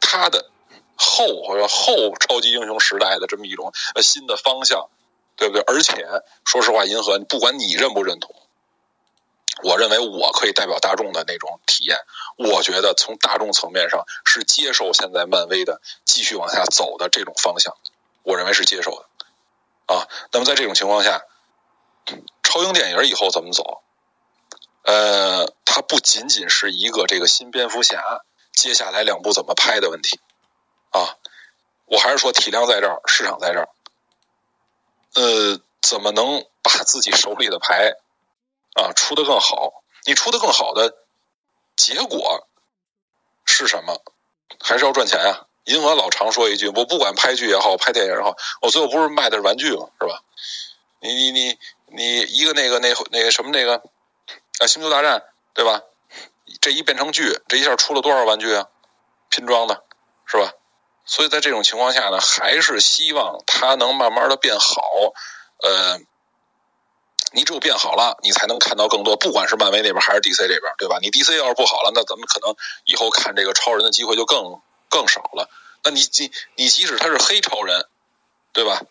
[0.00, 0.48] 他的
[0.94, 4.88] 后或者后超级英雄时代的这么一种呃新的方向，
[5.36, 5.62] 对不对？
[5.66, 6.06] 而且
[6.44, 8.36] 说实话，银河不管你认不认同。
[9.64, 11.98] 我认为我可以代表大众的那种体验，
[12.38, 17.76] 我觉得从大众层面上是接受现在漫威的继续往下走的这种方向，
[18.22, 21.22] 我认为是接受的，啊，那么在这种情况下，
[22.52, 23.82] 超英电影以后怎么走？
[24.82, 30.20] 呃，它不仅仅是一个这个新蝙蝠侠接下来两部怎么拍的问题，
[30.90, 31.16] 啊，
[31.86, 33.70] 我还是说体量在这儿，市场在这儿，
[35.14, 37.94] 呃，怎么能把自己手里的牌？
[38.74, 40.94] 啊，出的更好，你出的更好的
[41.74, 42.46] 结果
[43.46, 44.02] 是什么？
[44.60, 45.46] 还是要赚钱呀？
[45.64, 49.88] 银河老常说一句：“我不管拍剧也好，拍电影也好，我最后不是卖的是玩具吗？
[49.98, 50.22] 是吧？”
[51.00, 51.58] 你你你
[51.94, 53.82] 你一个那个那那个什么那个
[54.58, 55.22] 啊，星球大战
[55.54, 55.82] 对吧？
[56.60, 58.68] 这一变成剧，这一下出了多少玩具啊？
[59.30, 59.84] 拼装的，
[60.26, 60.52] 是吧？
[61.04, 64.82] 所以在这种情况下呢，还是希望它能慢慢的变好，
[65.62, 66.00] 呃。
[67.34, 69.16] 你只有变好了，你才能看到更多。
[69.16, 70.98] 不管是漫威那边还是 DC 这边，对吧？
[71.00, 72.54] 你 DC 要是不好了，那咱们可能
[72.84, 74.60] 以后看这个超人的机会就更
[74.90, 75.48] 更少了。
[75.82, 77.86] 那你你你即使他是黑超人，
[78.52, 78.82] 对吧？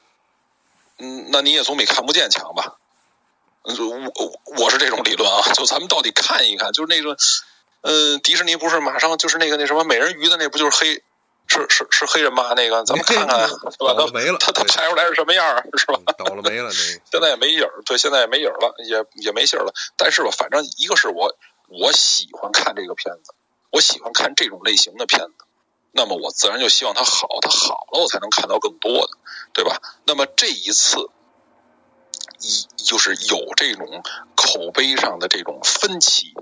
[0.97, 2.79] 嗯，那你也总比看不见强吧？
[3.63, 5.53] 我我是这种理论啊。
[5.53, 7.15] 就咱们到底看一看，就是那个，
[7.81, 11.03] 嗯，迪士尼不是马上就是那个那什么美人鱼的那不就是黑？
[11.47, 12.53] 是是是黑人吧？
[12.55, 13.93] 那个咱们看看， 是吧？
[13.97, 15.99] 他没了，他他拍出来是什么样是吧？
[16.17, 16.71] 倒了没了，那
[17.11, 19.73] 现在也没影儿，对，现在也没影儿了，也也没信儿了。
[19.97, 21.35] 但是吧，反正一个是我
[21.67, 23.33] 我喜欢看这个片子，
[23.69, 25.45] 我喜欢看这种类型的片子，
[25.91, 29.17] 那么我自然就希望它好，它好了我才能看到更多的，
[29.51, 29.81] 对吧？
[30.05, 31.09] 那么这一次
[32.41, 34.03] 一就是有这种
[34.35, 36.33] 口碑上的这种分歧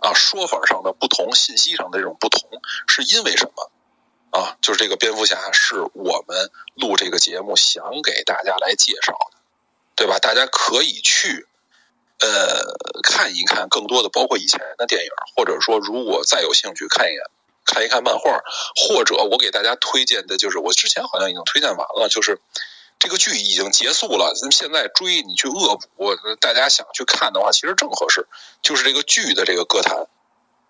[0.00, 2.40] 啊，说法上的不同，信息上的这种不同，
[2.88, 3.70] 是因为什么？
[4.30, 9.38] 啊，就是这个蝙蝠侠是我们录这个节目想给大家来介绍的，
[9.94, 10.18] 对吧？
[10.18, 11.46] 大家可以去
[12.18, 17.22] 呃看一看更多的，包括以前的电影，或者说如果再有兴趣看一眼
[17.64, 18.40] 看一看漫画，
[18.74, 22.40] 或者我给大家推荐的就是我之前好像已经推荐完了，就是
[22.98, 28.26] 这个剧已经结束了，咱们现在追你去恶补，大家想去看的话，其实正合适，
[28.62, 30.06] 就是这个剧的这个歌坛。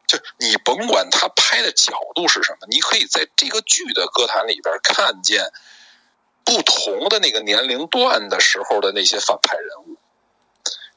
[0.06, 5.50] 就你甭管他拍的角度是什么，你可以在这个剧的歌坛里边看见
[6.44, 9.96] 不同的那个年龄段的时候的那些反派人物。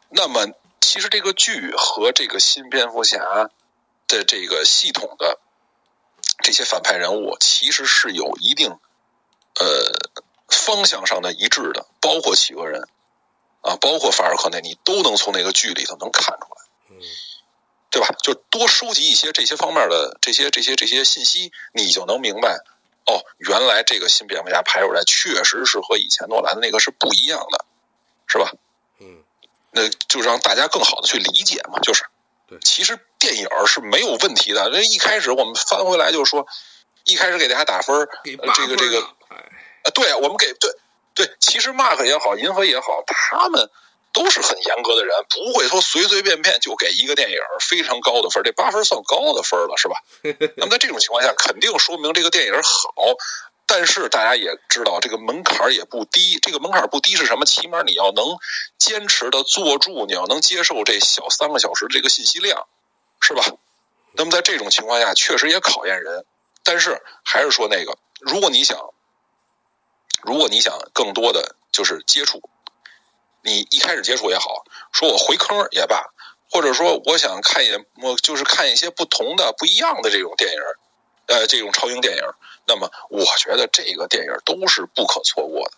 [0.10, 0.48] 那么，
[0.82, 3.50] 其实这个剧和这个新蝙蝠侠
[4.08, 5.40] 的这个系统的
[6.44, 8.72] 这些反派人物，其实是有一定
[9.60, 9.92] 呃
[10.50, 12.88] 方向上的一致的，包括企鹅人
[13.62, 16.62] 啊，包括法尔克内，你都能从那个剧里头能看出来。
[16.90, 16.98] 嗯。
[17.90, 18.10] 对吧？
[18.22, 22.60] 就多收集一些这些方面的这些这些这些信息，你就能明白
[23.06, 27.66] 哦，原来这个新蝙蝠侠拍出来确实是和以前诺兰的那个是不一样的，
[28.28, 28.52] 是吧？
[29.00, 29.24] 嗯，
[29.72, 31.80] 那就让大家更好的去理解嘛。
[31.80, 32.04] 就是，
[32.48, 34.70] 对，其实电影是没有问题的。
[34.70, 36.46] 那一开始我们翻回来就说，
[37.06, 38.08] 一开始给大家打分，
[38.54, 39.08] 这个这个，
[39.92, 40.72] 对，我们给对
[41.14, 43.70] 对，其实 Mark 也好，银河也好，他们
[44.14, 49.96] 都是很严格的人，不会说随随便便就给一个电影非常高的分这八分算高的分了，是吧？
[50.58, 52.94] 那么在这种情况下，肯定说明这个电影好。
[53.70, 56.40] 但是大家也知道，这个门槛也不低。
[56.40, 57.46] 这个门槛不低是什么？
[57.46, 58.38] 起码你要能
[58.78, 62.66] 坚持的坐住，你要能接受这小三个小时这个信息量，
[63.20, 63.44] 是吧？
[64.14, 66.26] 那么在这种情况下，确实也考验人。
[66.64, 68.80] 但是还是说那个，如果你想，
[70.24, 72.42] 如果你想更多的就是接触，
[73.44, 76.04] 你一开始接触也好，说我回坑也罢，
[76.52, 77.70] 或者说我想看一，
[78.02, 80.60] 我就是看一些不同的、不一样的这种电影。
[81.28, 82.24] 呃，这种超英电影，
[82.66, 85.78] 那么我觉得这个电影都是不可错过的，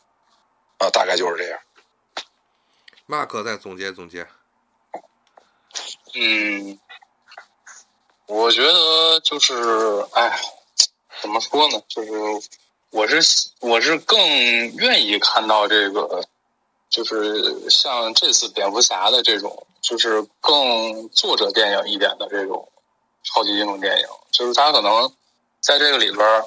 [0.85, 1.59] 啊，大概就是这样。
[3.07, 4.27] 马克再总结总结。
[6.13, 6.79] 嗯，
[8.27, 9.55] 我觉得就是，
[10.13, 10.39] 哎，
[11.19, 11.81] 怎么说呢？
[11.87, 12.11] 就是
[12.91, 14.19] 我是我是更
[14.75, 16.23] 愿意看到这个，
[16.89, 22.69] 就是像这次蝙蝠侠的这种，就是更作者电影一点的这种
[23.23, 25.11] 超级英雄电影，就是他可能。
[25.61, 26.45] 在这个里边儿，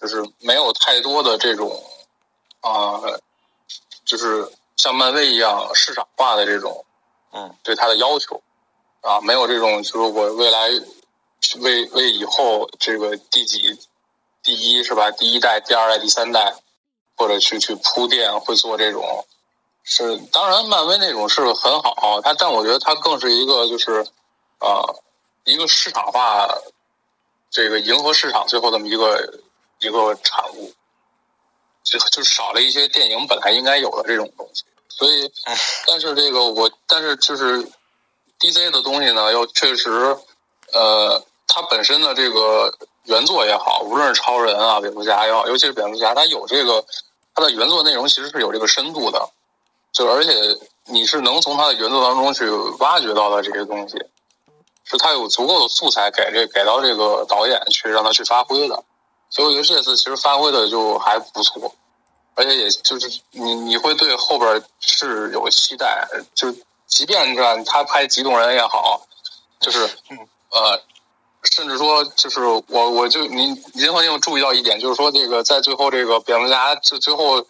[0.00, 1.84] 就是没有太多的这种
[2.62, 3.00] 啊，
[4.04, 6.84] 就是像漫威一样市场化的这种，
[7.32, 8.42] 嗯，对他的要求
[9.02, 10.68] 啊，没有这种就是我未来
[11.60, 13.78] 为为以后这个第几
[14.42, 15.10] 第一是吧？
[15.10, 16.54] 第一代、第二代、第三代，
[17.16, 19.26] 或者去去铺垫，会做这种
[19.84, 24.06] 是当然，漫威那种是很好，它但我觉得它更是一个就是
[24.58, 24.84] 啊
[25.44, 26.48] 一个市场化。
[27.52, 29.40] 这个迎合市场最后这么一个
[29.80, 30.72] 一个产物，
[31.82, 34.62] 就就少了一些电影本来应该有的这种东西。
[34.88, 35.28] 所以，
[35.84, 37.68] 但是这个我，但是就是
[38.38, 39.90] D C 的东西呢，又确实，
[40.72, 42.72] 呃，它本身的这个
[43.04, 46.84] 原作也好，无论是超人啊、蝙蝠侠也好，尤其是蝙蝠侠，它有这个
[47.34, 49.28] 它的原作内容其实是有这个深度的，
[49.92, 50.32] 就而且
[50.86, 52.48] 你是能从它的原作当中去
[52.78, 53.96] 挖掘到的这些东西。
[54.82, 58.82] 是他有足够的素材给这给到这个导演去让他去发挥的，
[59.28, 61.72] 所以我觉得这次其实发挥的就还不错，
[62.34, 66.52] 而且也就是你你会对后边是有期待，就
[66.88, 69.00] 即便是他拍《激动人》也好，
[69.60, 69.88] 就是
[70.50, 70.82] 呃，
[71.44, 77.44] 甚至说就是我我就你您好像注意到一点，就是说这个在最后这个蝙蝠侠就最后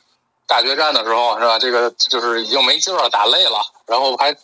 [0.46, 1.58] 大决战的时候是吧？
[1.58, 4.36] 这个就是已经没劲了，打累了，然后还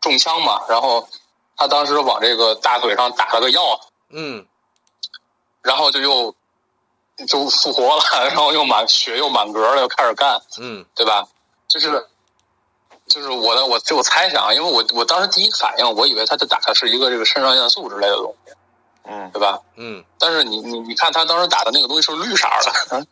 [0.00, 1.08] 中枪嘛，然后。
[1.54, 3.60] 他当时往这个大腿上打了个药，
[4.08, 4.44] 嗯，
[5.60, 6.34] 然后就又
[7.28, 11.28] 就复活了，然后又满血又满格了，又开始干，嗯，对吧？
[11.68, 12.04] 就是
[13.06, 18.52] 就是我的我就我猜想，因为我我当时第一反应，我以为他就打的是一个这个肾上腺素之类的东西，
[19.04, 19.58] 嗯，对吧？
[19.76, 23.06] 嗯，但是你你你看他当时打的那个东西是绿色的，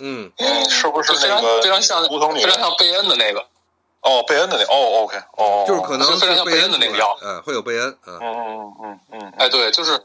[0.00, 0.32] 嗯。
[0.38, 3.44] 嗯，是不是非常非常像非常像贝恩的那个。
[4.00, 8.18] 哦，贝恩的那哦，OK，哦，就是可能非常像贝恩的那个药，嗯，会有贝恩，嗯。
[8.20, 10.02] 嗯嗯嗯嗯，哎，对，就是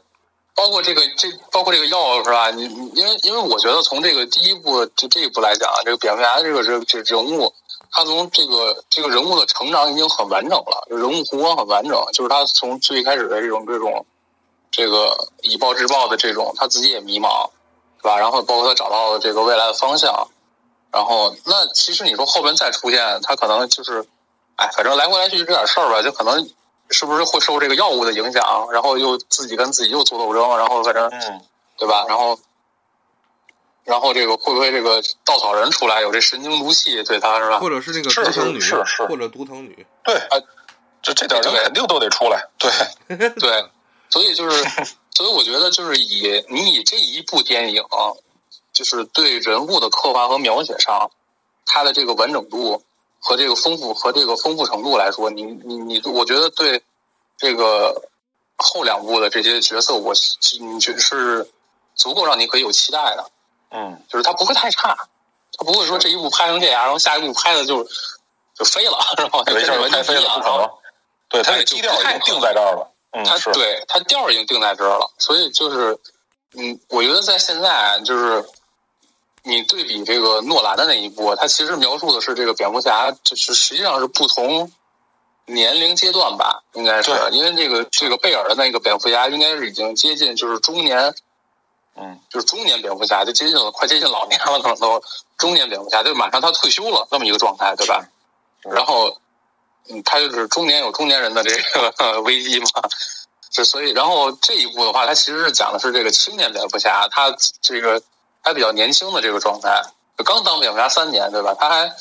[0.54, 2.50] 包括这个这包括这个药是吧？
[2.50, 7.52] 你因为因为我觉得从这个第一部就这一步来讲，这个蝙蝠侠这个这这人物，
[7.90, 14.04] 他从这个这个人物的成长已经很完整了，人物弧光很完整，就是他从最开始的这种这种
[14.70, 17.50] 这个以暴制暴的这种，他自己也迷茫，
[17.98, 18.18] 是吧？
[18.18, 20.28] 然后包括他找到了这个未来的方向。
[20.90, 24.06] 然后，那其实你说后边再出现，他可能就是，
[24.56, 26.48] 哎，反正来回来去就这点事儿吧，就可能
[26.88, 31.10] 是不是会受这个药物的影响，然后又自己跟自己又做斗争，然后反正，
[31.76, 32.06] 对吧？
[32.08, 32.38] 然后，
[33.84, 37.58] 然后这个会不会这个稻草人出来有这神经毒气对他是吧？
[37.58, 40.40] 或者是那个独藤女，是是，或者独藤女，对，啊，
[41.02, 42.70] 这这点人肯定都得出来，对
[43.32, 43.64] 对，
[44.10, 44.64] 所以就是，
[45.14, 47.84] 所以我觉得就是以你以这一部电影。
[48.70, 51.10] 就是对人物的刻画和描写上，
[51.66, 52.80] 它的这个完整度
[53.18, 56.80] 和这个丰富和这个丰富程度来说，你你你，我觉得对
[57.36, 58.08] 这个
[58.56, 60.14] 后两部的这些角色，我
[60.60, 61.50] 你觉是
[61.96, 63.28] 足够让你可以有期待的。
[63.72, 64.96] 嗯，就是它不会太差，
[65.56, 67.82] 它不会说这一部拍成这样，然后下一部拍的就
[68.54, 70.70] 就飞了， 然后没事拍飞了不可能。
[71.30, 72.87] 对，它的基调已经定在这儿了。
[73.12, 73.52] 嗯，是。
[73.52, 75.98] 对，他调已经定在这儿了，所以就是，
[76.54, 78.44] 嗯，我觉得在现在就是。
[79.44, 84.70] 你对比这个诺兰的那一部，他其实描述的是这个蝙蝠侠，就是实际上是不同
[85.46, 91.14] 年龄阶段吧，应该是，因为这个这个贝尔的那个蝙蝠侠应该是已经接近就是中年，
[91.94, 95.02] 嗯，就是中年蝙蝠侠，就接近了，快接近老年了，可能都
[95.38, 98.06] 中年蝙蝠侠，就马上他退休了那么一个状态，对吧？
[98.64, 99.16] 然后，
[99.90, 102.66] 嗯，他就是中年有中年人的这个 危机嘛，
[103.50, 108.02] 就所以，然后这一部的话，他其实是讲的是这个青年蝙蝠侠，他这个。
[108.40, 109.82] 还比较年轻的这个状态，
[110.16, 111.54] 就刚当蝙蝠侠三年，对吧？
[111.58, 111.92] 他还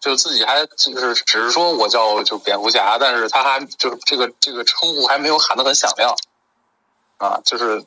[0.00, 6.12] 就自己还就是只是说我叫就蝙蝠侠，但是他还就是这个这个称呼还没有喊得很响亮
[7.18, 7.84] 啊，就是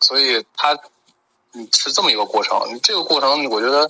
[0.00, 0.72] 所以他
[1.52, 2.58] 嗯是这么一个过程。
[2.82, 3.88] 这个过程我觉得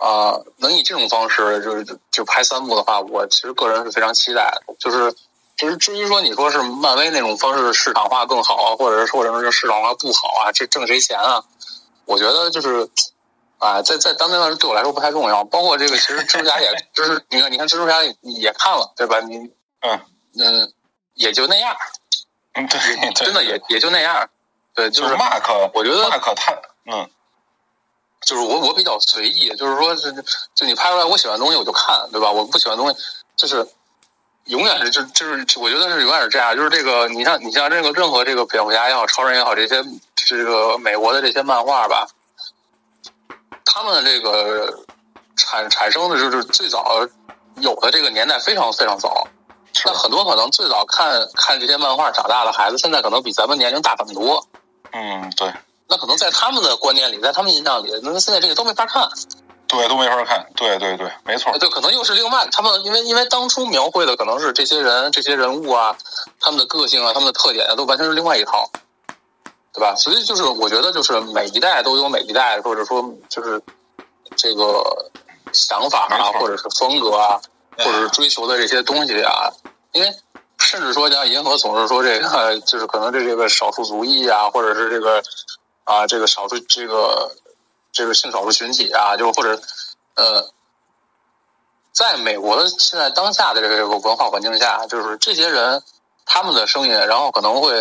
[0.00, 4.74] 啊、能以这种方式就是就拍三部的话，我其实个人是非常期待的。
[4.78, 5.14] 就是
[5.56, 11.44] 至于至于说你说是漫威那种方式市场化更好啊，或者是或者是市场化不好啊，这挣谁钱啊？
[12.06, 12.88] 我觉得就是。
[13.60, 15.44] 啊，在在当年来说，对我来说不太重要。
[15.44, 19.20] 包括这个，其实蜘蛛侠也，就是你看，你看蜘蛛侠也也看了，对吧？
[19.20, 19.36] 你
[19.80, 20.00] 嗯
[20.38, 20.72] 嗯，
[21.12, 21.76] 也就那样，
[22.54, 24.30] 嗯，对，真的也也就那样。
[24.74, 26.54] 对，就就是是 Mark，我觉得 Mark 他
[26.86, 27.10] 嗯
[28.26, 30.10] 就是我我比较随意，就是说，就
[30.54, 32.30] 就你拍出来我喜欢的东西我就看，对吧？
[32.30, 32.98] 我不喜欢的东西
[33.36, 33.66] 就是
[34.44, 39.82] 永远是就就是我觉得是永远是这样，就是这个你像你像这个任何这个蝙蝠侠也好，超人也好，这些
[40.14, 42.06] 这个美国的这些漫画吧，
[43.64, 44.84] 他们这个
[45.36, 47.06] 产产生的就是最早
[47.56, 49.26] 有的这个年代非常非常早，
[49.84, 54.46] 那很多可能最早看看这些漫画长大的孩子，现在可能比咱们年龄大很多。
[54.92, 55.52] 嗯对
[55.90, 59.08] 那可能在他们的观念里，在他们印象里，那现在这个都没法看。
[59.66, 65.96] 对都没法看，对对对，没错哎，，对，可能又是另外他们，因为因为当初描绘的可能是这些人、这些人物啊，
[66.40, 68.68] 他们的个性啊、他们的特点啊，都完全是另外一套，
[69.72, 69.94] 对吧？
[69.96, 73.62] 所以就是我觉得，就是每一代都有每一代，或者说就是
[74.34, 75.08] 这个
[75.52, 77.40] 想法啊，或者是风格啊，
[77.78, 79.52] 或者是追求的这些东西啊，
[79.92, 80.12] 因为
[80.58, 85.22] 甚至说像银河总是说这个，就是可能这这个少数族裔啊，或者是这个
[85.84, 87.34] 啊这个少数这个
[87.92, 89.60] 这个性少数群体啊，就或者
[90.14, 90.50] 呃，
[91.92, 95.82] 在美国的现在当下的这个这个文化环境下，就是这些人
[96.24, 97.72] 他们的声音，然后可能会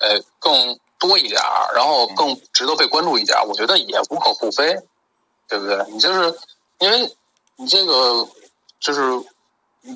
[0.00, 4.76] 呃更多一点儿，然后更值得被关注一点，我觉得也无可厚非，
[5.46, 5.84] 对不对？
[5.90, 6.36] 你就是
[6.78, 7.16] 因为
[7.56, 8.26] 你这个
[8.80, 9.00] 就是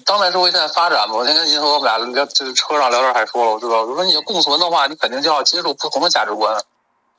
[0.04, 6.62] 当代社会现在发展嘛，我那天银河我们俩聊就是车上聊天还说了，我知道，我说你要共存的话，你肯定就要接受不同的价值观，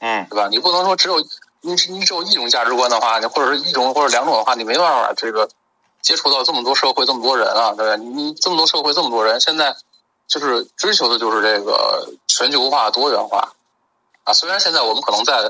[0.06, 0.50] 嗯对吧？
[0.52, 1.18] 你不能说只有
[1.62, 5.48] 你你只有一种价值观的话，你或者是一种或者两种的话，你没办法这个
[6.02, 7.96] 接触到这么多社会这么多人啊，对吧？
[7.96, 9.74] 你你这么多社会这么多人，现在
[10.28, 13.54] 就是追求的就是这个全球化、多元化
[14.26, 14.34] 啊。
[14.34, 15.50] 虽然现在我们可能在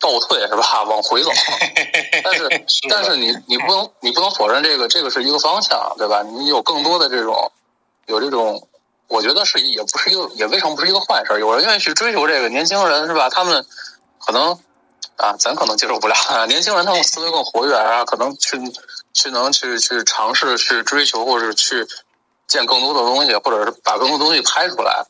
[0.00, 1.30] 倒退是吧， 往回走，
[2.24, 6.22] 但是的但是你你不能你不能否认这个这个是一个方向，对吧？
[6.22, 7.52] 你有更多的这种
[8.06, 8.66] 有这种，
[9.10, 11.40] 我觉得是也不是一个也未尝不是一个坏事儿。
[11.40, 13.28] 有人愿意去追求这个，年轻人是吧？
[13.28, 13.66] 他们
[14.20, 14.52] 可能
[15.16, 16.14] 啊，咱可能接受不了。
[16.46, 18.56] 年轻人他们思维更活跃啊，可能去
[19.12, 21.84] 去能去去尝试去追求，或者是去
[22.46, 25.04] 见更多的东西，或者是把更多东西拍出来，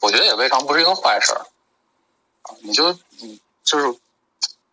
[0.00, 1.40] 我觉得也未尝不是一个坏事儿。
[2.42, 3.86] 啊你就你就是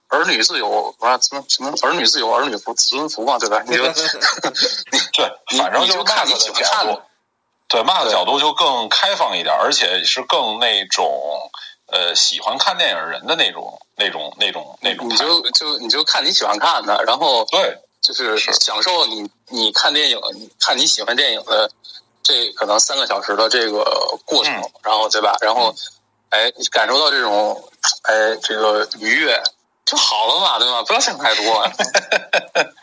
[0.10, 3.64] 儿女自有啊，什么什么儿女自有儿女福，子孙福嘛，对吧？
[3.66, 3.84] 你就
[4.92, 7.02] 你对，反正你就看你喜欢看的，
[7.74, 11.12] 对 Mark 的角度就更开放一点，而且是更那种
[11.88, 15.18] 呃喜欢看电影人的那种那种那种那种你。
[15.18, 21.72] 就就你就看你喜欢看的，然后对就是是享受你你看电影，你看你喜欢电影的
[22.22, 25.36] 这可能三个小时的这个过程，嗯然后对吧？
[25.42, 25.74] 然后
[26.30, 27.60] 哎，你感受到这种
[28.04, 29.42] 哎这个愉悦
[29.84, 30.84] 就好了嘛，对吧？
[30.84, 31.68] 不要想太多。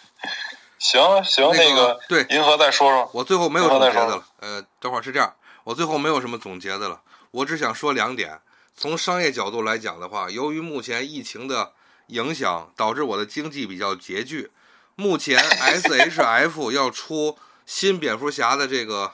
[0.81, 3.09] 行行，那个个对银河再说说。
[3.13, 4.25] 我最后没有总结然后再说的了。
[4.41, 5.33] 呃，等会儿是这样，
[5.65, 7.03] 我最后没有什么总结的了。
[7.31, 8.41] 我只想说两点。
[8.75, 11.73] 从商业角度来讲的话，由于目前疫情的
[12.07, 14.51] 影响，导致我的经济比较拮据。
[14.97, 17.37] 目前 SHF 要出
[17.67, 19.13] 新蝙蝠侠的这个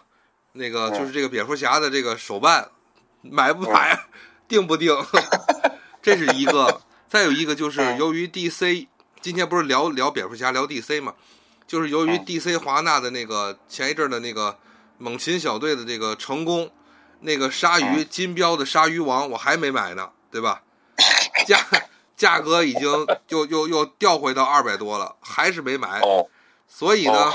[0.53, 2.71] 那个，就是这个蝙蝠侠的这个手办，
[3.23, 4.07] 买不买，
[4.47, 4.95] 定不定？
[6.01, 6.83] 这是一个。
[7.09, 8.89] 再有一个就是嗯由于 DC
[9.21, 11.15] 今天不是聊聊蝙蝠侠聊 DC 嘛，
[11.67, 14.59] 就是由于嗯 DC 华纳的那个前一阵儿的那个
[14.99, 16.71] 猛禽小队的这个成功，
[17.21, 20.63] 那个鲨鱼嗯金标的鲨鱼王我还没买呢，对吧？
[21.47, 21.61] 价
[22.17, 26.01] 价格已经 又又又调回到二百多了，还是没买。
[26.01, 26.27] 哦，
[26.67, 27.35] 所以呢哦，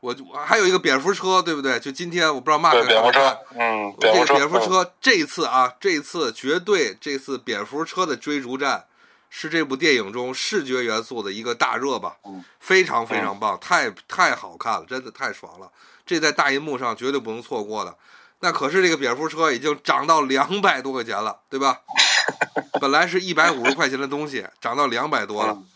[0.00, 1.80] 我就还有一个蝙蝠车，对不对？
[1.80, 8.86] 就今天我不知道对，蝙蝠车，嗯，这个蝙蝠车这次啊，这次绝对这次蝙蝠车的追逐战
[9.30, 15.70] 是这部电影中视觉元素的一个大热吧，嗯非常非常棒，太太好看了，真的太爽了，
[16.04, 17.96] 这在大银幕上绝对不能错过的。
[18.40, 21.80] 那可是这个蝙蝠车已经涨到两百多块钱了，对吧？
[22.80, 25.54] 本来是一百五十块钱的东西，涨到两百多了。
[25.54, 25.66] 嗯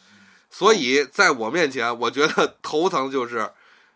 [0.50, 3.50] 所以在我面前，我觉得头疼就是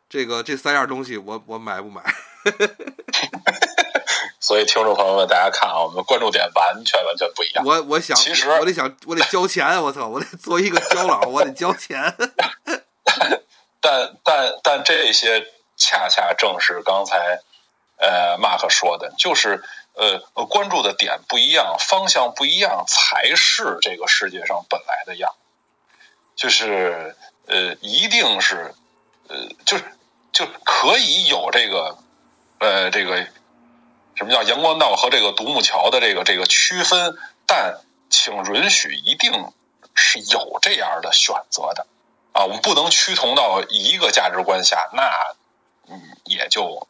[0.08, 2.02] 这个这三样东西我，我买不买？
[4.40, 7.64] 所以听众朋友们，大家看啊，我们关注点完全完全不一样。
[7.64, 12.14] 我我想，其实我得想，我得交钱，我操，我得做一个交佬，我得交钱。
[13.80, 15.44] 但但但这些
[15.76, 17.40] 恰恰正是刚才
[17.96, 19.62] 呃马克说的，就是
[19.94, 25.32] 呃关注的点不一样，方向不一样，才是这个世界上本来的样。
[26.36, 27.16] 就是
[27.46, 28.72] 呃，一定是
[29.28, 29.84] 呃，就是
[30.32, 31.98] 就可以有这个
[32.60, 33.26] 呃这个
[34.18, 37.16] 什么叫阳关道和这个独木桥的这个这个区分，
[37.46, 37.78] 但
[38.10, 39.30] 请允许一定
[39.94, 41.86] 是有这样的选择的。
[42.32, 45.08] 啊，我们不能趋同到一个价值观下，那
[45.86, 46.88] 嗯，也就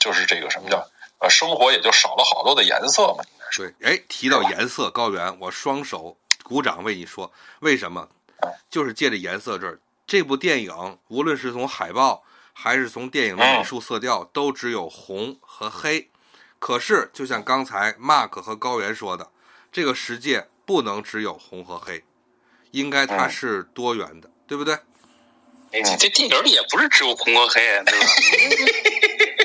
[0.00, 0.84] 就是这个什么叫
[1.20, 3.22] 呃，生活也就少了好多的颜色嘛。
[3.22, 8.08] 应该是对，哎，提到颜色，高原，我双手鼓掌为你说，为什么？
[8.68, 9.78] 就是借着颜色这儿，
[10.08, 16.10] 这部电影无论是从海报还是从电影的美术色调，都只有红和黑。
[16.58, 19.30] 可是，就像刚才 Mark 和高原说的，
[19.70, 22.04] 这个世界不能只有红和黑，
[22.70, 24.30] 应该它是多元的。
[24.48, 24.74] 对不对？
[25.72, 28.06] 哎，这电影里也不是只有红和黑，对吧？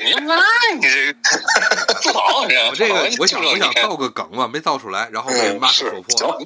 [0.02, 0.36] 你妈，
[0.74, 1.12] 你这
[2.02, 6.40] 不好，这我这个 我想我想造个梗嘛，没造出来，然后被骂所破。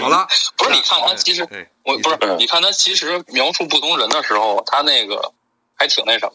[0.00, 1.42] 好了，不是你看他其实
[1.84, 5.32] 我不是你看他其实描述不同人的时候，他那个
[5.76, 6.32] 还挺那什么。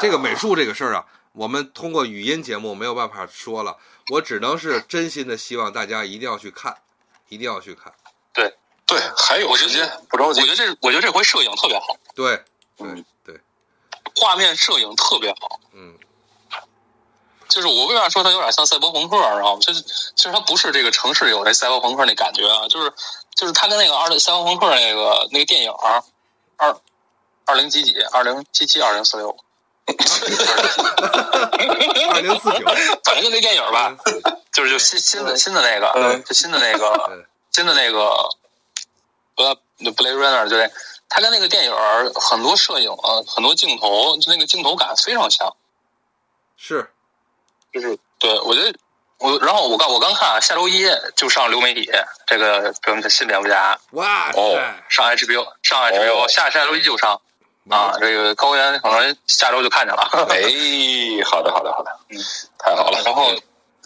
[0.00, 1.04] 这个美术这个事儿啊，
[1.38, 3.78] 我们通过语音节目没有办法说了，
[4.10, 6.76] 我只能是真心的希望大家一定要去看，
[7.28, 7.92] 一定要去看。
[8.34, 8.54] 对。
[8.88, 10.40] 对，还有时间，不着急。
[10.40, 11.94] 我觉得这，我觉得这回摄影特别好。
[12.14, 12.42] 对，
[12.74, 13.38] 对，对，
[14.16, 15.60] 画面摄影特别好。
[15.74, 15.94] 嗯，
[17.50, 19.60] 就是我为啥说它有点像赛博朋克，知道吗？
[19.60, 22.90] 就是其实它不是这个城市有这赛博朋克那感觉啊，就是
[23.36, 26.02] 就是它跟那个二零赛博朋克那个那个电影二
[27.44, 29.36] 二零几几二零七七二零四六，
[32.12, 32.64] 二零四九，
[33.04, 33.96] 反正就那电影吧，
[34.52, 38.28] 就是就新新的新的那个，就新的那个新的那个。
[39.36, 40.68] 呃，Blade Runner 就是
[41.08, 41.72] 他跟那个电影
[42.16, 45.54] 很多摄影啊，很多镜头，就那个镜头感非常强。
[46.56, 46.90] 是，
[47.72, 48.76] 就是对我觉得
[49.18, 50.84] 我，然后我刚我刚看下周一
[51.14, 51.88] 就上流媒体
[52.26, 53.78] 这个咱们的新蝙蝠侠。
[53.92, 54.58] 哇哦，
[54.88, 57.22] 上 HBO 上 HBO 下下周一就上
[57.68, 60.02] 啊，这个高原可能下周就看见了。
[60.30, 60.42] 哎，
[61.24, 62.18] 好的好的好的，嗯，
[62.58, 63.02] 太好了。
[63.04, 63.30] 然后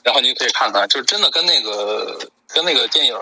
[0.02, 2.18] 然后你可以看看，就是真的跟那个
[2.48, 3.16] 跟那个电影。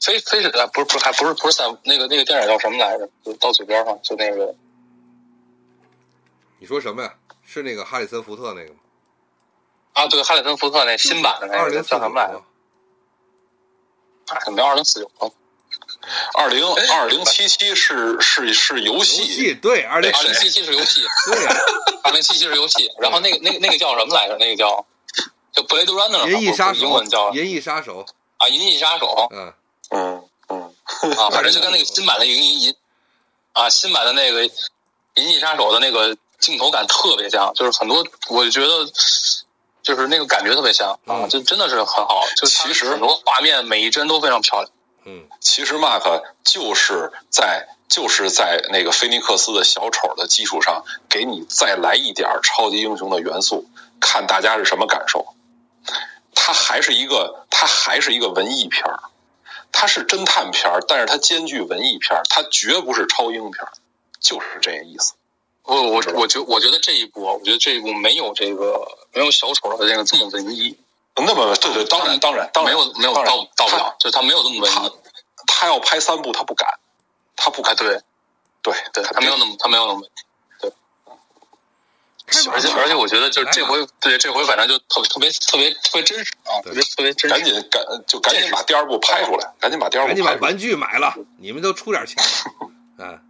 [0.00, 3.08] 非非是啊，不是不是还不是不是在那个那个电影叫什么来着？
[3.24, 4.54] 就到嘴边上就那个。
[6.58, 7.14] 你说什么呀？
[7.46, 8.80] 是那个哈里森福特那个吗？
[9.94, 12.42] 啊，对，哈里森福特那新版的那个叫什么来着？
[14.52, 15.10] 没二零四九
[16.34, 21.46] 二零二零七七是是是游戏，对，二零二零七七是游戏，对，
[22.02, 22.90] 二零七七是游戏。
[22.98, 24.36] 然后那个那个那个叫什么来着？
[24.38, 24.84] 那个叫
[25.52, 28.04] 叫《Blade Runner》银翼杀手，英文叫银翼杀手
[28.38, 29.52] 啊，银翼杀手，嗯。
[29.90, 30.74] 嗯嗯
[31.16, 32.74] 啊，反正就跟那个新版的银银银
[33.52, 34.42] 啊，新版的那个
[35.14, 38.84] 《银翼杀手》的那个镜头感特别像，就是很多我觉得
[39.82, 42.22] 就是那个感觉特别像啊，就真的是很好。
[42.36, 44.70] 就其实很多画面每一帧都非常漂亮。
[45.04, 53.68] 嗯，其实 Mark 就是在就是在那个菲尼克斯的小丑的基础上，给你再来一点超级英雄的元素，
[54.00, 55.34] 看大家是什么感受。
[56.34, 59.00] 它还是一个，它还是一个文艺片儿。
[59.70, 63.72] 它是侦探片儿，但是它兼具文艺片儿，它绝不是超英片儿，
[64.20, 65.14] 就是这个意思。
[65.64, 70.78] 我我我觉我觉得这一部，我觉得这一部没有这个没有小丑的这个这么文艺。
[71.16, 73.24] 那么对对，当然当然当然没有没有到
[73.56, 74.92] 到不了，就是他没有那么文艺。
[75.46, 76.68] 他要拍三部，他不敢，
[77.36, 77.76] 他不敢。
[77.76, 78.00] 对
[78.62, 80.00] 对对，他没有那么他没有那么
[80.60, 80.72] 对。
[82.50, 87.36] 而且而且，我觉得就是这回，对这回反正就特别特别特别特别真实啊，特别特别真实。
[87.36, 90.08] 赶紧赶就赶紧把第二部拍出来，赶紧把第二部。
[90.08, 92.22] 赶紧把玩具买了，你们都出点钱。
[92.98, 93.20] 嗯，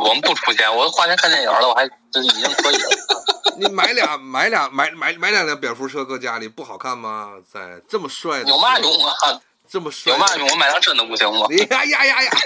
[0.00, 2.88] 我我们不出钱，我花钱看电影了，我还这已经可以了。
[3.58, 7.32] 你买俩买俩买买买两辆蝙蝠车搁家里不好看吗？
[7.52, 9.40] 在这么帅的有嘛用啊？
[9.68, 10.48] 这么帅有嘛用？
[10.48, 11.46] 我买辆真的不行吗？
[11.70, 12.30] 呀呀呀呀！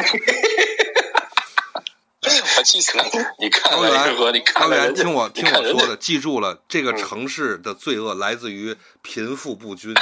[2.57, 3.05] 我气死了！
[3.39, 3.93] 你看，高原，
[4.33, 9.95] 你看，高原，听我听我说的，记住了，这个城市的罪恶来自于贫富不均，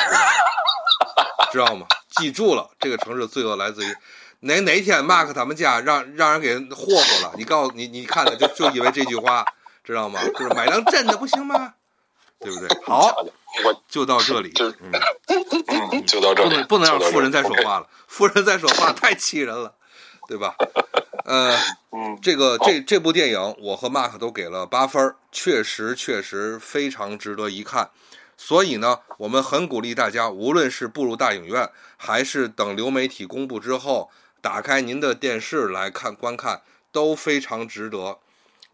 [1.50, 1.84] 知道吗？
[2.16, 3.96] 记住了，这个城市罪恶来自于
[4.42, 9.44] 哪哪天 Mark 他们家让让人给霍霍了，你告诉你，你看着就就因为这句话，
[9.82, 10.20] 知道吗？
[10.34, 11.74] 就是买辆真的不行吗？
[12.40, 12.68] 对不对？
[12.84, 13.24] 好，
[13.64, 19.76] 我就到这里，嗯，就到这里，不能不能让富人再说话了，富人再说话太气人了，
[20.26, 20.56] 对吧？
[21.24, 21.56] 呃，
[21.92, 27.90] 嗯，这个这这部电影，我和 Mark 都给了八分儿，确实确实非常值得一看。
[28.36, 34.10] 所以呢，我们很鼓励大家，无论是步入大影院，还是等流媒体公布之后，
[34.42, 36.60] 打开您的电视来看观看，
[36.90, 38.18] 都非常值得。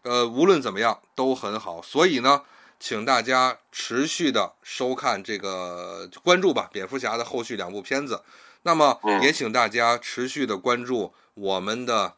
[0.01, 1.81] 呃，无论怎么样都很好。
[1.81, 2.41] 所以呢，
[2.79, 8.23] 请大家持续的收看这个关注吧，蝙蝠侠的后续两部片子。
[8.63, 12.15] 那么嗯也请大家持续的关注我们的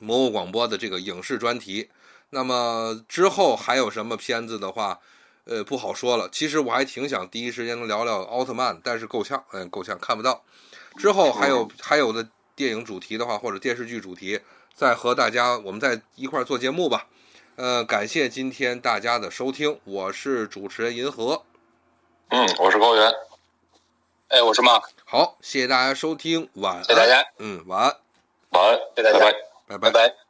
[0.00, 1.90] 魔物广播的这个影视专题。
[2.30, 4.98] 那么之后还有什么片子的话，
[5.44, 6.28] 呃，不好说了。
[6.32, 10.42] 其实我还挺想第一时间能聊聊奥特曼，但是够呛，嗯，够呛看不到。
[10.96, 14.40] 之后还有还有的电影主题的话，或者电视剧主题，
[14.74, 17.06] 再和大家我们再一块儿做节目吧。
[17.56, 21.44] 呃，感谢今天大家的收听，我是主持人银河。
[22.30, 23.12] 嗯，我是高原，
[24.28, 26.84] 哎，我是 Mark，好，谢谢大家收听，晚安。
[26.84, 27.96] 谢谢大家，嗯，晚安，
[28.50, 29.38] 晚安，谢谢大家拜拜。
[29.68, 30.08] 拜拜拜。
[30.08, 30.23] 拜。